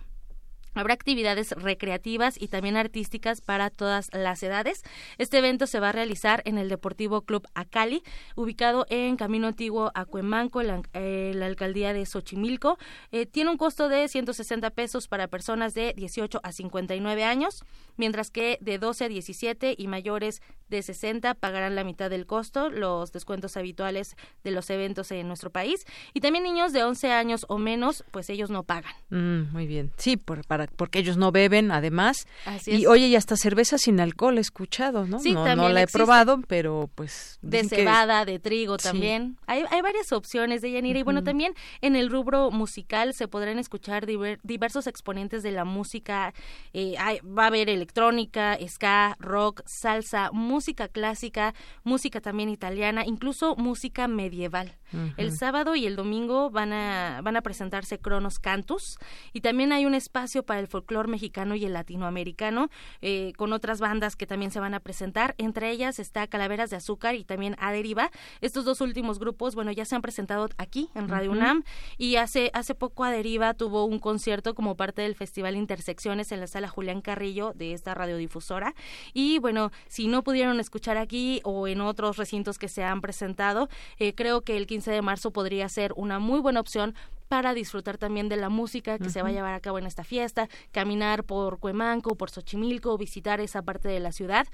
[0.76, 4.84] Habrá actividades recreativas y también artísticas para todas las edades.
[5.18, 8.04] Este evento se va a realizar en el Deportivo Club Acali,
[8.36, 12.78] ubicado en Camino Antiguo a Cuemanco, la, eh, la alcaldía de Xochimilco.
[13.12, 17.64] Eh, tiene un costo de 160 pesos para personas de 18 a 59 años,
[17.98, 22.70] mientras que de 12 a 17 y mayores de 60 pagarán la mitad del costo,
[22.70, 25.86] los descuentos habituales de los eventos en nuestro país.
[26.14, 28.94] Y también niños de 11 años o menos, pues ellos no pagan.
[29.10, 29.92] Mm, muy bien.
[29.98, 32.28] Sí, por, para porque ellos no beben además.
[32.66, 35.20] y oye, y hasta cerveza sin alcohol he escuchado, ¿no?
[35.20, 37.40] Sí, no, no la he probado, pero pues...
[37.42, 39.38] De cebada, de trigo también.
[39.48, 41.00] Hay, hay varias opciones de Yanira.
[41.00, 46.34] Y bueno, también en el rubro musical se podrán escuchar diversos exponentes de la música.
[46.74, 46.96] Eh,
[47.26, 51.54] va a haber electrónica, ska, rock, salsa, música clásica,
[51.84, 54.76] música también italiana, incluso música medieval.
[55.18, 58.98] El sábado y el domingo van a, van a presentarse Cronos Cantus
[59.34, 62.70] y también hay un espacio para el folclore mexicano y el latinoamericano
[63.02, 65.36] eh, con otras bandas que también se van a presentar.
[65.38, 68.12] Entre ellas está Calaveras de Azúcar y también Aderiva.
[68.42, 71.64] Estos dos últimos grupos, bueno, ya se han presentado aquí en Radio UNAM
[71.98, 76.48] y hace, hace poco Aderiva tuvo un concierto como parte del Festival Intersecciones en la
[76.48, 78.76] sala Julián Carrillo de esta radiodifusora.
[79.14, 83.70] Y bueno, si no pudieron escuchar aquí o en otros recintos que se han presentado,
[83.98, 86.96] eh, creo que el 15 de marzo podría ser una muy buena opción
[87.36, 90.06] para disfrutar también de la música que se va a llevar a cabo en esta
[90.06, 94.48] fiesta, caminar por Cuemanco, por Xochimilco, visitar esa parte de la ciudad.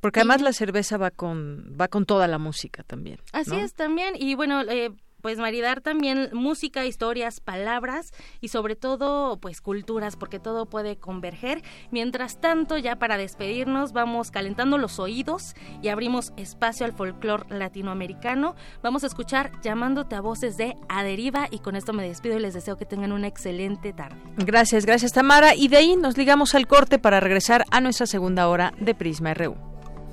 [0.00, 3.20] Porque además la cerveza va con va con toda la música también.
[3.32, 4.90] Así es también y bueno eh,
[5.24, 8.12] pues maridar también música, historias, palabras
[8.42, 11.62] y sobre todo pues culturas porque todo puede converger.
[11.90, 18.54] Mientras tanto, ya para despedirnos, vamos calentando los oídos y abrimos espacio al folclore latinoamericano.
[18.82, 22.52] Vamos a escuchar Llamándote a voces de Aderiva y con esto me despido y les
[22.52, 24.18] deseo que tengan una excelente tarde.
[24.36, 28.46] Gracias, gracias Tamara y de ahí nos ligamos al corte para regresar a nuestra segunda
[28.46, 29.56] hora de Prisma RU.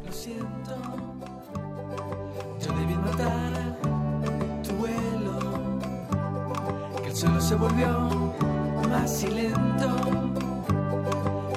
[0.06, 0.51] Lo siento,
[7.14, 8.34] solo se volvió
[8.90, 9.88] más silento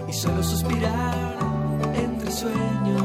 [0.08, 1.36] y solo suspirar
[1.94, 3.03] entre sueños.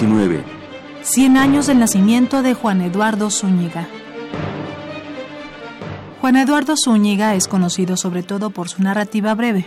[0.00, 0.42] ...2019...
[1.02, 3.86] 100 años del nacimiento de Juan Eduardo Zúñiga.
[6.20, 9.66] Juan Eduardo Zúñiga es conocido sobre todo por su narrativa breve.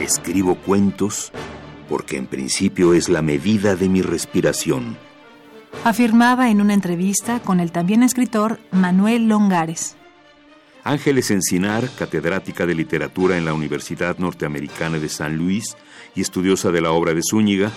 [0.00, 1.32] Escribo cuentos
[1.88, 4.96] porque en principio es la medida de mi respiración.
[5.84, 9.96] Afirmaba en una entrevista con el también escritor Manuel Longares.
[10.82, 15.76] Ángeles Encinar, catedrática de literatura en la Universidad Norteamericana de San Luis
[16.14, 17.70] y estudiosa de la obra de Zúñiga,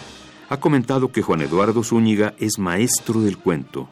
[0.50, 3.90] ha comentado que Juan Eduardo Zúñiga es maestro del cuento.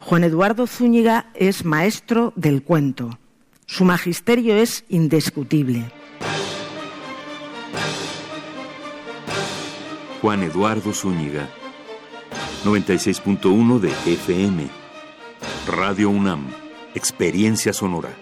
[0.00, 3.18] Juan Eduardo Zúñiga es maestro del cuento.
[3.66, 5.90] Su magisterio es indiscutible.
[10.20, 11.48] Juan Eduardo Zúñiga,
[12.64, 14.68] 96.1 de FM,
[15.66, 16.46] Radio UNAM,
[16.94, 18.21] Experiencia Sonora.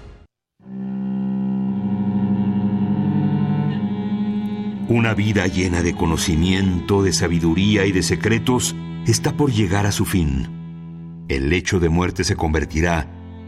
[4.89, 8.75] Una vida llena de conocimiento, de sabiduría y de secretos
[9.07, 11.25] está por llegar a su fin.
[11.29, 13.07] El lecho de muerte se convertirá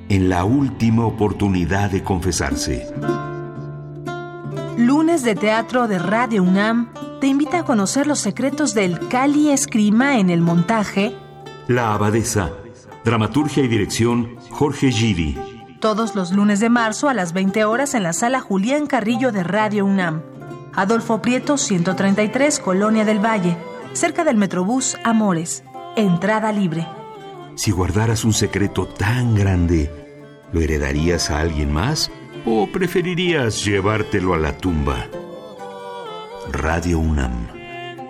[0.09, 2.87] en la última oportunidad de confesarse.
[4.77, 10.17] Lunes de Teatro de Radio UNAM te invita a conocer los secretos del Cali Escrima
[10.19, 11.15] en el montaje
[11.67, 12.51] La Abadesa.
[13.03, 15.37] Dramaturgia y dirección Jorge Gidi.
[15.81, 19.43] todos los lunes de marzo a las 20 horas en la sala Julián Carrillo de
[19.43, 20.21] Radio UNAM.
[20.75, 23.57] Adolfo Prieto 133, Colonia del Valle,
[23.93, 25.63] cerca del Metrobús Amores.
[25.95, 26.87] Entrada libre.
[27.55, 29.91] Si guardaras un secreto tan grande,
[30.51, 32.11] ¿lo heredarías a alguien más
[32.45, 35.07] o preferirías llevártelo a la tumba?
[36.51, 37.47] Radio UNAM.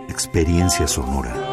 [0.07, 1.52] Experiencia sonora.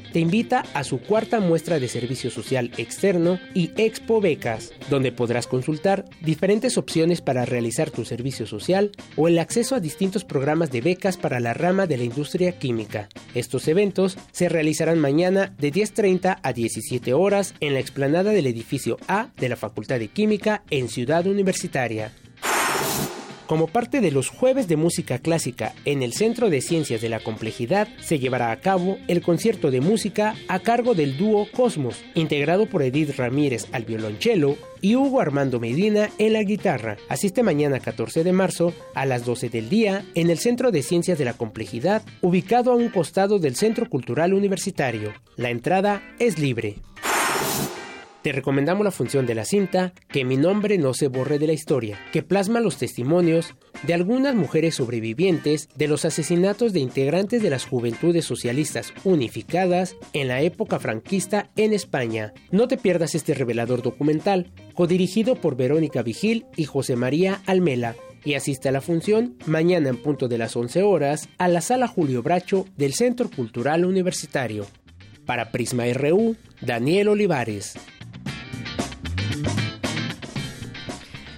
[0.11, 5.47] te invita a su cuarta muestra de servicio social externo y Expo Becas, donde podrás
[5.47, 10.81] consultar diferentes opciones para realizar tu servicio social o el acceso a distintos programas de
[10.81, 13.09] becas para la rama de la industria química.
[13.33, 18.97] Estos eventos se realizarán mañana de 10.30 a 17 horas en la explanada del edificio
[19.07, 22.13] A de la Facultad de Química en Ciudad Universitaria.
[23.51, 27.19] Como parte de los jueves de música clásica en el Centro de Ciencias de la
[27.19, 32.67] Complejidad, se llevará a cabo el concierto de música a cargo del dúo Cosmos, integrado
[32.67, 36.95] por Edith Ramírez al violonchelo y Hugo Armando Medina en la guitarra.
[37.09, 41.17] Asiste mañana 14 de marzo a las 12 del día en el Centro de Ciencias
[41.17, 45.11] de la Complejidad, ubicado a un costado del Centro Cultural Universitario.
[45.35, 46.77] La entrada es libre.
[48.21, 51.53] Te recomendamos la función de la cinta Que mi nombre no se borre de la
[51.53, 57.49] historia, que plasma los testimonios de algunas mujeres sobrevivientes de los asesinatos de integrantes de
[57.49, 62.33] las Juventudes Socialistas Unificadas en la época franquista en España.
[62.51, 68.35] No te pierdas este revelador documental, codirigido por Verónica Vigil y José María Almela, y
[68.35, 72.21] asiste a la función mañana en punto de las 11 horas a la Sala Julio
[72.21, 74.67] Bracho del Centro Cultural Universitario.
[75.25, 77.75] Para Prisma RU, Daniel Olivares.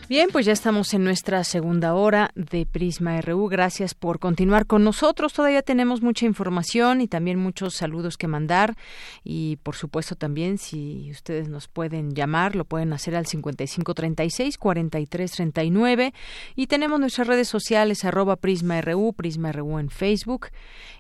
[0.10, 3.48] Bien, pues ya estamos en nuestra segunda hora de Prisma RU.
[3.48, 5.32] Gracias por continuar con nosotros.
[5.32, 8.76] Todavía tenemos mucha información y también muchos saludos que mandar.
[9.24, 16.14] Y por supuesto también si ustedes nos pueden llamar, lo pueden hacer al 5536-4339.
[16.56, 20.48] Y tenemos nuestras redes sociales, arroba Prisma RU, Prisma RU en Facebook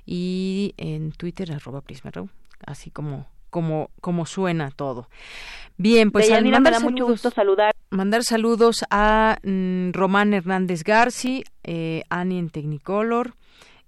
[0.06, 2.30] y en Twitter, arroba Prisma RU.
[2.66, 5.08] Así como como, como suena todo.
[5.78, 7.76] Bien, pues al Deyanira, me mandar da mucho saludos, gusto saludar.
[7.92, 13.36] mandar saludos a mm, Román Hernández Garci, eh, Annie en Technicolor,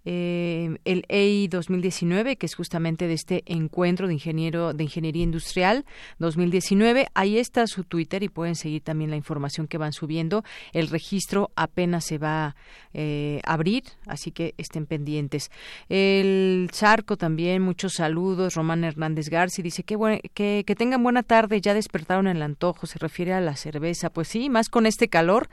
[0.06, 5.86] eh, el EI 2019, que es justamente de este encuentro de ingeniero de ingeniería industrial
[6.20, 7.08] 2019.
[7.14, 10.43] Ahí está su Twitter y pueden seguir también la información que van subiendo.
[10.74, 12.56] El registro apenas se va
[12.93, 15.49] eh, a abrir, así que estén pendientes.
[15.89, 18.56] El Charco también, muchos saludos.
[18.56, 22.99] Román Hernández Garci dice que, que, que tengan buena tarde, ya despertaron el antojo, se
[22.99, 24.10] refiere a la cerveza.
[24.10, 25.49] Pues sí, más con este calor,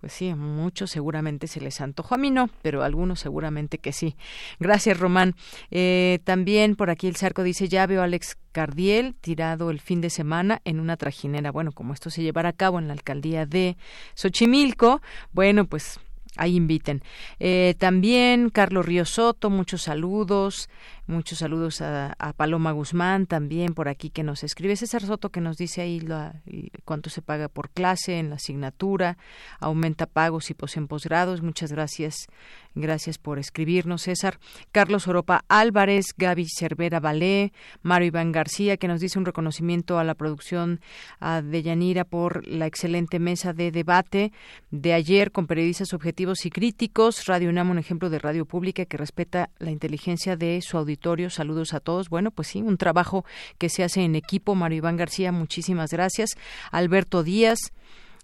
[0.00, 2.14] pues sí, muchos seguramente se les antojó.
[2.14, 4.16] A mí no, pero algunos seguramente que sí.
[4.58, 5.34] Gracias, Román.
[5.70, 10.00] Eh, también por aquí el Charco dice, ya veo a Alex Cardiel tirado el fin
[10.00, 11.50] de semana en una trajinera.
[11.50, 13.76] Bueno, como esto se llevará a cabo en la alcaldía de
[14.14, 15.00] Xochimilco,
[15.32, 16.00] bueno, pues
[16.36, 17.02] ahí inviten.
[17.38, 20.68] Eh, también Carlos Río Soto, muchos saludos,
[21.06, 24.76] muchos saludos a, Paloma Guzmán también por aquí que nos escribe.
[24.76, 26.42] César Soto que nos dice ahí la-
[26.84, 29.16] cuánto se paga por clase en la asignatura,
[29.60, 31.42] aumenta pagos y pos en posgrados.
[31.42, 32.26] Muchas gracias,
[32.74, 34.38] gracias por escribirnos, César.
[34.72, 37.52] Carlos Oropa Álvarez, Gaby Cervera Valé,
[37.82, 40.80] Mario Iván García que nos dice un reconocimiento a la producción
[41.20, 44.32] de Yanira por la excelente mesa de debate
[44.70, 47.26] de ayer con periodistas objetivos y críticos.
[47.26, 50.95] Radio UNAM, un ejemplo de radio pública que respeta la inteligencia de su auditorio.
[51.34, 52.08] Saludos a todos.
[52.08, 53.24] Bueno, pues sí, un trabajo
[53.58, 54.54] que se hace en equipo.
[54.54, 56.30] Mario Iván García, muchísimas gracias.
[56.70, 57.58] Alberto Díaz,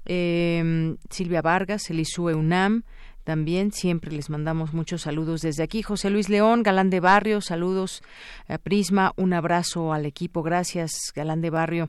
[0.05, 2.83] eh, Silvia Vargas, Elisue UNAM.
[3.25, 5.83] También siempre les mandamos muchos saludos desde aquí.
[5.83, 8.03] José Luis León, Galán de Barrio, saludos
[8.49, 11.89] a Prisma, un abrazo al equipo, gracias Galán de Barrio.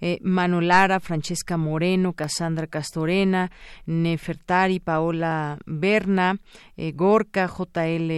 [0.00, 3.52] Eh, Lara, Francesca Moreno, Cassandra Castorena,
[3.86, 6.40] Nefertari, Paola Berna,
[6.76, 8.10] eh, Gorka, JL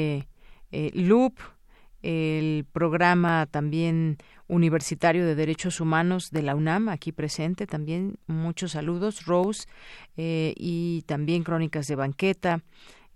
[0.72, 1.34] eh, Loop,
[2.04, 8.18] el programa también universitario de derechos humanos de la UNAM aquí presente también.
[8.26, 9.66] Muchos saludos Rose
[10.18, 12.62] eh, y también crónicas de banqueta.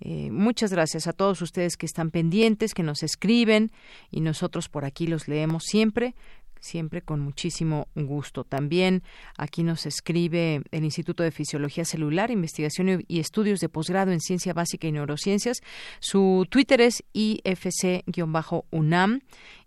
[0.00, 3.72] Eh, muchas gracias a todos ustedes que están pendientes que nos escriben
[4.10, 6.14] y nosotros por aquí los leemos siempre
[6.60, 8.44] siempre con muchísimo gusto.
[8.44, 9.02] También
[9.36, 14.52] aquí nos escribe el Instituto de Fisiología Celular, Investigación y Estudios de Posgrado en Ciencia
[14.52, 15.60] Básica y Neurociencias.
[16.00, 18.00] Su Twitter es IFC-UNAM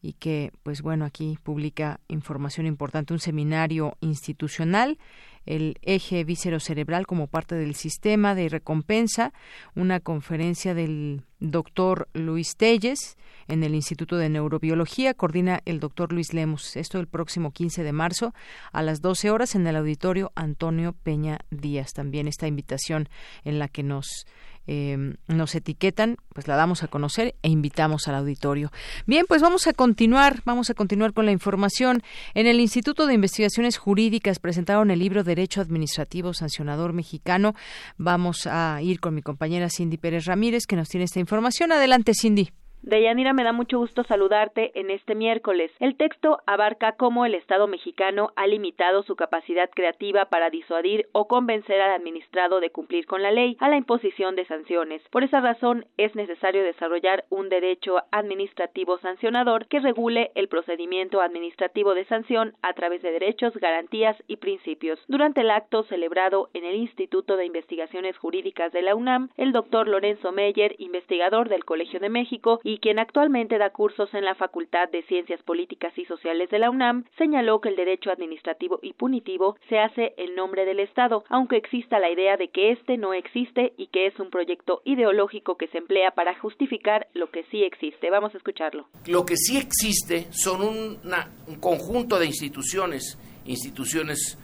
[0.01, 4.97] y que, pues bueno, aquí publica información importante, un seminario institucional
[5.45, 6.25] el eje
[6.59, 9.33] cerebral como parte del sistema de recompensa,
[9.75, 13.17] una conferencia del doctor Luis Telles
[13.47, 16.77] en el Instituto de Neurobiología, coordina el doctor Luis Lemus.
[16.77, 18.33] Esto el próximo 15 de marzo
[18.71, 21.93] a las 12 horas en el auditorio Antonio Peña Díaz.
[21.93, 23.09] También esta invitación
[23.43, 24.25] en la que nos
[24.67, 28.71] eh, nos etiquetan, pues la damos a conocer e invitamos al auditorio.
[29.05, 32.03] Bien, pues vamos a continuar, vamos a continuar con la información.
[32.33, 37.53] En el Instituto de Investigaciones Jurídicas presentaron el libro Derecho Administrativo Sancionador Mexicano.
[37.97, 41.71] Vamos a ir con mi compañera Cindy Pérez Ramírez, que nos tiene esta información.
[41.71, 42.51] Adelante, Cindy.
[42.83, 45.71] Deyanira, me da mucho gusto saludarte en este miércoles.
[45.79, 51.27] El texto abarca cómo el Estado mexicano ha limitado su capacidad creativa para disuadir o
[51.27, 55.03] convencer al administrado de cumplir con la ley a la imposición de sanciones.
[55.11, 61.93] Por esa razón, es necesario desarrollar un derecho administrativo sancionador que regule el procedimiento administrativo
[61.93, 64.99] de sanción a través de derechos, garantías y principios.
[65.07, 69.87] Durante el acto celebrado en el Instituto de Investigaciones Jurídicas de la UNAM, el doctor
[69.87, 74.89] Lorenzo Meyer, investigador del Colegio de México y quien actualmente da cursos en la Facultad
[74.89, 79.57] de Ciencias Políticas y Sociales de la UNAM, señaló que el derecho administrativo y punitivo
[79.69, 83.73] se hace en nombre del Estado, aunque exista la idea de que éste no existe
[83.77, 88.09] y que es un proyecto ideológico que se emplea para justificar lo que sí existe.
[88.09, 88.87] Vamos a escucharlo.
[89.07, 94.37] Lo que sí existe son un conjunto de instituciones, instituciones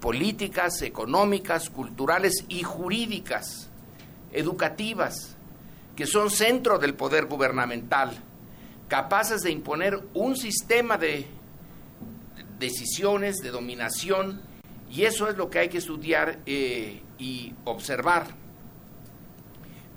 [0.00, 3.70] políticas, económicas, culturales y jurídicas,
[4.32, 5.37] educativas,
[5.98, 8.12] que son centro del poder gubernamental,
[8.86, 11.26] capaces de imponer un sistema de
[12.60, 14.40] decisiones, de dominación,
[14.88, 18.28] y eso es lo que hay que estudiar eh, y observar.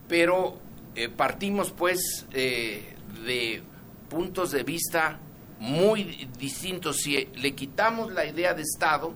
[0.07, 0.57] Pero
[0.95, 3.61] eh, partimos pues eh, de
[4.09, 5.19] puntos de vista
[5.59, 6.97] muy distintos.
[6.97, 9.13] Si le quitamos la idea de Estado,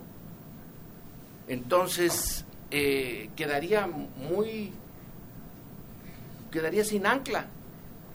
[1.47, 4.71] entonces quedaría muy
[6.55, 7.47] quedaría sin ancla.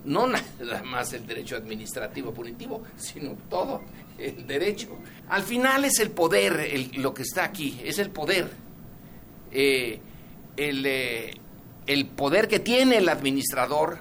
[0.04, 3.82] No nada más el derecho administrativo punitivo, sino todo
[4.18, 4.98] el derecho.
[5.28, 8.50] Al final es el poder lo que está aquí, es el poder.
[9.52, 10.00] Eh,
[10.56, 11.34] el, eh,
[11.86, 13.98] el poder que tiene el administrador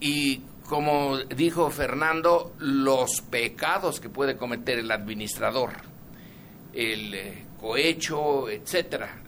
[0.00, 5.70] y como dijo Fernando, los pecados que puede cometer el administrador,
[6.72, 9.22] el eh, cohecho, etcétera,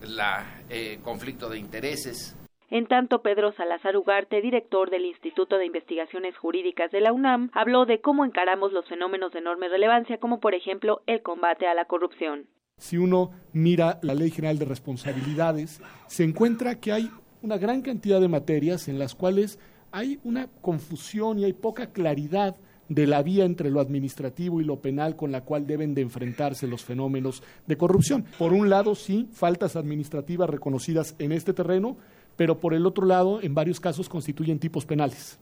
[0.69, 2.35] el conflicto de intereses.
[2.71, 7.87] En tanto, Pedro Salazar Ugarte, director del Instituto de Investigaciones Jurídicas de la UNAM, habló
[7.87, 11.87] de cómo encaramos los fenómenos de enorme relevancia, como por ejemplo el combate a la
[11.87, 12.47] corrupción.
[12.77, 17.11] Si uno mira la Ley General de Responsabilidades, se encuentra que hay
[17.41, 19.59] una gran cantidad de materias en las cuales
[19.91, 22.57] hay una confusión y hay poca claridad
[22.91, 26.67] de la vía entre lo administrativo y lo penal con la cual deben de enfrentarse
[26.67, 28.25] los fenómenos de corrupción.
[28.39, 31.97] Por un lado, sí, faltas administrativas reconocidas en este terreno,
[32.39, 35.39] pero por el otro lado, en varios casos constituyen tipos penales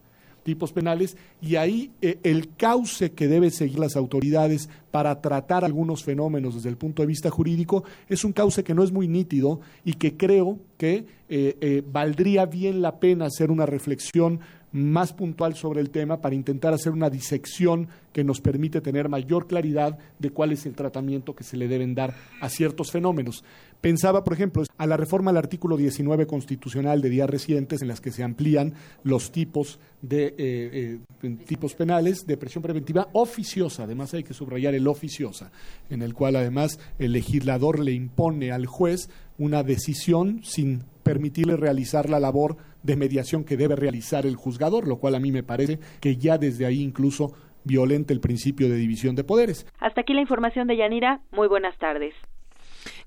[0.46, 6.04] tipos penales y ahí eh, el cauce que deben seguir las autoridades para tratar algunos
[6.04, 9.60] fenómenos desde el punto de vista jurídico es un cauce que no es muy nítido
[9.84, 14.38] y que creo que eh, eh, valdría bien la pena hacer una reflexión
[14.70, 19.46] más puntual sobre el tema para intentar hacer una disección que nos permite tener mayor
[19.46, 23.42] claridad de cuál es el tratamiento que se le deben dar a ciertos fenómenos.
[23.80, 28.00] Pensaba, por ejemplo, a la reforma al artículo 19 constitucional de días recientes en las
[28.00, 34.14] que se amplían los tipos de eh, eh, tipos penales de presión preventiva oficiosa, además
[34.14, 35.50] hay que subrayar el oficiosa,
[35.90, 42.08] en el cual además el legislador le impone al juez una decisión sin permitirle realizar
[42.08, 45.78] la labor de mediación que debe realizar el juzgador, lo cual a mí me parece
[46.00, 47.34] que ya desde ahí incluso
[47.64, 49.66] violenta el principio de división de poderes.
[49.80, 51.20] Hasta aquí la información de Yanira.
[51.32, 52.14] Muy buenas tardes.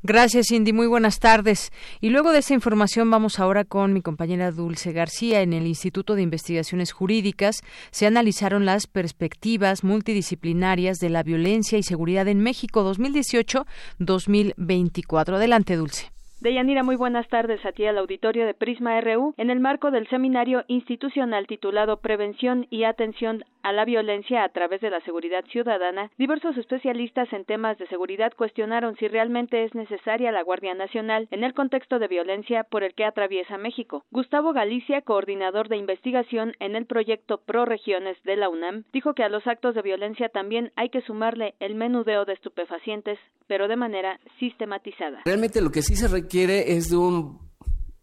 [0.02, 0.72] Gracias, Cindy.
[0.72, 1.74] Muy buenas tardes.
[2.00, 5.42] Y luego de esa información vamos ahora con mi compañera Dulce García.
[5.42, 11.84] En el Instituto de Investigaciones Jurídicas se analizaron las perspectivas multidisciplinarias de la violencia y
[11.84, 15.36] seguridad en México 2018-2024.
[15.36, 16.10] Adelante, Dulce.
[16.40, 20.08] Deyanira, muy buenas tardes a ti al auditorio de Prisma RU en el marco del
[20.08, 26.12] seminario institucional titulado Prevención y Atención a la violencia a través de la seguridad ciudadana,
[26.18, 31.44] diversos especialistas en temas de seguridad cuestionaron si realmente es necesaria la Guardia Nacional en
[31.44, 34.04] el contexto de violencia por el que atraviesa México.
[34.12, 39.24] Gustavo Galicia, coordinador de investigación en el proyecto Pro Regiones de la UNAM, dijo que
[39.24, 43.76] a los actos de violencia también hay que sumarle el menudeo de estupefacientes, pero de
[43.76, 45.22] manera sistematizada.
[45.26, 47.50] Realmente lo que sí se requiere es de un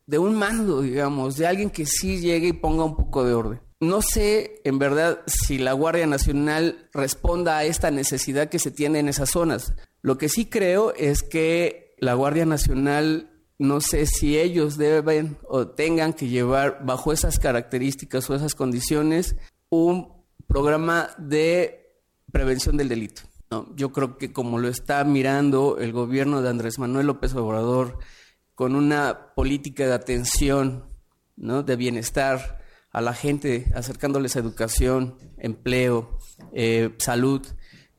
[0.07, 3.66] de un mando, digamos, de alguien que sí llegue y ponga un poco de orden.
[3.81, 9.01] No sé, en verdad, si la Guardia Nacional responda a esta necesidad que se tiene
[9.01, 9.74] en esas zonas.
[10.01, 15.69] Lo que sí creo es que la Guardia Nacional, no sé si ellos deben o
[15.69, 19.36] tengan que llevar bajo esas características o esas condiciones
[19.69, 21.93] un programa de
[22.32, 23.23] prevención del delito.
[23.51, 27.98] No, yo creo que como lo está mirando el gobierno de Andrés Manuel López Obrador,
[28.55, 30.85] con una política de atención,
[31.36, 31.62] ¿no?
[31.62, 32.65] de bienestar
[32.97, 36.18] a la gente, acercándoles a educación, empleo,
[36.55, 37.47] eh, salud,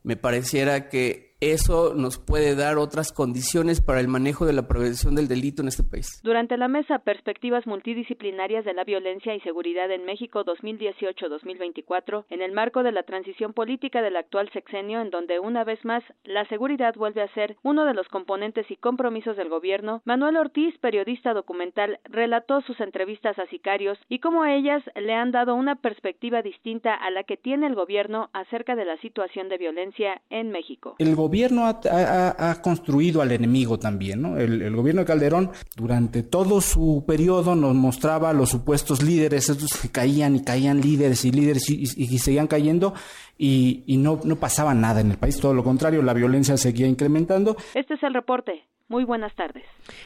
[0.02, 5.14] me pareciera que eso nos puede dar otras condiciones para el manejo de la prevención
[5.14, 6.20] del delito en este país.
[6.24, 12.52] Durante la mesa Perspectivas Multidisciplinarias de la Violencia y Seguridad en México 2018-2024, en el
[12.52, 16.94] marco de la transición política del actual sexenio, en donde una vez más la seguridad
[16.96, 22.00] vuelve a ser uno de los componentes y compromisos del gobierno, Manuel Ortiz, periodista documental,
[22.04, 26.94] relató sus entrevistas a sicarios y cómo a ellas le han dado una perspectiva distinta
[26.94, 30.96] a la que tiene el gobierno acerca de la situación de violencia en México.
[30.98, 34.38] El gobierno ha, construido al enemigo también, ¿no?
[34.38, 39.90] El, gobierno de Calderón durante todo su periodo nos mostraba los supuestos líderes, estos que
[39.90, 41.86] caían y caían líderes y líderes y,
[42.18, 42.94] seguían cayendo
[43.36, 46.86] y, y no, no pasaba nada en el país, todo lo contrario, la violencia seguía
[46.86, 47.56] incrementando.
[47.74, 48.64] Este es el reporte.
[48.88, 49.64] Muy buenas tardes.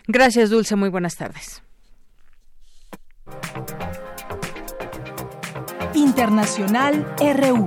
[0.09, 0.74] Gracias, Dulce.
[0.74, 1.62] Muy buenas tardes.
[5.94, 7.66] Internacional RU.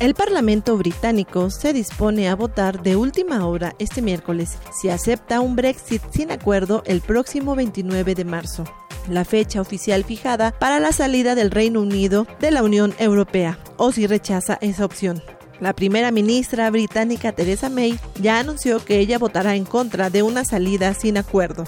[0.00, 5.56] El Parlamento británico se dispone a votar de última hora este miércoles si acepta un
[5.56, 8.64] Brexit sin acuerdo el próximo 29 de marzo,
[9.10, 13.92] la fecha oficial fijada para la salida del Reino Unido de la Unión Europea, o
[13.92, 15.22] si rechaza esa opción.
[15.60, 20.46] La primera ministra británica Theresa May ya anunció que ella votará en contra de una
[20.46, 21.64] salida sin acuerdo.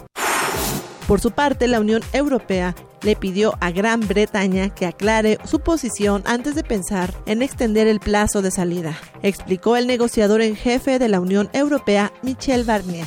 [1.06, 6.22] Por su parte, la Unión Europea le pidió a Gran Bretaña que aclare su posición
[6.26, 11.08] antes de pensar en extender el plazo de salida, explicó el negociador en jefe de
[11.08, 13.06] la Unión Europea, Michel Barnier.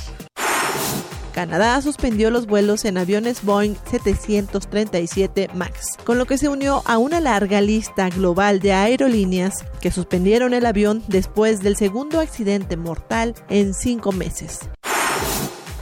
[1.36, 6.98] Canadá suspendió los vuelos en aviones Boeing 737 MAX, con lo que se unió a
[6.98, 13.36] una larga lista global de aerolíneas que suspendieron el avión después del segundo accidente mortal
[13.50, 14.62] en cinco meses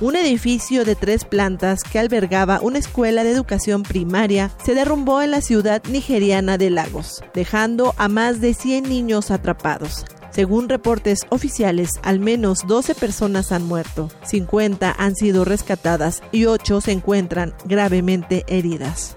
[0.04, 5.32] un edificio de tres plantas que albergaba una escuela de educación primaria se derrumbó en
[5.32, 10.06] la ciudad nigeriana de Lagos, dejando a más de 100 niños atrapados.
[10.30, 16.82] Según reportes oficiales, al menos 12 personas han muerto, 50 han sido rescatadas y 8
[16.82, 19.16] se encuentran gravemente heridas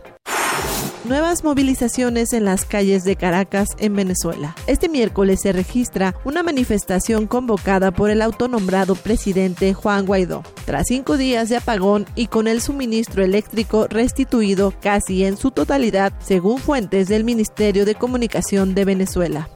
[1.08, 4.54] nuevas movilizaciones en las calles de Caracas, en Venezuela.
[4.66, 10.42] Este miércoles se registra una manifestación convocada por el autonombrado presidente Juan Guaidó.
[10.64, 16.12] Tras cinco días de apagón y con el suministro eléctrico restituido casi en su totalidad,
[16.20, 19.48] según fuentes del Ministerio de Comunicación de Venezuela.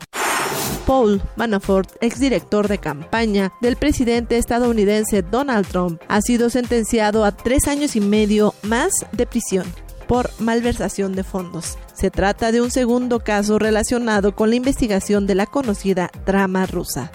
[0.86, 7.68] Paul Manafort, exdirector de campaña del presidente estadounidense Donald Trump, ha sido sentenciado a tres
[7.68, 9.64] años y medio más de prisión
[10.10, 11.78] por malversación de fondos.
[11.94, 17.12] Se trata de un segundo caso relacionado con la investigación de la conocida trama rusa.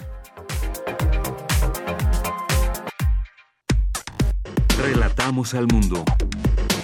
[4.82, 6.04] Relatamos al mundo.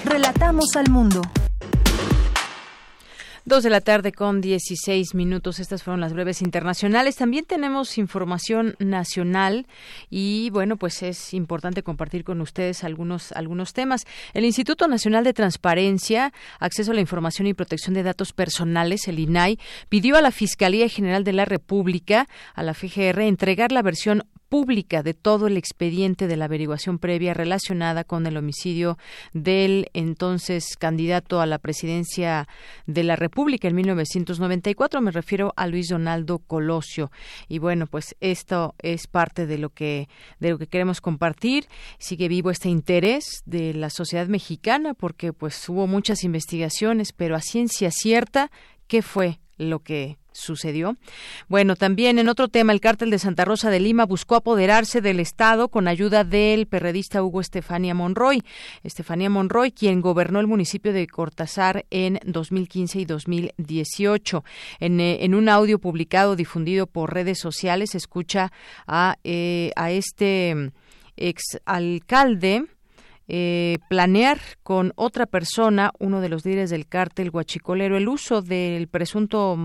[0.04, 1.22] Relatamos al mundo.
[3.52, 5.60] Dos de la tarde con 16 minutos.
[5.60, 7.16] Estas fueron las breves internacionales.
[7.16, 9.66] También tenemos información nacional
[10.08, 14.06] y bueno, pues es importante compartir con ustedes algunos algunos temas.
[14.32, 19.18] El Instituto Nacional de Transparencia, Acceso a la Información y Protección de Datos Personales, el
[19.18, 19.58] INAI,
[19.90, 24.22] pidió a la Fiscalía General de la República, a la FGR, entregar la versión
[24.52, 28.98] pública de todo el expediente de la averiguación previa relacionada con el homicidio
[29.32, 32.46] del entonces candidato a la presidencia
[32.86, 35.00] de la República en 1994.
[35.00, 37.10] Me refiero a Luis Donaldo Colosio.
[37.48, 41.66] Y bueno, pues esto es parte de lo que de lo que queremos compartir.
[41.98, 47.40] Sigue vivo este interés de la sociedad mexicana porque pues hubo muchas investigaciones, pero a
[47.40, 48.50] ciencia cierta,
[48.86, 50.96] ¿qué fue lo que sucedió.
[51.48, 55.20] Bueno, también en otro tema, el cártel de Santa Rosa de Lima buscó apoderarse del
[55.20, 58.42] Estado con ayuda del perredista Hugo Estefania Monroy.
[58.82, 64.44] Estefania Monroy, quien gobernó el municipio de Cortázar en 2015 y 2018.
[64.80, 68.52] En, eh, en un audio publicado, difundido por redes sociales, escucha
[68.86, 70.72] a, eh, a este
[71.16, 72.66] exalcalde
[73.34, 78.88] eh, planear con otra persona, uno de los líderes del cártel guachicolero, el uso del
[78.88, 79.56] presunto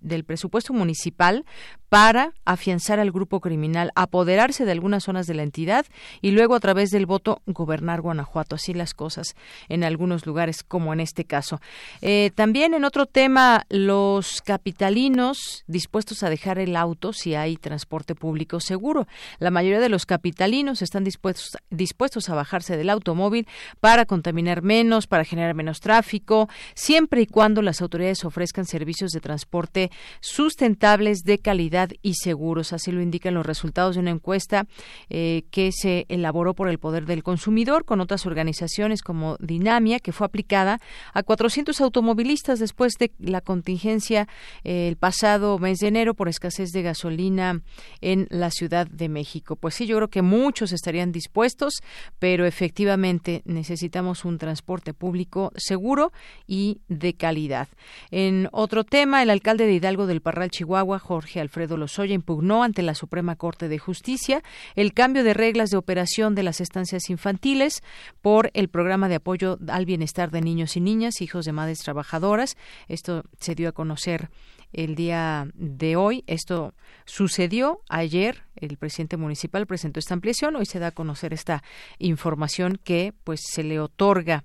[0.00, 1.44] del presupuesto municipal
[1.92, 5.84] para afianzar al grupo criminal, apoderarse de algunas zonas de la entidad
[6.22, 8.56] y luego a través del voto gobernar Guanajuato.
[8.56, 9.36] Así las cosas
[9.68, 11.60] en algunos lugares, como en este caso.
[12.00, 18.14] Eh, también en otro tema, los capitalinos dispuestos a dejar el auto si hay transporte
[18.14, 19.06] público seguro.
[19.38, 23.46] La mayoría de los capitalinos están dispuestos, dispuestos a bajarse del automóvil
[23.80, 29.20] para contaminar menos, para generar menos tráfico, siempre y cuando las autoridades ofrezcan servicios de
[29.20, 29.90] transporte
[30.22, 32.72] sustentables de calidad y seguros.
[32.72, 34.66] Así lo indican los resultados de una encuesta
[35.08, 40.12] eh, que se elaboró por el Poder del Consumidor con otras organizaciones como Dinamia, que
[40.12, 40.80] fue aplicada
[41.12, 44.28] a 400 automovilistas después de la contingencia
[44.64, 47.62] eh, el pasado mes de enero por escasez de gasolina
[48.00, 49.56] en la Ciudad de México.
[49.56, 51.74] Pues sí, yo creo que muchos estarían dispuestos,
[52.18, 56.12] pero efectivamente necesitamos un transporte público seguro
[56.46, 57.68] y de calidad.
[58.10, 62.82] En otro tema, el alcalde de Hidalgo del Parral, Chihuahua, Jorge Alfredo Lozoya impugnó ante
[62.82, 64.42] la Suprema Corte de Justicia
[64.74, 67.82] el cambio de reglas de operación de las estancias infantiles
[68.20, 72.56] por el programa de apoyo al bienestar de niños y niñas, hijos de madres trabajadoras.
[72.88, 74.30] Esto se dio a conocer
[74.72, 76.24] el día de hoy.
[76.26, 76.74] Esto
[77.04, 78.42] sucedió ayer.
[78.56, 80.56] El presidente municipal presentó esta ampliación.
[80.56, 81.62] Hoy se da a conocer esta
[81.98, 84.44] información que pues se le otorga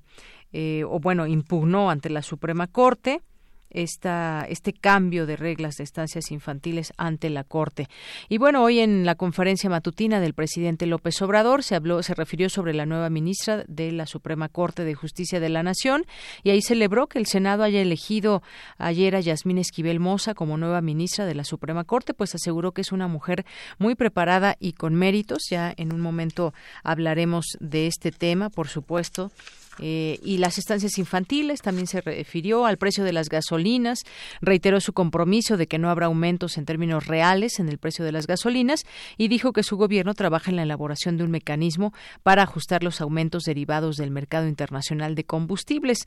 [0.54, 3.22] eh, o bueno impugnó ante la Suprema Corte
[3.70, 7.88] esta, este cambio de reglas de estancias infantiles ante la Corte.
[8.30, 12.50] Y bueno, hoy en la conferencia matutina del presidente López Obrador se habló, se refirió
[12.50, 16.06] sobre la nueva ministra de la Suprema Corte de Justicia de la Nación
[16.44, 18.42] y ahí celebró que el Senado haya elegido
[18.78, 22.82] ayer a Yasmín Esquivel Moza como nueva ministra de la Suprema Corte, pues aseguró que
[22.82, 23.46] es una mujer
[23.78, 25.44] muy preparada y con méritos.
[25.50, 26.54] Ya en un momento
[26.84, 29.32] hablaremos de este tema, por supuesto
[29.80, 34.00] eh, y las estancias infantiles también se refirió al precio de las gasolinas,
[34.42, 38.12] reiteró su compromiso de que no habrá aumentos en términos reales en el precio de
[38.12, 38.86] las gasolinas
[39.18, 41.94] y dijo que su gobierno trabaja en la elaboración de un mecanismo
[42.24, 46.00] para ajustar los aumentos derivados del mercado internacional de combustibles.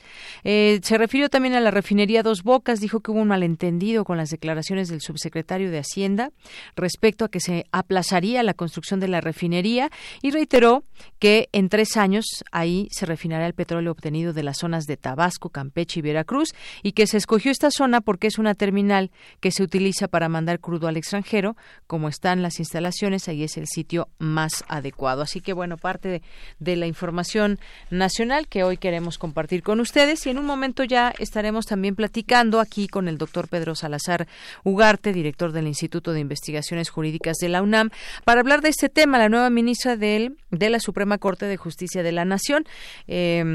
[0.45, 4.17] Eh, se refirió también a la refinería Dos Bocas, dijo que hubo un malentendido con
[4.17, 6.31] las declaraciones del subsecretario de Hacienda
[6.77, 9.91] respecto a que se aplazaría la construcción de la refinería
[10.23, 10.85] y reiteró
[11.19, 15.51] que en tres años ahí se refinará el petróleo obtenido de las zonas de Tabasco,
[15.51, 19.11] Campeche y Veracruz y que se escogió esta zona porque es una terminal
[19.41, 21.59] que se utiliza para mandar crudo al extranjero.
[21.87, 25.21] Como están las instalaciones, ahí es el sitio más adecuado.
[25.21, 26.23] Así que bueno, parte
[26.59, 27.59] de, la información
[27.91, 32.61] nacional que hoy queremos compartir con ustedes y en un momento ya estaremos también platicando
[32.61, 34.27] aquí con el doctor Pedro Salazar
[34.65, 37.91] Ugarte, director del Instituto de Investigaciones Jurídicas de la UNAM,
[38.25, 42.03] para hablar de este tema, la nueva ministra de, de la Suprema Corte de Justicia
[42.03, 42.65] de la Nación.
[43.07, 43.50] Eh,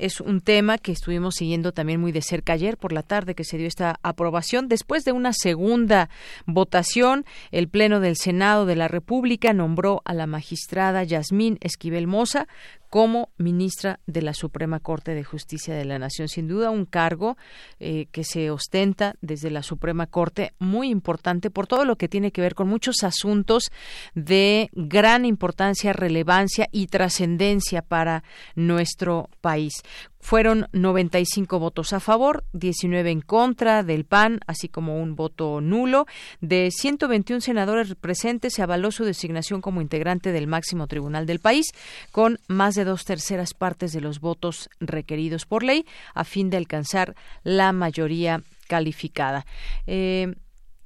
[0.00, 3.44] es un tema que estuvimos siguiendo también muy de cerca ayer por la tarde que
[3.44, 4.68] se dio esta aprobación.
[4.68, 6.08] Después de una segunda
[6.46, 12.48] votación, el Pleno del Senado de la República nombró a la magistrada Yasmín Esquivel Moza
[12.90, 16.28] como ministra de la Suprema Corte de Justicia de la Nación.
[16.28, 17.36] Sin duda, un cargo
[17.78, 22.32] eh, que se ostenta desde la Suprema Corte muy importante por todo lo que tiene
[22.32, 23.70] que ver con muchos asuntos
[24.14, 28.24] de gran importancia, relevancia y trascendencia para
[28.56, 29.72] nuestro país.
[30.20, 36.06] Fueron 95 votos a favor, 19 en contra del PAN, así como un voto nulo.
[36.40, 41.66] De 121 senadores presentes, se avaló su designación como integrante del máximo tribunal del país,
[42.12, 46.58] con más de dos terceras partes de los votos requeridos por ley, a fin de
[46.58, 49.46] alcanzar la mayoría calificada.
[49.86, 50.34] Eh,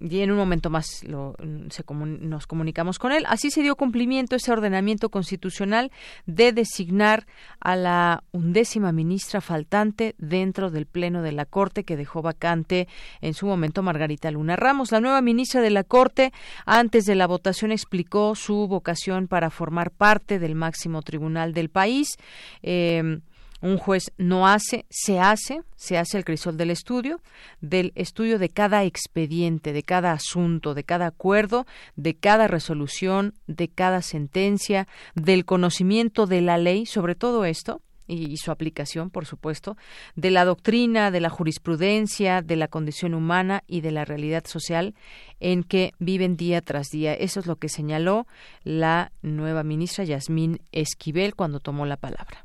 [0.01, 1.37] y en un momento más lo,
[1.71, 3.25] se nos comunicamos con él.
[3.29, 5.91] Así se dio cumplimiento ese ordenamiento constitucional
[6.27, 7.27] de designar
[7.61, 12.89] a la undécima ministra faltante dentro del Pleno de la Corte que dejó vacante
[13.21, 14.93] en su momento Margarita Luna Ramos.
[14.93, 16.33] La nueva ministra de la Corte,
[16.67, 22.17] antes de la votación, explicó su vocación para formar parte del máximo tribunal del país.
[22.63, 23.21] Eh,
[23.65, 27.23] un juez no hace, se hace, se hace el crisol del estudio,
[27.63, 31.67] del estudio de cada expediente, de cada asunto, de cada acuerdo,
[31.97, 38.37] de cada resolución, de cada sentencia, del conocimiento de la ley, sobre todo esto, y,
[38.37, 39.79] su aplicación, por supuesto,
[40.15, 44.95] de la doctrina, de la jurisprudencia, de la condición humana y de la realidad social
[45.41, 47.15] en que viven día tras día.
[47.15, 48.27] Eso es lo que señaló
[48.63, 52.45] la nueva ministra Yasmín Esquivel cuando tomó la palabra.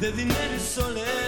[0.00, 1.27] de dinero y soledad.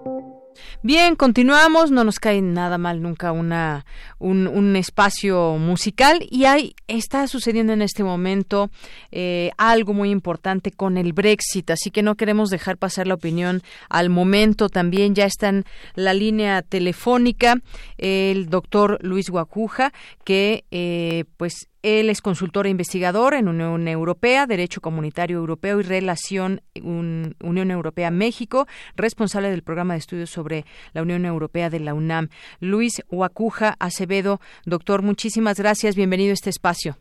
[0.83, 1.91] Bien, continuamos.
[1.91, 3.85] No nos cae nada mal nunca una
[4.17, 8.71] un, espacio musical y hay está sucediendo en este momento
[9.11, 13.61] eh, algo muy importante con el Brexit, así que no queremos dejar pasar la opinión
[13.89, 14.69] al momento.
[14.69, 17.61] También ya está en la línea telefónica
[17.99, 19.93] el doctor Luis Guacuja,
[20.23, 25.83] que eh, pues él es consultor e investigador en Unión Europea, Derecho Comunitario Europeo y
[25.83, 31.93] Relación un- Unión Europea-México, responsable del programa de estudios sobre la Unión Europea de la
[31.93, 32.29] UNAM.
[32.59, 35.95] Luis Huacuja Acevedo, doctor, muchísimas gracias.
[35.95, 36.97] Bienvenido a este espacio.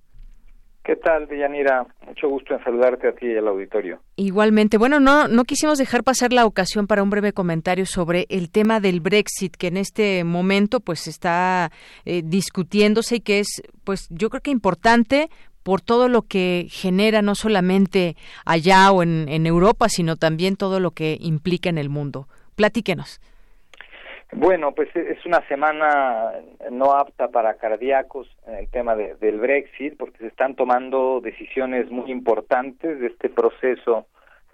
[0.83, 1.87] ¿Qué tal, Deyanira?
[2.07, 4.01] Mucho gusto en saludarte a ti y al auditorio.
[4.17, 8.51] Igualmente, bueno, no, no quisimos dejar pasar la ocasión para un breve comentario sobre el
[8.51, 11.71] tema del Brexit, que en este momento pues está
[12.07, 15.29] eh, discutiéndose y que es, pues yo creo que importante
[15.63, 18.17] por todo lo que genera no solamente
[18.47, 22.27] allá o en, en Europa, sino también todo lo que implica en el mundo.
[22.57, 23.21] Platíquenos.
[24.33, 26.33] Bueno, pues e- es una semana
[26.71, 31.91] no apta para cardíacos en el tema de- del Brexit, porque se están tomando decisiones
[31.91, 34.07] muy importantes de este proceso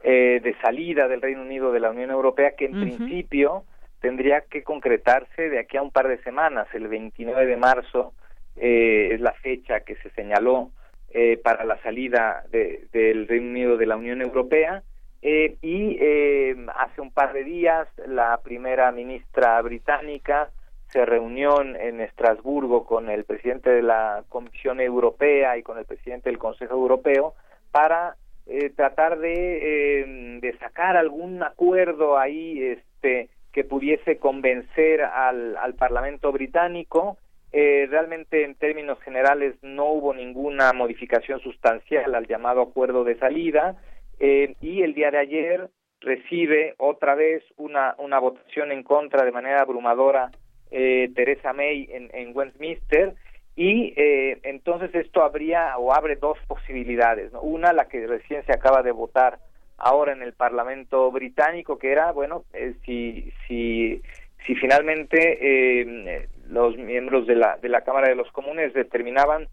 [0.03, 3.65] eh, de salida del Reino Unido de la Unión Europea, que en principio
[4.01, 6.69] tendría que concretarse de aquí a un par de semanas.
[6.75, 8.13] El 29 de marzo
[8.57, 10.71] eh, es la fecha que se señaló
[11.11, 14.83] eh, para la salida de- del Reino Unido de la Unión Europea.
[15.29, 20.51] Eh, y eh, hace un par de días la primera ministra británica
[20.87, 26.31] se reunió en- Estrasburgo con el presidente de la Comisión Europea y con el presidente
[26.31, 27.35] del Consejo Europeo
[27.73, 28.15] para
[28.47, 35.75] eh, tratar de, eh, de sacar algún acuerdo ahí este que pudiese convencer al, al
[35.75, 37.19] Parlamento británico.
[37.51, 43.75] Eh, realmente en términos generales no hubo ninguna modificación sustancial al llamado acuerdo de salida
[44.19, 45.71] eh, y el día de ayer
[46.01, 50.31] recibe otra vez una, una votación en contra de manera abrumadora
[50.71, 53.15] eh, Theresa May en, en Westminster
[53.57, 57.33] y eh, entonces esto habría o abre dos posibilidades.
[57.33, 57.41] ¿no?
[57.41, 59.39] Una, la que recién se acaba de votar
[59.79, 64.03] ahora en el Parlamento británico, que era, bueno, eh, si, si,
[64.47, 69.49] si finalmente eh, los miembros de la, de la Cámara de los Comunes determinaban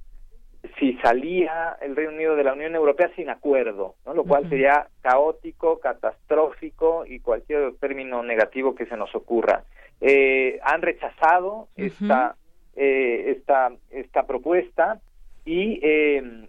[0.80, 4.14] si salía el Reino Unido de la Unión Europea sin acuerdo, ¿no?
[4.14, 9.64] lo cual sería caótico, catastrófico y cualquier término negativo que se nos ocurra.
[9.99, 12.35] Eh, han rechazado esta,
[12.76, 14.99] eh, esta, esta propuesta
[15.45, 16.48] y, eh,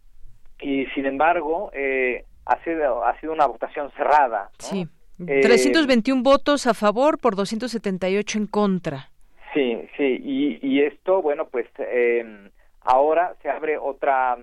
[0.60, 4.50] y sin embargo eh, ha, sido, ha sido una votación cerrada.
[4.60, 4.66] ¿no?
[4.66, 4.86] Sí.
[5.26, 9.10] Eh, 321 votos a favor por 278 en contra.
[9.52, 12.50] Sí, sí, y, y esto, bueno, pues eh,
[12.84, 14.38] ahora se abre otra,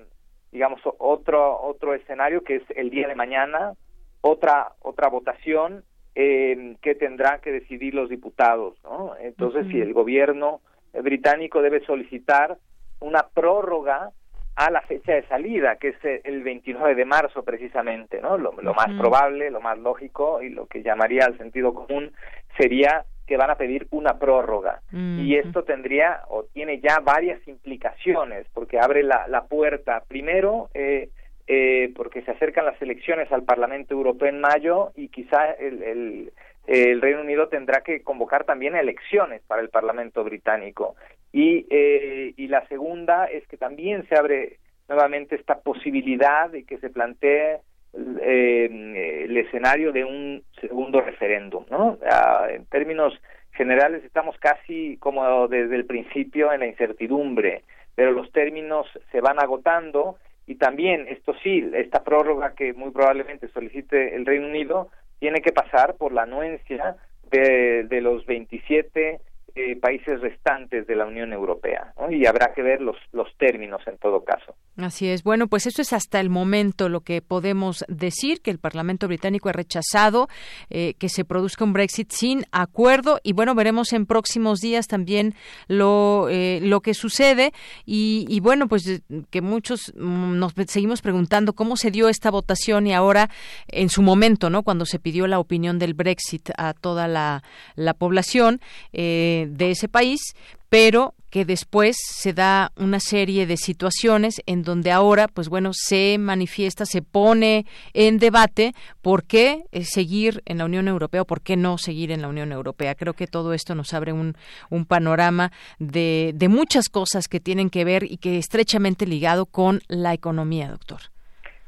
[0.51, 3.73] digamos, otro otro escenario que es el día de mañana,
[4.21, 5.83] otra otra votación
[6.15, 9.15] eh, que tendrán que decidir los diputados, ¿no?
[9.19, 10.61] Entonces, si el gobierno
[10.93, 12.57] británico debe solicitar
[12.99, 14.11] una prórroga
[14.55, 18.37] a la fecha de salida, que es el 29 de marzo precisamente, ¿no?
[18.37, 22.11] Lo, lo más probable, lo más lógico y lo que llamaría al sentido común
[22.57, 24.81] sería que van a pedir una prórroga.
[24.91, 31.09] Y esto tendría o tiene ya varias implicaciones, porque abre la, la puerta, primero, eh,
[31.47, 36.33] eh, porque se acercan las elecciones al Parlamento Europeo en mayo y quizá el, el,
[36.67, 40.95] el Reino Unido tendrá que convocar también elecciones para el Parlamento británico.
[41.33, 44.57] Y, eh, y la segunda es que también se abre
[44.87, 47.59] nuevamente esta posibilidad de que se plantee
[47.93, 51.97] eh, el escenario de un segundo referéndum, ¿no?
[52.09, 53.13] Ah, en términos
[53.51, 57.63] generales estamos casi como desde el principio en la incertidumbre,
[57.95, 63.47] pero los términos se van agotando y también esto sí, esta prórroga que muy probablemente
[63.49, 64.89] solicite el Reino Unido
[65.19, 66.95] tiene que pasar por la anuencia
[67.29, 69.19] de, de los 27
[69.55, 73.97] eh, países restantes de la Unión Europea y habrá que ver los, los términos en
[73.97, 74.55] todo caso.
[74.77, 75.23] Así es.
[75.23, 79.49] Bueno, pues eso es hasta el momento lo que podemos decir, que el Parlamento británico
[79.49, 80.27] ha rechazado
[80.69, 85.35] eh, que se produzca un Brexit sin acuerdo y bueno, veremos en próximos días también
[85.67, 87.51] lo, eh, lo que sucede
[87.85, 92.31] y, y bueno, pues eh, que muchos mm, nos seguimos preguntando cómo se dio esta
[92.31, 93.29] votación y ahora
[93.67, 94.63] en su momento, ¿no?
[94.63, 97.43] Cuando se pidió la opinión del Brexit a toda la,
[97.75, 98.61] la población
[98.93, 100.35] eh, de ese país,
[100.69, 106.17] pero que después se da una serie de situaciones en donde ahora, pues bueno, se
[106.19, 111.41] manifiesta, se pone en debate por qué eh, seguir en la Unión Europea o por
[111.41, 112.95] qué no seguir en la Unión Europea.
[112.95, 114.35] Creo que todo esto nos abre un,
[114.69, 119.79] un panorama de, de muchas cosas que tienen que ver y que estrechamente ligado con
[119.87, 120.99] la economía, doctor.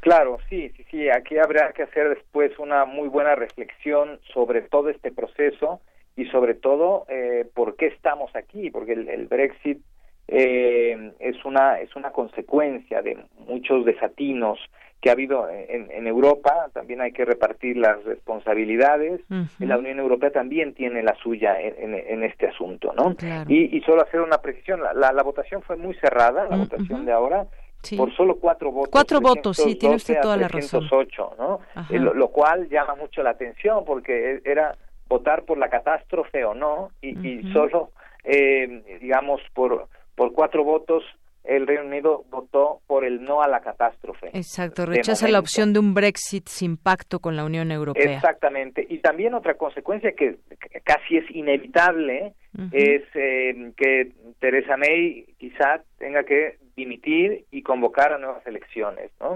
[0.01, 1.09] Claro, sí, sí, sí.
[1.09, 5.79] Aquí habrá que hacer después una muy buena reflexión sobre todo este proceso
[6.15, 9.79] y sobre todo eh, por qué estamos aquí, porque el, el Brexit
[10.27, 13.17] eh, es una es una consecuencia de
[13.47, 14.57] muchos desatinos
[15.01, 16.69] que ha habido en, en Europa.
[16.73, 19.19] También hay que repartir las responsabilidades.
[19.29, 19.65] Ujú.
[19.65, 23.13] La Unión Europea también tiene la suya en, en- en este asunto, ¿no?
[23.15, 23.49] Claro.
[23.51, 24.81] Y, y solo hacer una precisión.
[24.81, 27.47] La, la, la votación fue muy cerrada, la votación de ahora.
[27.81, 27.97] Sí.
[27.97, 28.91] Por solo cuatro votos.
[28.93, 30.79] Cuatro votos, sí, tiene usted 312 a toda la razón.
[30.87, 31.59] 308, ¿no?
[31.75, 31.93] Ajá.
[31.93, 34.73] Eh, lo, lo cual llama mucho la atención porque era
[35.13, 37.13] votar por la catástrofe o no y,
[37.53, 37.91] solo
[38.23, 41.03] eh, digamos por por cuatro votos
[41.43, 45.79] el Reino Unido votó por el no a la catástrofe Exacto, rechaza la opción de
[45.79, 48.15] un Brexit sin pacto con la Unión Europea.
[48.15, 48.85] Exactamente.
[48.89, 50.37] Y también otra consecuencia que
[50.83, 52.33] casi es inevitable
[52.71, 59.35] es eh, que Teresa May quizá tenga que dimitir y convocar a nuevas elecciones, ¿no?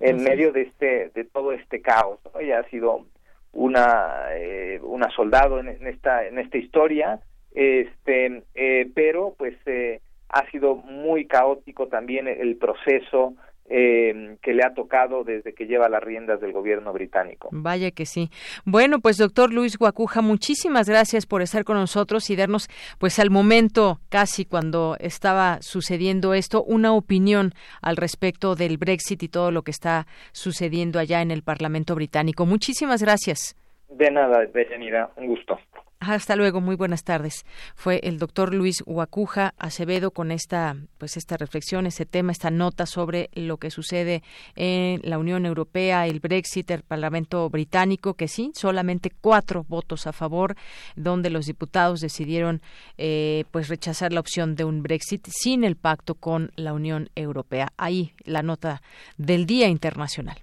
[0.00, 2.40] En así medio de este de todo este caos ¿no?
[2.40, 3.04] ella ha sido
[3.52, 7.20] una eh, una soldado en, esta en esta historia
[7.52, 13.34] este eh, pero pues eh, ha sido muy caótico también el proceso
[13.68, 18.06] eh, que le ha tocado desde que lleva las riendas del gobierno británico Vaya que
[18.06, 18.30] sí.
[18.64, 22.68] Bueno, pues doctor Luis Guacuja, muchísimas gracias por estar con nosotros y darnos,
[22.98, 29.28] pues al momento, casi cuando estaba sucediendo esto, una opinión al respecto del Brexit y
[29.28, 32.46] todo lo que está sucediendo allá en el Parlamento británico.
[32.46, 33.56] Muchísimas gracias.
[33.88, 35.58] de nada Deyanira un gusto
[36.04, 37.46] Hasta luego, muy buenas tardes.
[37.76, 42.86] Fue el doctor Luis Guacuja Acevedo con esta, pues esta reflexión, este tema, esta nota
[42.86, 44.24] sobre lo que sucede
[44.56, 50.12] en la Unión Europea, el Brexit, el Parlamento británico, que sí, solamente cuatro votos a
[50.12, 50.56] favor,
[50.96, 52.62] donde los diputados decidieron,
[52.98, 57.68] eh, pues rechazar la opción de un Brexit sin el pacto con la Unión Europea.
[57.76, 58.82] Ahí la nota
[59.18, 60.42] del Día Internacional.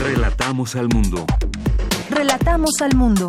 [0.00, 1.24] Relatamos al mundo.
[2.10, 3.28] Relatamos al mundo.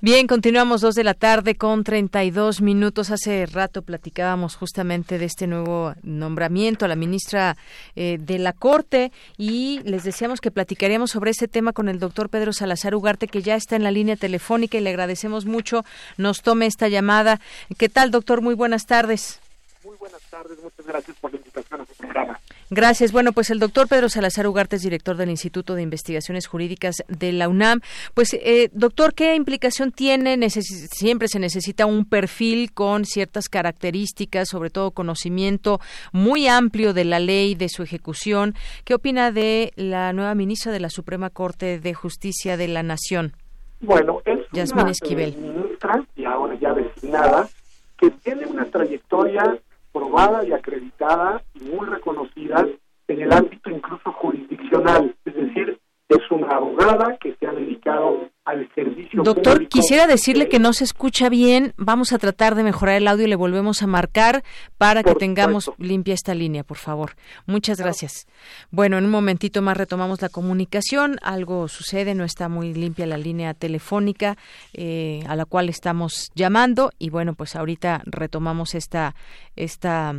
[0.00, 3.10] Bien, continuamos dos de la tarde con 32 minutos.
[3.10, 7.56] Hace rato platicábamos justamente de este nuevo nombramiento a la ministra
[7.96, 12.28] eh, de la Corte y les decíamos que platicaríamos sobre ese tema con el doctor
[12.28, 15.84] Pedro Salazar Ugarte, que ya está en la línea telefónica y le agradecemos mucho
[16.16, 17.40] nos tome esta llamada.
[17.76, 18.40] ¿Qué tal, doctor?
[18.40, 19.40] Muy buenas tardes.
[19.82, 22.38] Muy buenas tardes, muchas gracias por la invitación a su programa.
[22.70, 23.12] Gracias.
[23.12, 27.32] Bueno, pues el doctor Pedro Salazar Ugarte es director del Instituto de Investigaciones Jurídicas de
[27.32, 27.80] la UNAM.
[28.12, 30.36] Pues, eh, doctor, ¿qué implicación tiene?
[30.36, 35.80] Necesi- siempre se necesita un perfil con ciertas características, sobre todo conocimiento
[36.12, 38.54] muy amplio de la ley, de su ejecución.
[38.84, 43.32] ¿Qué opina de la nueva ministra de la Suprema Corte de Justicia de la Nación?
[43.80, 45.30] Bueno, es Yasmín una Esquivel.
[45.34, 47.48] eh, ministra, y ahora ya designada,
[47.96, 49.58] que tiene una trayectoria
[49.92, 52.66] probada y acreditada y muy reconocida
[53.08, 55.78] en el ámbito incluso jurisdiccional, es decir,
[56.08, 59.70] es una abogada que se ha dedicado al servicio Doctor, público.
[59.70, 61.74] quisiera decirle que no se escucha bien.
[61.76, 64.42] Vamos a tratar de mejorar el audio y le volvemos a marcar
[64.78, 67.12] para que tengamos limpia esta línea, por favor.
[67.46, 68.26] Muchas gracias.
[68.70, 71.18] Bueno, en un momentito más retomamos la comunicación.
[71.22, 74.38] Algo sucede, no está muy limpia la línea telefónica
[74.72, 79.14] eh, a la cual estamos llamando y bueno, pues ahorita retomamos esta
[79.56, 80.14] esta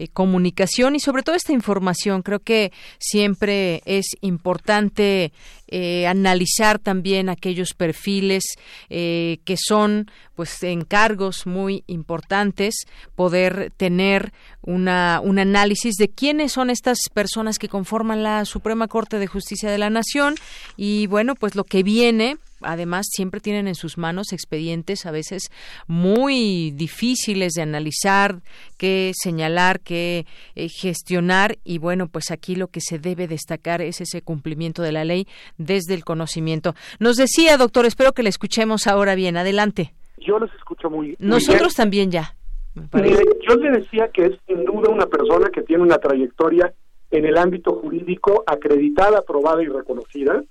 [0.00, 2.22] eh, comunicación y sobre todo esta información.
[2.22, 5.30] Creo que siempre es importante
[5.68, 8.44] eh, analizar también aquellos perfiles
[8.88, 14.32] eh, que son pues encargos muy importantes, poder tener
[14.62, 19.70] una, un análisis de quiénes son estas personas que conforman la Suprema Corte de Justicia
[19.70, 20.34] de la Nación
[20.78, 25.50] y bueno, pues lo que viene además siempre tienen en sus manos expedientes a veces
[25.86, 28.40] muy difíciles de analizar,
[28.76, 34.00] que señalar, que eh, gestionar y bueno, pues aquí lo que se debe destacar es
[34.00, 35.26] ese cumplimiento de la ley
[35.58, 36.74] desde el conocimiento.
[36.98, 39.36] Nos decía, doctor, espero que le escuchemos ahora bien.
[39.36, 39.92] Adelante.
[40.18, 41.76] Yo los escucho muy, muy Nosotros bien.
[41.76, 42.34] también ya.
[42.92, 46.72] Mire, yo le decía que es sin duda una persona que tiene una trayectoria
[47.10, 50.44] en el ámbito jurídico acreditada, aprobada y reconocida.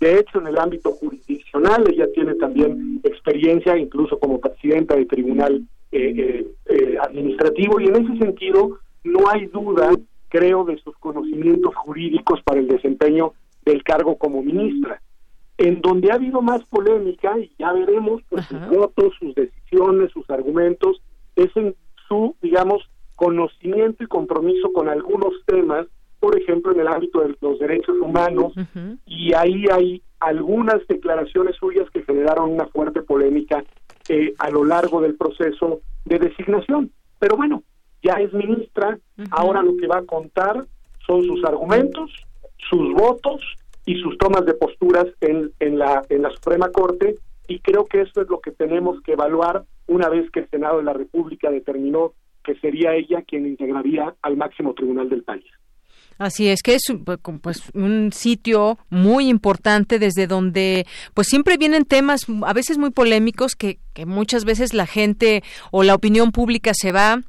[0.00, 5.62] De hecho, en el ámbito jurisdiccional, ella tiene también experiencia, incluso como presidenta de tribunal
[5.92, 9.90] eh, eh, eh, administrativo, y en ese sentido no hay duda,
[10.28, 13.32] creo, de sus conocimientos jurídicos para el desempeño
[13.64, 15.00] del cargo como ministra.
[15.58, 20.28] En donde ha habido más polémica, y ya veremos, pues sus votos, sus decisiones, sus
[20.28, 21.00] argumentos,
[21.36, 21.74] es en
[22.06, 25.86] su, digamos, conocimiento y compromiso con algunos temas,
[26.20, 28.52] por ejemplo, en el ámbito de los derechos humanos,
[29.06, 33.64] y ahí hay algunas declaraciones suyas que generaron una fuerte polémica
[34.08, 36.90] eh, a lo largo del proceso de designación.
[37.18, 37.62] Pero bueno,
[38.02, 38.98] ya es ministra,
[39.30, 40.64] ahora lo que va a contar
[41.06, 42.10] son sus argumentos,
[42.68, 43.42] sus votos
[43.84, 47.16] y sus tomas de posturas en, en, la, en la Suprema Corte,
[47.48, 50.78] y creo que eso es lo que tenemos que evaluar una vez que el Senado
[50.78, 52.12] de la República determinó
[52.46, 55.44] que sería ella quien integraría al máximo tribunal del país.
[56.18, 56.84] Así es que es
[57.42, 63.54] pues un sitio muy importante desde donde pues siempre vienen temas a veces muy polémicos
[63.54, 65.42] que, que muchas veces la gente
[65.72, 67.20] o la opinión pública se va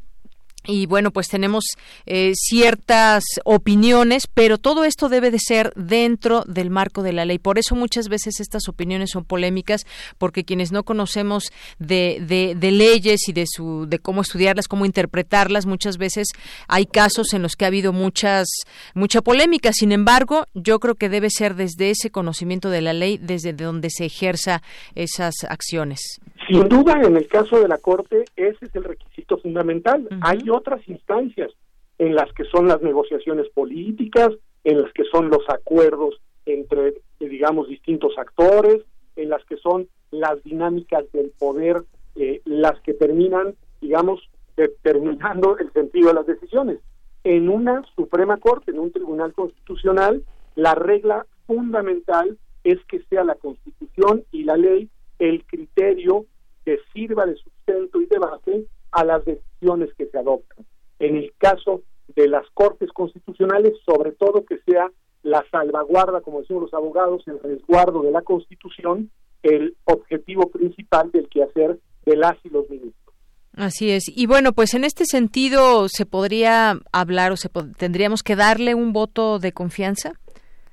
[0.67, 1.63] y bueno, pues tenemos
[2.05, 7.39] eh, ciertas opiniones, pero todo esto debe de ser dentro del marco de la ley.
[7.39, 9.85] Por eso muchas veces estas opiniones son polémicas,
[10.17, 14.85] porque quienes no conocemos de, de, de leyes y de su de cómo estudiarlas, cómo
[14.85, 16.27] interpretarlas, muchas veces
[16.67, 18.47] hay casos en los que ha habido muchas
[18.93, 19.71] mucha polémica.
[19.73, 23.89] Sin embargo, yo creo que debe ser desde ese conocimiento de la ley, desde donde
[23.89, 24.61] se ejerza
[24.95, 26.19] esas acciones.
[26.47, 30.07] Sin duda, en el caso de la Corte, ese es el requisito fundamental.
[30.21, 31.51] Hay otras instancias
[31.97, 34.29] en las que son las negociaciones políticas,
[34.63, 38.81] en las que son los acuerdos entre, digamos, distintos actores,
[39.17, 41.83] en las que son las dinámicas del poder,
[42.15, 46.79] eh, las que terminan, digamos, determinando el sentido de las decisiones.
[47.25, 50.23] En una Suprema Corte, en un Tribunal Constitucional,
[50.55, 56.25] la regla fundamental es que sea la Constitución y la ley el criterio
[56.67, 60.65] que sirva de sustento y de base a las decisiones que se adoptan.
[60.99, 61.81] En el caso
[62.13, 64.91] de las Cortes Constitucionales, sobre todo que sea
[65.23, 69.09] la salvaguarda, como decimos los abogados, el resguardo de la Constitución,
[69.43, 73.15] el objetivo principal del quehacer de las y los ministros.
[73.53, 74.03] Así es.
[74.13, 78.91] Y bueno, pues en este sentido, ¿se podría hablar o se tendríamos que darle un
[78.91, 80.15] voto de confianza?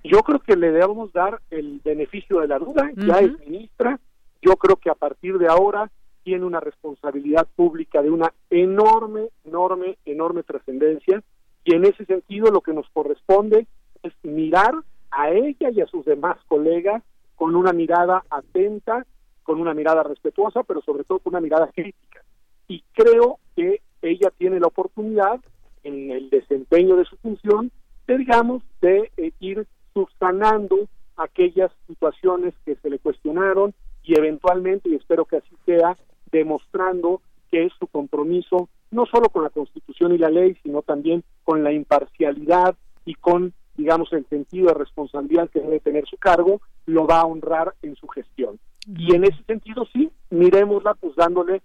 [0.03, 4.01] Yo creo que le debemos dar el beneficio de la duda, ya es ministra,
[4.45, 5.91] yo creo que a partir de ahora
[6.23, 11.23] tiene una responsabilidad pública de una enorme, enorme, enorme trascendencia
[11.65, 13.67] y en ese sentido lo que nos corresponde
[14.03, 14.75] es mirar
[15.11, 17.03] a ella y a sus demás colegas
[17.37, 19.07] con una mirada atenta,
[19.43, 22.23] con una mirada respetuosa, pero sobre todo con una mirada crítica.
[22.69, 25.41] Y creo que ella tiene la oportunidad
[25.83, 27.71] en el desempeño de su función
[28.07, 33.75] de, digamos, de eh, ir subsanando aquellas situaciones que se le cuestionaron
[34.05, 35.97] y eventualmente, y espero que así sea,
[36.31, 41.25] demostrando que es su compromiso no solo con la Constitución y la ley, sino también
[41.43, 46.61] con la imparcialidad y con, digamos, el sentido de responsabilidad que debe tener su cargo,
[46.87, 48.61] lo va a honrar en su gestión.
[48.87, 51.63] Y en ese sentido, sí, miremosla pues dándole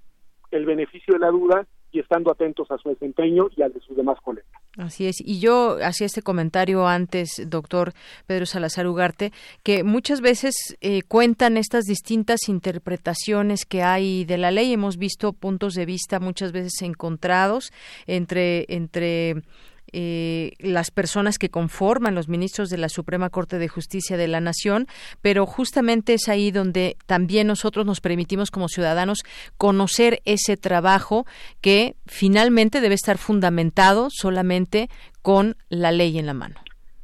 [0.50, 3.96] el beneficio de la duda y estando atentos a su desempeño y al de sus
[3.96, 4.50] demás colegas.
[4.78, 5.16] Así es.
[5.20, 7.94] Y yo hacía este comentario antes, doctor
[8.28, 9.32] Pedro Salazar Ugarte,
[9.64, 14.72] que muchas veces eh, cuentan estas distintas interpretaciones que hay de la ley.
[14.72, 17.72] Hemos visto puntos de vista muchas veces encontrados
[18.08, 19.44] entre entre
[19.94, 24.40] eh, las personas que conforman los ministros de la Suprema Corte de Justicia de la
[24.40, 24.88] Nación,
[25.22, 29.24] pero justamente es ahí donde también nosotros nos permitimos como ciudadanos
[29.58, 31.26] conocer ese trabajo
[31.62, 34.90] que finalmente debe estar fundamentado solamente
[35.22, 36.56] con la ley en la mano.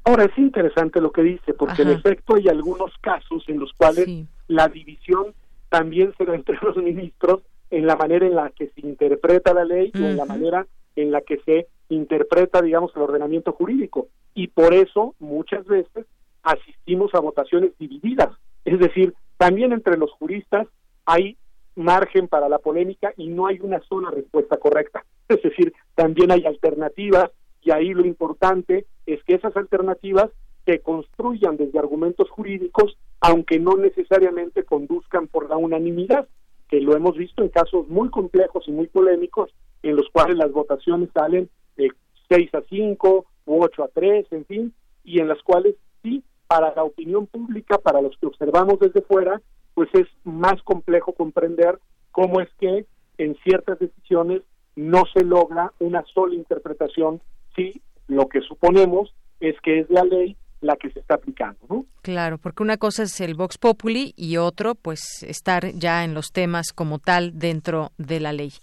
[0.03, 4.07] Ahora es interesante lo que dice, porque en efecto hay algunos casos en los cuales
[4.47, 5.33] la división
[5.69, 7.41] también se da entre los ministros
[7.71, 11.11] en la manera en la que se interpreta la ley y en la manera en
[11.11, 14.07] la que se interpreta, digamos, el ordenamiento jurídico.
[14.33, 16.05] Y por eso muchas veces
[16.43, 18.29] asistimos a votaciones divididas.
[18.63, 20.67] Es decir, también entre los juristas
[21.05, 21.37] hay
[21.75, 25.05] margen para la polémica y no hay una sola respuesta correcta.
[25.27, 27.31] Es decir, también hay alternativas
[27.61, 30.29] y ahí lo importante es que esas alternativas
[30.65, 36.27] se construyan desde argumentos jurídicos, aunque no necesariamente conduzcan por la unanimidad,
[36.69, 39.51] que lo hemos visto en casos muy complejos y muy polémicos,
[39.83, 41.89] en los cuales las votaciones salen de
[42.29, 44.73] 6 a 5 u 8 a 3, en fin,
[45.03, 49.41] y en las cuales sí, para la opinión pública, para los que observamos desde fuera,
[49.73, 51.79] pues es más complejo comprender
[52.11, 52.85] cómo es que
[53.17, 54.41] en ciertas decisiones
[54.75, 57.21] no se logra una sola interpretación
[57.55, 61.85] si lo que suponemos es que es la ley la que se está aplicando, ¿no?
[62.01, 66.31] Claro, porque una cosa es el Vox Populi y otro, pues, estar ya en los
[66.31, 68.53] temas como tal dentro de la ley.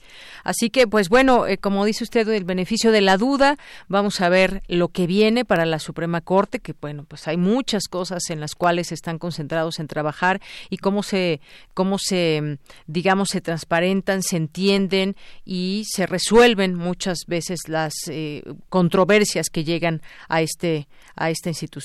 [0.45, 3.57] Así que, pues bueno, eh, como dice usted, el beneficio de la duda,
[3.89, 7.89] vamos a ver lo que viene para la Suprema Corte, que bueno, pues hay muchas
[7.89, 10.41] cosas en las cuales están concentrados en trabajar
[10.71, 11.41] y cómo se,
[11.75, 19.51] cómo se, digamos, se transparentan, se entienden y se resuelven muchas veces las eh, controversias
[19.51, 20.87] que llegan a este,
[21.17, 21.82] a esta institución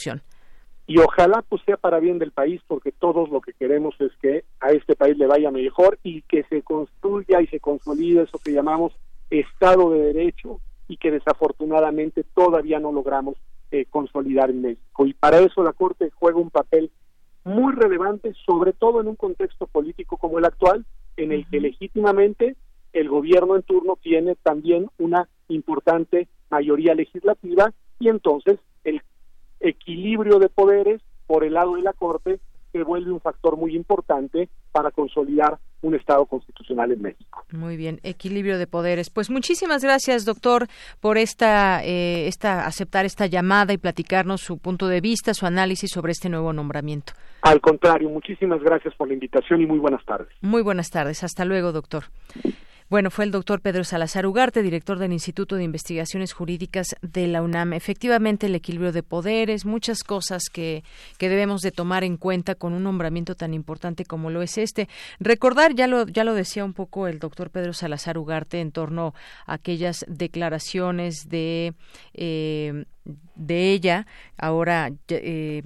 [0.89, 4.45] y ojalá pues sea para bien del país porque todos lo que queremos es que
[4.61, 8.53] a este país le vaya mejor y que se construya y se consolide eso que
[8.53, 8.93] llamamos
[9.29, 13.35] Estado de Derecho y que desafortunadamente todavía no logramos
[13.71, 15.05] eh, consolidar en México.
[15.05, 16.89] Y para eso la Corte juega un papel
[17.43, 20.85] muy relevante, sobre todo en un contexto político como el actual,
[21.17, 22.55] en el que legítimamente
[22.93, 28.57] el gobierno en turno tiene también una importante mayoría legislativa y entonces
[29.59, 32.39] equilibrio de poderes por el lado de la Corte
[32.71, 37.43] se vuelve un factor muy importante para consolidar un Estado constitucional en México.
[37.51, 39.09] Muy bien, equilibrio de poderes.
[39.09, 40.67] Pues muchísimas gracias, doctor,
[40.99, 45.91] por esta, eh, esta aceptar esta llamada y platicarnos su punto de vista, su análisis
[45.91, 47.13] sobre este nuevo nombramiento.
[47.41, 50.29] Al contrario, muchísimas gracias por la invitación y muy buenas tardes.
[50.41, 51.23] Muy buenas tardes.
[51.23, 52.05] Hasta luego, doctor.
[52.89, 57.41] Bueno, fue el doctor Pedro Salazar Ugarte, director del Instituto de Investigaciones Jurídicas de la
[57.41, 57.73] UNAM.
[57.73, 60.85] Efectivamente, el equilibrio de poderes, muchas cosas que,
[61.17, 64.87] que debemos de tomar en cuenta con un nombramiento tan importante como lo es este.
[65.19, 69.13] Recordar, ya lo, ya lo decía un poco el doctor Pedro Salazar Ugarte en torno
[69.45, 71.73] a aquellas declaraciones de...
[72.13, 72.85] Eh,
[73.35, 74.05] de ella,
[74.37, 75.63] ahora eh,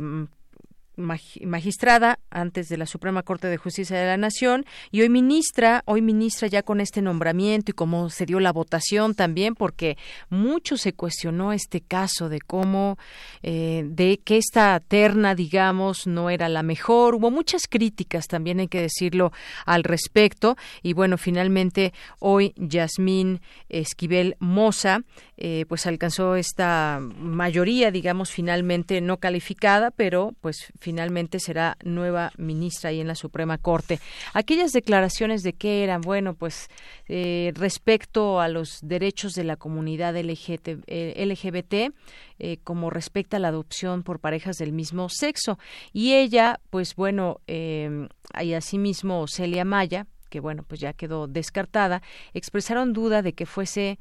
[0.95, 6.01] magistrada antes de la Suprema Corte de Justicia de la Nación y hoy ministra, hoy
[6.01, 9.97] ministra ya con este nombramiento y cómo se dio la votación también, porque
[10.29, 12.97] mucho se cuestionó este caso de cómo,
[13.41, 17.15] eh, de que esta terna, digamos, no era la mejor.
[17.15, 19.31] Hubo muchas críticas también, hay que decirlo,
[19.65, 20.57] al respecto.
[20.83, 25.01] Y bueno, finalmente hoy Yasmín Esquivel Moza,
[25.37, 32.89] eh, pues alcanzó esta mayoría, digamos, finalmente no calificada, pero pues finalmente será nueva ministra
[32.89, 33.99] ahí en la Suprema Corte.
[34.33, 36.69] Aquellas declaraciones de que eran, bueno, pues
[37.07, 41.91] eh, respecto a los derechos de la comunidad LGBT, eh,
[42.39, 45.59] eh, como respecta a la adopción por parejas del mismo sexo.
[45.93, 52.01] Y ella, pues bueno, y asimismo Celia Maya, que bueno, pues ya quedó descartada,
[52.33, 53.99] expresaron duda de que fuese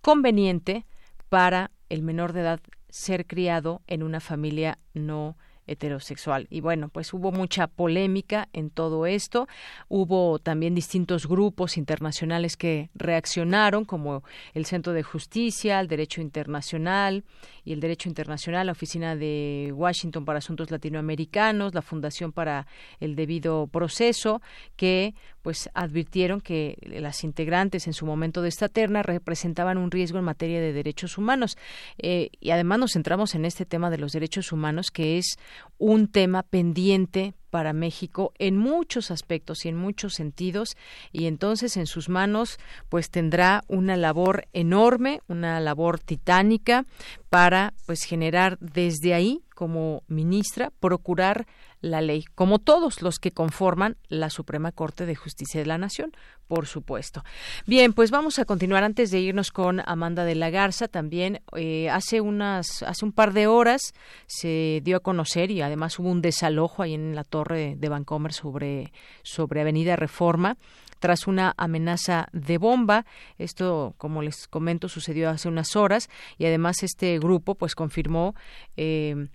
[0.00, 0.86] conveniente
[1.28, 5.36] para el menor de edad ser criado en una familia no
[5.66, 6.46] heterosexual.
[6.50, 9.48] Y bueno, pues hubo mucha polémica en todo esto.
[9.88, 14.22] Hubo también distintos grupos internacionales que reaccionaron, como
[14.54, 17.24] el Centro de Justicia, el Derecho Internacional
[17.64, 22.66] y el Derecho Internacional, la Oficina de Washington para Asuntos Latinoamericanos, la Fundación para
[23.00, 24.42] el Debido Proceso,
[24.76, 30.18] que pues advirtieron que las integrantes en su momento de esta terna representaban un riesgo
[30.18, 31.56] en materia de derechos humanos.
[31.98, 35.36] Eh, y además nos centramos en este tema de los derechos humanos, que es
[35.78, 40.74] un tema pendiente para México en muchos aspectos y en muchos sentidos
[41.12, 42.58] y entonces en sus manos
[42.88, 46.86] pues tendrá una labor enorme, una labor titánica
[47.28, 51.46] para pues generar desde ahí como ministra procurar
[51.82, 56.12] la ley, como todos los que conforman la Suprema Corte de Justicia de la Nación,
[56.48, 57.24] por supuesto.
[57.66, 60.88] Bien, pues vamos a continuar antes de irnos con Amanda de la Garza.
[60.88, 63.92] También eh, hace unas, hace un par de horas
[64.26, 68.32] se dio a conocer y además hubo un desalojo ahí en la torre de Vancomer
[68.32, 68.92] sobre,
[69.22, 70.56] sobre Avenida Reforma
[71.00, 73.04] tras una amenaza de bomba.
[73.36, 78.36] Esto, como les comento, sucedió hace unas horas y además este grupo pues confirmó
[78.76, 79.26] eh,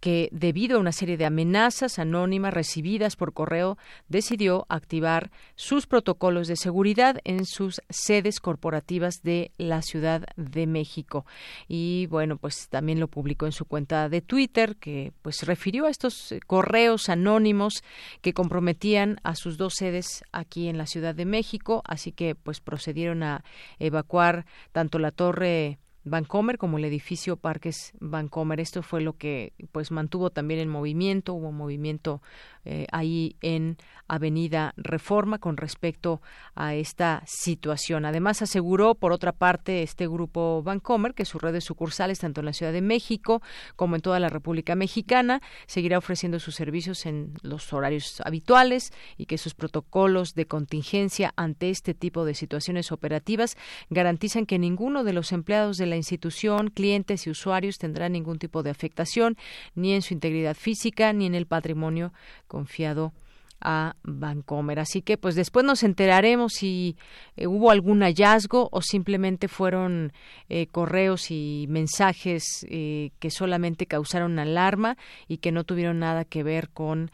[0.00, 3.78] que debido a una serie de amenazas anónimas recibidas por correo
[4.08, 11.26] decidió activar sus protocolos de seguridad en sus sedes corporativas de la Ciudad de México.
[11.68, 15.90] Y bueno pues también lo publicó en su cuenta de Twitter que pues refirió a
[15.90, 17.84] estos eh, correos anónimos
[18.22, 21.82] que comprometían a sus dos sedes aquí en la Ciudad de México.
[21.84, 23.44] Así que pues procedieron a
[23.78, 28.60] evacuar tanto la torre Vancomer como el edificio Parques Vancomer.
[28.60, 32.22] Esto fue lo que pues mantuvo también el movimiento, hubo movimiento
[32.64, 33.76] eh, ahí en
[34.08, 36.20] Avenida Reforma con respecto
[36.54, 38.04] a esta situación.
[38.04, 42.52] Además aseguró por otra parte este grupo Vancomer que sus redes sucursales tanto en la
[42.52, 43.40] Ciudad de México
[43.76, 49.26] como en toda la República Mexicana seguirá ofreciendo sus servicios en los horarios habituales y
[49.26, 53.56] que sus protocolos de contingencia ante este tipo de situaciones operativas
[53.90, 58.62] garantizan que ninguno de los empleados de la institución, clientes y usuarios tendrá ningún tipo
[58.62, 59.36] de afectación
[59.74, 62.12] ni en su integridad física ni en el patrimonio
[62.46, 63.12] confiado
[63.60, 64.78] a Vancomer.
[64.78, 66.96] Así que pues después nos enteraremos si
[67.36, 70.12] eh, hubo algún hallazgo o simplemente fueron
[70.48, 74.96] eh, correos y mensajes eh, que solamente causaron alarma
[75.28, 77.10] y que no tuvieron nada que ver con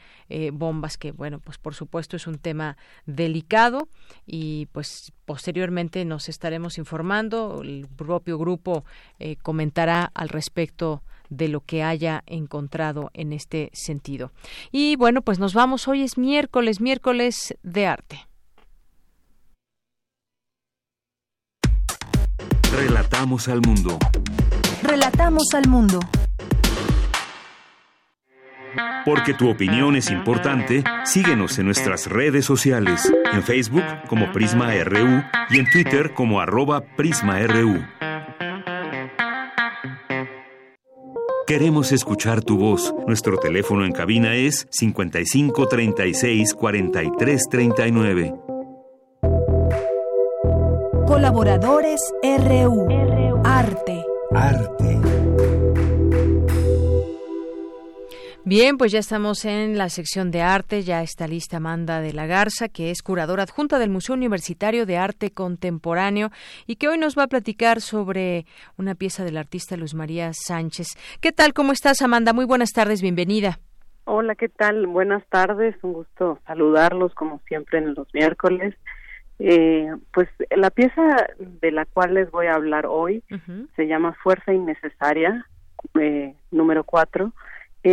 [0.53, 3.89] bombas, que bueno, pues por supuesto es un tema delicado
[4.27, 7.61] y pues posteriormente nos estaremos informando.
[7.63, 8.85] El propio grupo
[9.43, 14.33] comentará al respecto de lo que haya encontrado en este sentido.
[14.71, 15.89] Y bueno, pues nos vamos.
[15.89, 18.27] Hoy es miércoles, miércoles de arte.
[22.73, 23.99] Relatamos al mundo.
[24.83, 26.01] Relatamos al mundo.
[29.07, 35.23] Porque tu opinión es importante, síguenos en nuestras redes sociales, en Facebook como Prisma RU
[35.49, 37.96] y en Twitter como arroba PrismaRU.
[41.47, 42.93] Queremos escuchar tu voz.
[43.07, 48.35] Nuestro teléfono en cabina es 55 36 43 39.
[51.07, 52.89] Colaboradores RU.
[53.45, 54.05] Arte.
[54.35, 54.76] Arte.
[58.49, 62.27] Bien, pues ya estamos en la sección de arte, ya está lista Amanda de la
[62.27, 66.31] Garza, que es curadora adjunta del Museo Universitario de Arte Contemporáneo
[66.65, 68.47] y que hoy nos va a platicar sobre
[68.79, 70.91] una pieza del artista Luz María Sánchez.
[71.21, 71.55] ¿Qué tal?
[71.55, 72.33] ¿Cómo estás, Amanda?
[72.33, 73.59] Muy buenas tardes, bienvenida.
[74.05, 74.87] Hola, ¿qué tal?
[74.87, 78.77] Buenas tardes, un gusto saludarlos como siempre en los miércoles.
[79.41, 81.03] Eh, pues la pieza
[81.41, 83.25] de la cual les voy a hablar hoy
[83.75, 85.45] se llama Fuerza Innecesaria,
[86.01, 87.33] eh, número cuatro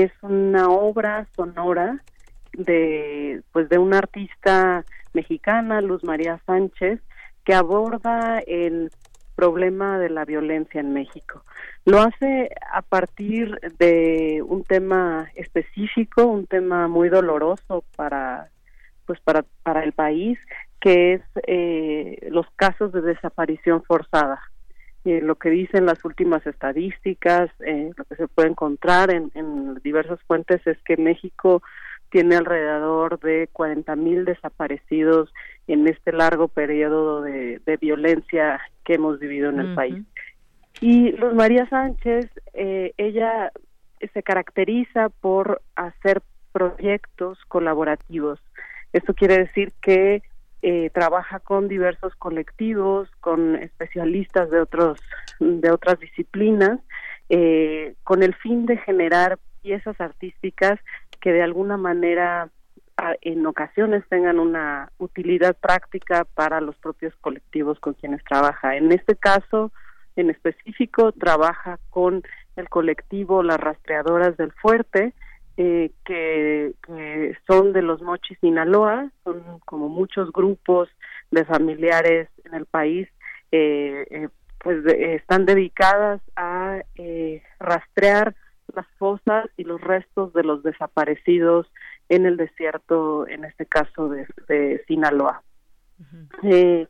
[0.01, 1.99] es una obra sonora
[2.53, 4.83] de pues de una artista
[5.13, 6.99] mexicana Luz María Sánchez
[7.43, 8.89] que aborda el
[9.35, 11.43] problema de la violencia en México.
[11.85, 18.49] Lo hace a partir de un tema específico, un tema muy doloroso para
[19.05, 20.39] pues para para el país,
[20.81, 24.41] que es eh, los casos de desaparición forzada.
[25.05, 29.75] Eh, lo que dicen las últimas estadísticas, eh, lo que se puede encontrar en, en
[29.83, 31.61] diversas fuentes es que México
[32.13, 35.33] tiene alrededor de 40 mil desaparecidos
[35.67, 40.03] en este largo periodo de, violencia que hemos vivido en el país.
[40.79, 43.51] Y Luz María Sánchez, eh, ella
[44.13, 46.21] se caracteriza por hacer
[46.51, 48.39] proyectos colaborativos.
[48.93, 50.21] Esto quiere decir que
[50.65, 54.97] eh, trabaja con diversos colectivos, con especialistas de otros
[55.41, 56.79] de otras disciplinas,
[57.27, 60.79] eh, con el fin de generar piezas artísticas
[61.19, 62.49] que de alguna manera
[63.19, 68.77] en ocasiones tengan una utilidad práctica para los propios colectivos con quienes trabaja.
[68.77, 69.73] En este caso,
[70.15, 72.23] en específico, trabaja con
[72.55, 75.13] el colectivo Las Rastreadoras del Fuerte,
[75.57, 80.89] eh, que, que son de los Mochis Sinaloa, son como muchos grupos
[81.31, 83.07] de familiares en el país,
[83.51, 88.35] eh, eh, pues de- están dedicadas a eh, rastrear
[88.73, 91.67] las fosas y los restos de los desaparecidos
[92.09, 95.43] en el desierto, en este caso de, de Sinaloa.
[96.43, 96.87] Eh,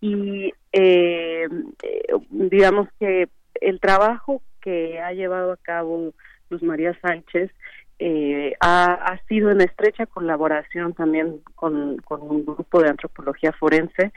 [0.00, 1.48] y eh,
[1.82, 3.28] eh, digamos que
[3.60, 6.12] el trabajo que ha llevado a cabo
[6.50, 7.50] Luz María Sánchez
[7.98, 14.12] eh, ha, ha sido en estrecha colaboración también con, con un grupo de antropología forense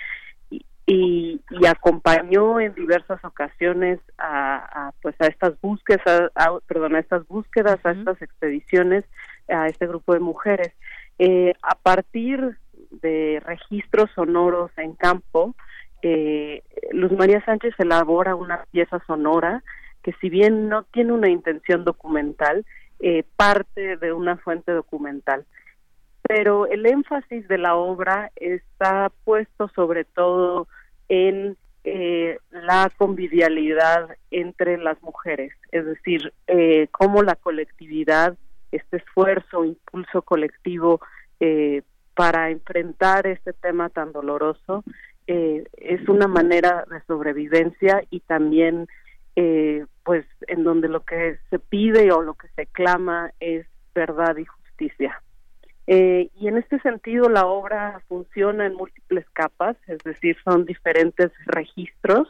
[0.50, 6.96] y, y, y acompañó en diversas ocasiones a, a, pues a estas búsquedas a, perdón
[6.96, 9.06] a estas búsquedas a estas expediciones
[9.48, 10.74] a este grupo de mujeres.
[11.20, 12.58] Eh, a partir
[12.90, 15.56] de registros sonoros en campo
[16.02, 19.64] eh, Luz María Sánchez elabora una pieza sonora
[20.04, 22.66] que si bien no tiene una intención documental
[23.00, 25.46] eh, parte de una fuente documental.
[26.22, 30.68] Pero el énfasis de la obra está puesto sobre todo
[31.10, 38.36] en eh, la convivialidad entre las mujeres, es decir, eh, cómo la colectividad,
[38.74, 41.00] este esfuerzo, impulso colectivo
[41.40, 41.84] eh,
[42.14, 44.84] para enfrentar este tema tan doloroso,
[45.28, 48.88] eh, es una manera de sobrevivencia y también,
[49.38, 54.36] eh, pues, en donde lo que se pide o lo que se clama es verdad
[54.38, 55.22] y justicia.
[55.86, 61.32] Eh, y en este sentido la obra funciona en múltiples capas, es decir, son diferentes
[61.46, 62.28] registros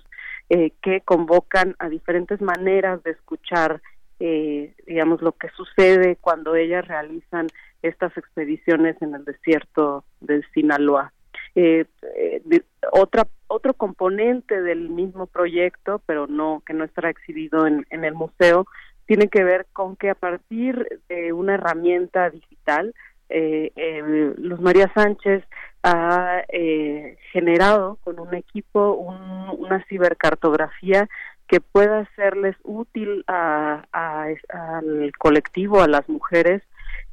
[0.50, 3.82] eh, que convocan a diferentes maneras de escuchar,
[4.20, 7.48] eh, digamos, lo que sucede cuando ellas realizan
[7.84, 11.14] estas expediciones en el desierto del Sinaloa.
[11.60, 11.86] Eh,
[12.16, 17.84] eh, de- otra otro componente del mismo proyecto, pero no que no estará exhibido en,
[17.90, 18.68] en el museo,
[19.08, 22.94] tiene que ver con que a partir de una herramienta digital
[23.30, 25.44] eh, eh, Luz María Sánchez
[25.82, 31.10] ha eh, generado con un equipo un- una cibercartografía
[31.48, 36.62] que pueda serles útil a- al colectivo, a las mujeres,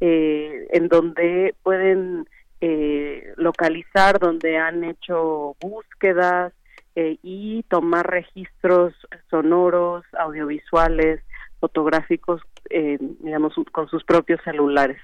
[0.00, 2.28] eh, en donde pueden
[2.66, 6.54] eh, localizar donde han hecho búsquedas
[6.96, 8.94] eh, y tomar registros
[9.28, 11.20] sonoros, audiovisuales,
[11.60, 14.96] fotográficos, eh, digamos, con sus propios celulares.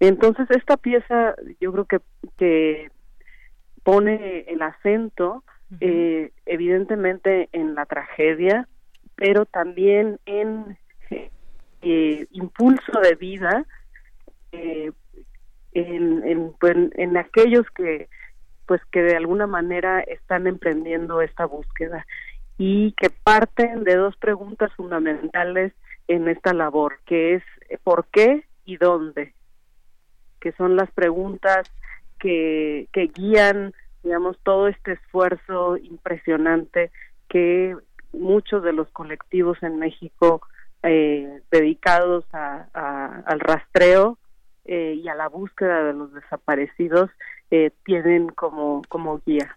[0.00, 2.00] Entonces, esta pieza yo creo que,
[2.38, 2.90] que
[3.84, 5.44] pone el acento
[5.78, 8.66] eh, evidentemente en la tragedia,
[9.14, 10.76] pero también en
[12.32, 13.64] impulso de vida
[14.50, 14.90] eh,
[15.80, 18.08] en, en, pues, en aquellos que
[18.66, 22.04] pues que de alguna manera están emprendiendo esta búsqueda
[22.58, 25.72] y que parten de dos preguntas fundamentales
[26.08, 29.34] en esta labor, que es eh, ¿por qué y dónde?
[30.40, 31.68] que son las preguntas
[32.18, 33.72] que, que guían,
[34.02, 36.90] digamos, todo este esfuerzo impresionante
[37.28, 37.76] que
[38.12, 40.40] muchos de los colectivos en México
[40.82, 44.18] eh, dedicados a- al rastreo
[44.66, 47.10] eh, y a la búsqueda de los desaparecidos
[47.50, 49.56] eh, tienen como, como guía.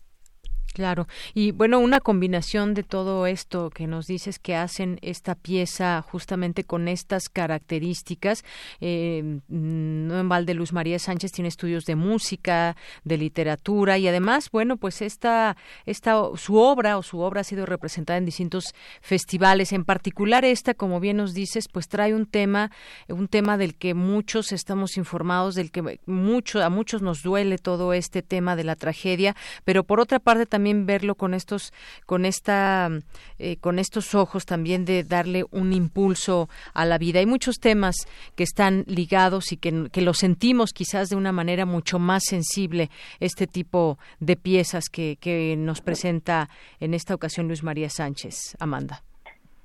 [0.74, 1.08] Claro.
[1.34, 6.64] Y bueno, una combinación de todo esto que nos dices que hacen esta pieza justamente
[6.64, 8.44] con estas características.
[8.80, 14.52] Eh, no en balde Luz María Sánchez tiene estudios de música, de literatura y además,
[14.52, 19.74] bueno, pues esta, esta su obra o su obra ha sido representada en distintos festivales.
[19.74, 22.72] En particular esta, como bien nos dices, pues trae un tema,
[23.08, 27.94] un tema del que muchos estamos informados, del que mucho, a muchos nos duele todo
[27.94, 29.36] este tema de la tragedia,
[29.66, 31.74] pero por otra parte también verlo con estos,
[32.06, 32.90] con esta,
[33.38, 37.20] eh, con estos ojos también de darle un impulso a la vida.
[37.20, 37.96] Hay muchos temas
[38.36, 42.90] que están ligados y que, que lo sentimos quizás de una manera mucho más sensible
[43.20, 46.50] este tipo de piezas que, que nos presenta
[46.80, 48.56] en esta ocasión Luis María Sánchez.
[48.60, 49.04] Amanda.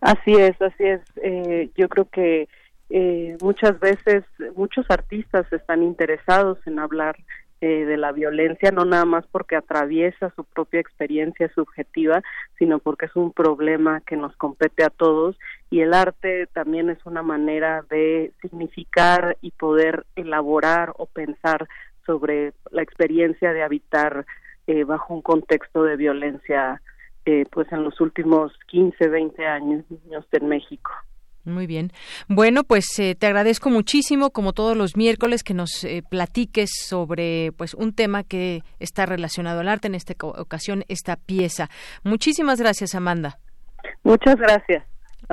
[0.00, 1.00] Así es, así es.
[1.22, 2.48] Eh, yo creo que
[2.90, 7.16] eh, muchas veces muchos artistas están interesados en hablar
[7.60, 12.22] eh, de la violencia, no nada más porque atraviesa su propia experiencia subjetiva,
[12.58, 15.38] sino porque es un problema que nos compete a todos
[15.70, 21.68] y el arte también es una manera de significar y poder elaborar o pensar
[22.04, 24.26] sobre la experiencia de habitar
[24.66, 26.82] eh, bajo un contexto de violencia
[27.24, 29.84] eh, pues en los últimos 15, 20 años
[30.32, 30.90] en México.
[31.44, 31.92] Muy bien.
[32.26, 37.52] Bueno, pues eh, te agradezco muchísimo, como todos los miércoles, que nos eh, platiques sobre
[37.52, 41.68] pues un tema que está relacionado al arte, en esta ocasión esta pieza.
[42.02, 43.38] Muchísimas gracias, Amanda.
[44.02, 44.84] Muchas gracias.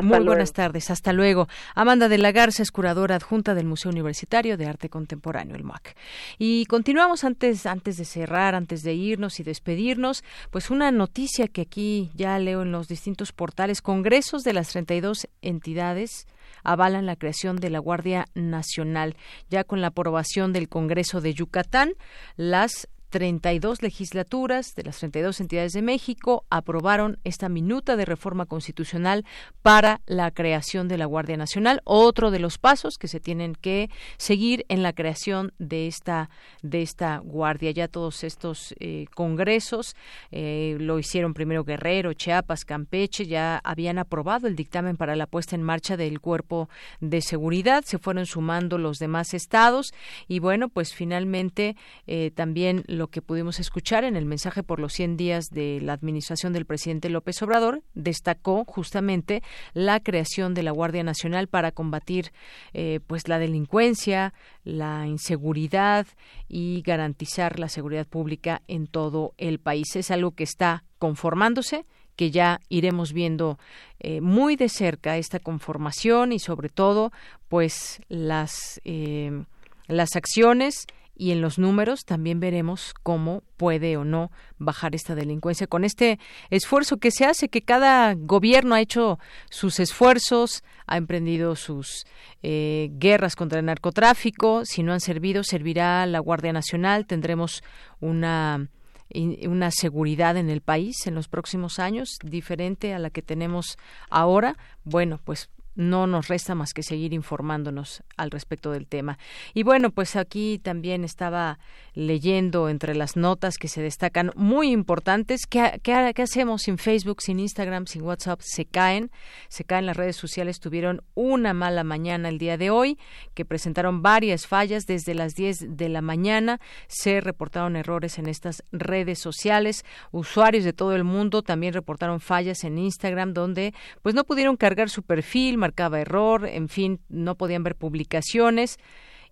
[0.02, 1.48] Muy buenas tardes, hasta luego.
[1.76, 5.96] Amanda de la Garza es curadora adjunta del Museo Universitario de Arte Contemporáneo, el MUAC.
[6.38, 11.62] Y continuamos antes, antes de cerrar, antes de irnos y despedirnos, pues una noticia que
[11.62, 16.26] aquí ya leo en los distintos portales, congresos de las 32 entidades
[16.64, 19.16] avalan la creación de la Guardia Nacional.
[19.50, 21.94] Ya con la aprobación del Congreso de Yucatán,
[22.36, 29.26] las 32 legislaturas de las 32 entidades de México aprobaron esta minuta de reforma constitucional
[29.62, 33.90] para la creación de la Guardia Nacional, otro de los pasos que se tienen que
[34.18, 36.30] seguir en la creación de esta
[36.64, 37.72] de esta guardia.
[37.72, 39.96] Ya todos estos eh, congresos
[40.32, 45.56] eh, lo hicieron primero Guerrero, Chiapas, Campeche, ya habían aprobado el dictamen para la puesta
[45.56, 46.70] en marcha del cuerpo
[47.02, 49.94] de seguridad, se fueron sumando los demás estados
[50.28, 51.76] y bueno, pues finalmente
[52.08, 55.94] eh, también lo que pudimos escuchar en el mensaje por los 100 días de la
[55.94, 59.41] administración del presidente López Obrador, destacó justamente
[59.73, 62.32] la creación de la Guardia Nacional para combatir
[62.76, 66.06] eh, pues la delincuencia, la inseguridad
[66.48, 69.95] y garantizar la seguridad pública en todo el país.
[69.95, 73.57] Es algo que está conformándose que ya iremos viendo
[73.99, 77.11] eh, muy de cerca esta conformación y sobre todo
[77.49, 79.44] pues las eh,
[79.88, 80.86] las acciones
[81.22, 85.68] y en los números también veremos cómo puede o no bajar esta delincuencia.
[85.68, 86.18] Con este
[86.49, 89.19] esfuerzo que se hace, que cada gobierno ha hecho
[89.52, 92.06] sus esfuerzos, ha emprendido sus
[92.41, 97.61] eh, guerras contra el narcotráfico, si no han servido, servirá la Guardia Nacional, tendremos
[97.99, 98.68] una
[99.14, 103.77] una seguridad en el país en los próximos años diferente a la que tenemos
[104.10, 109.18] ahora, bueno, pues no nos resta más que seguir informándonos al respecto del tema.
[109.53, 111.60] Y bueno, pues aquí también estaba
[111.93, 115.45] leyendo entre las notas que se destacan muy importantes.
[115.48, 118.41] ¿Qué, qué, hacemos sin Facebook, sin Instagram, sin WhatsApp?
[118.41, 119.11] Se caen,
[119.49, 120.60] se caen las redes sociales.
[120.60, 122.98] Tuvieron una mala mañana el día de hoy,
[123.34, 126.60] que presentaron varias fallas desde las 10 de la mañana.
[126.88, 129.85] Se reportaron errores en estas redes sociales.
[130.11, 134.89] Usuarios de todo el mundo también reportaron fallas en Instagram, donde pues no pudieron cargar
[134.89, 138.78] su perfil, marcaba error, en fin, no podían ver publicaciones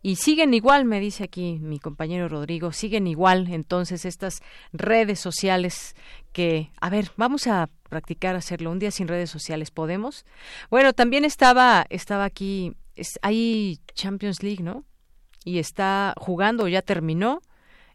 [0.01, 4.39] y siguen igual, me dice aquí mi compañero Rodrigo, siguen igual entonces estas
[4.71, 5.95] redes sociales
[6.31, 10.25] que, a ver, vamos a practicar hacerlo un día sin redes sociales, ¿podemos?
[10.69, 14.85] Bueno, también estaba, estaba aquí, es, hay Champions League, ¿no?
[15.43, 17.41] Y está jugando, ya terminó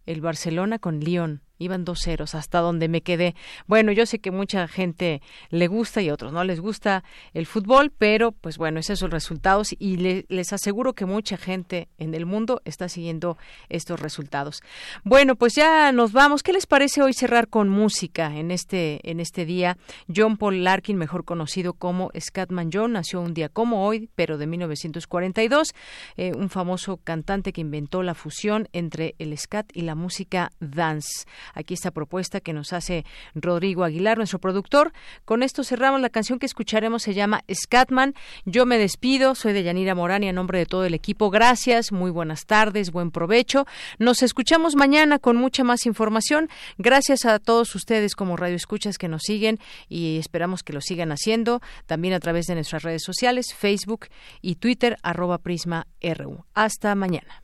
[0.05, 3.35] el Barcelona con Lyon iban dos ceros hasta donde me quedé.
[3.67, 7.91] Bueno, yo sé que mucha gente le gusta y otros no les gusta el fútbol,
[7.97, 9.97] pero pues bueno, esos son los resultados y
[10.29, 13.37] les aseguro que mucha gente en el mundo está siguiendo
[13.69, 14.63] estos resultados.
[15.05, 16.43] Bueno, pues ya nos vamos.
[16.43, 19.77] ¿Qué les parece hoy cerrar con música en este en este día?
[20.15, 24.47] John Paul Larkin, mejor conocido como Scatman John, nació un día como hoy, pero de
[24.47, 25.75] 1942,
[26.17, 31.25] eh, un famoso cantante que inventó la fusión entre el scat y la música dance
[31.55, 33.05] aquí esta propuesta que nos hace
[33.35, 34.93] Rodrigo Aguilar, nuestro productor.
[35.25, 38.15] Con esto cerramos la canción que escucharemos, se llama Scatman.
[38.45, 41.93] Yo me despido, soy de Yanira Morán y a nombre de todo el equipo, gracias,
[41.93, 43.67] muy buenas tardes, buen provecho.
[43.99, 46.49] Nos escuchamos mañana con mucha más información.
[46.79, 49.59] Gracias a todos ustedes como Radio Escuchas que nos siguen
[49.89, 54.07] y esperamos que lo sigan haciendo también a través de nuestras redes sociales, Facebook
[54.41, 56.45] y Twitter, arroba Prisma RU.
[56.55, 57.44] Hasta mañana.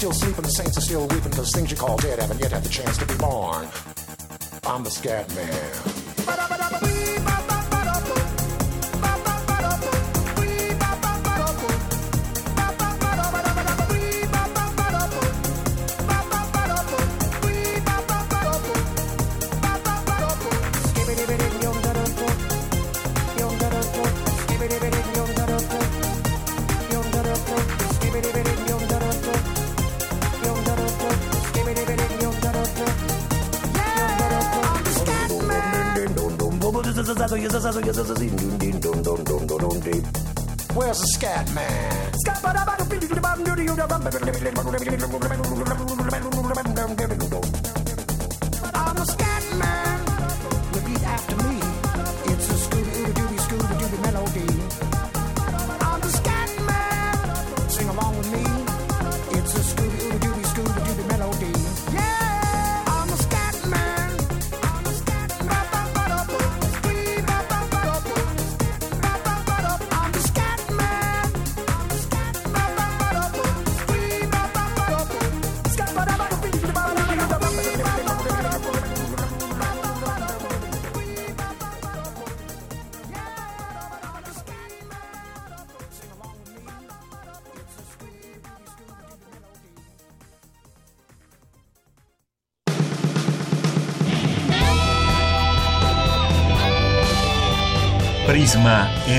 [0.00, 2.62] Still sleeping, the saints are still weeping, because things you call dead haven't yet had
[2.64, 3.68] the chance to be born.
[4.64, 5.89] I'm the scat man.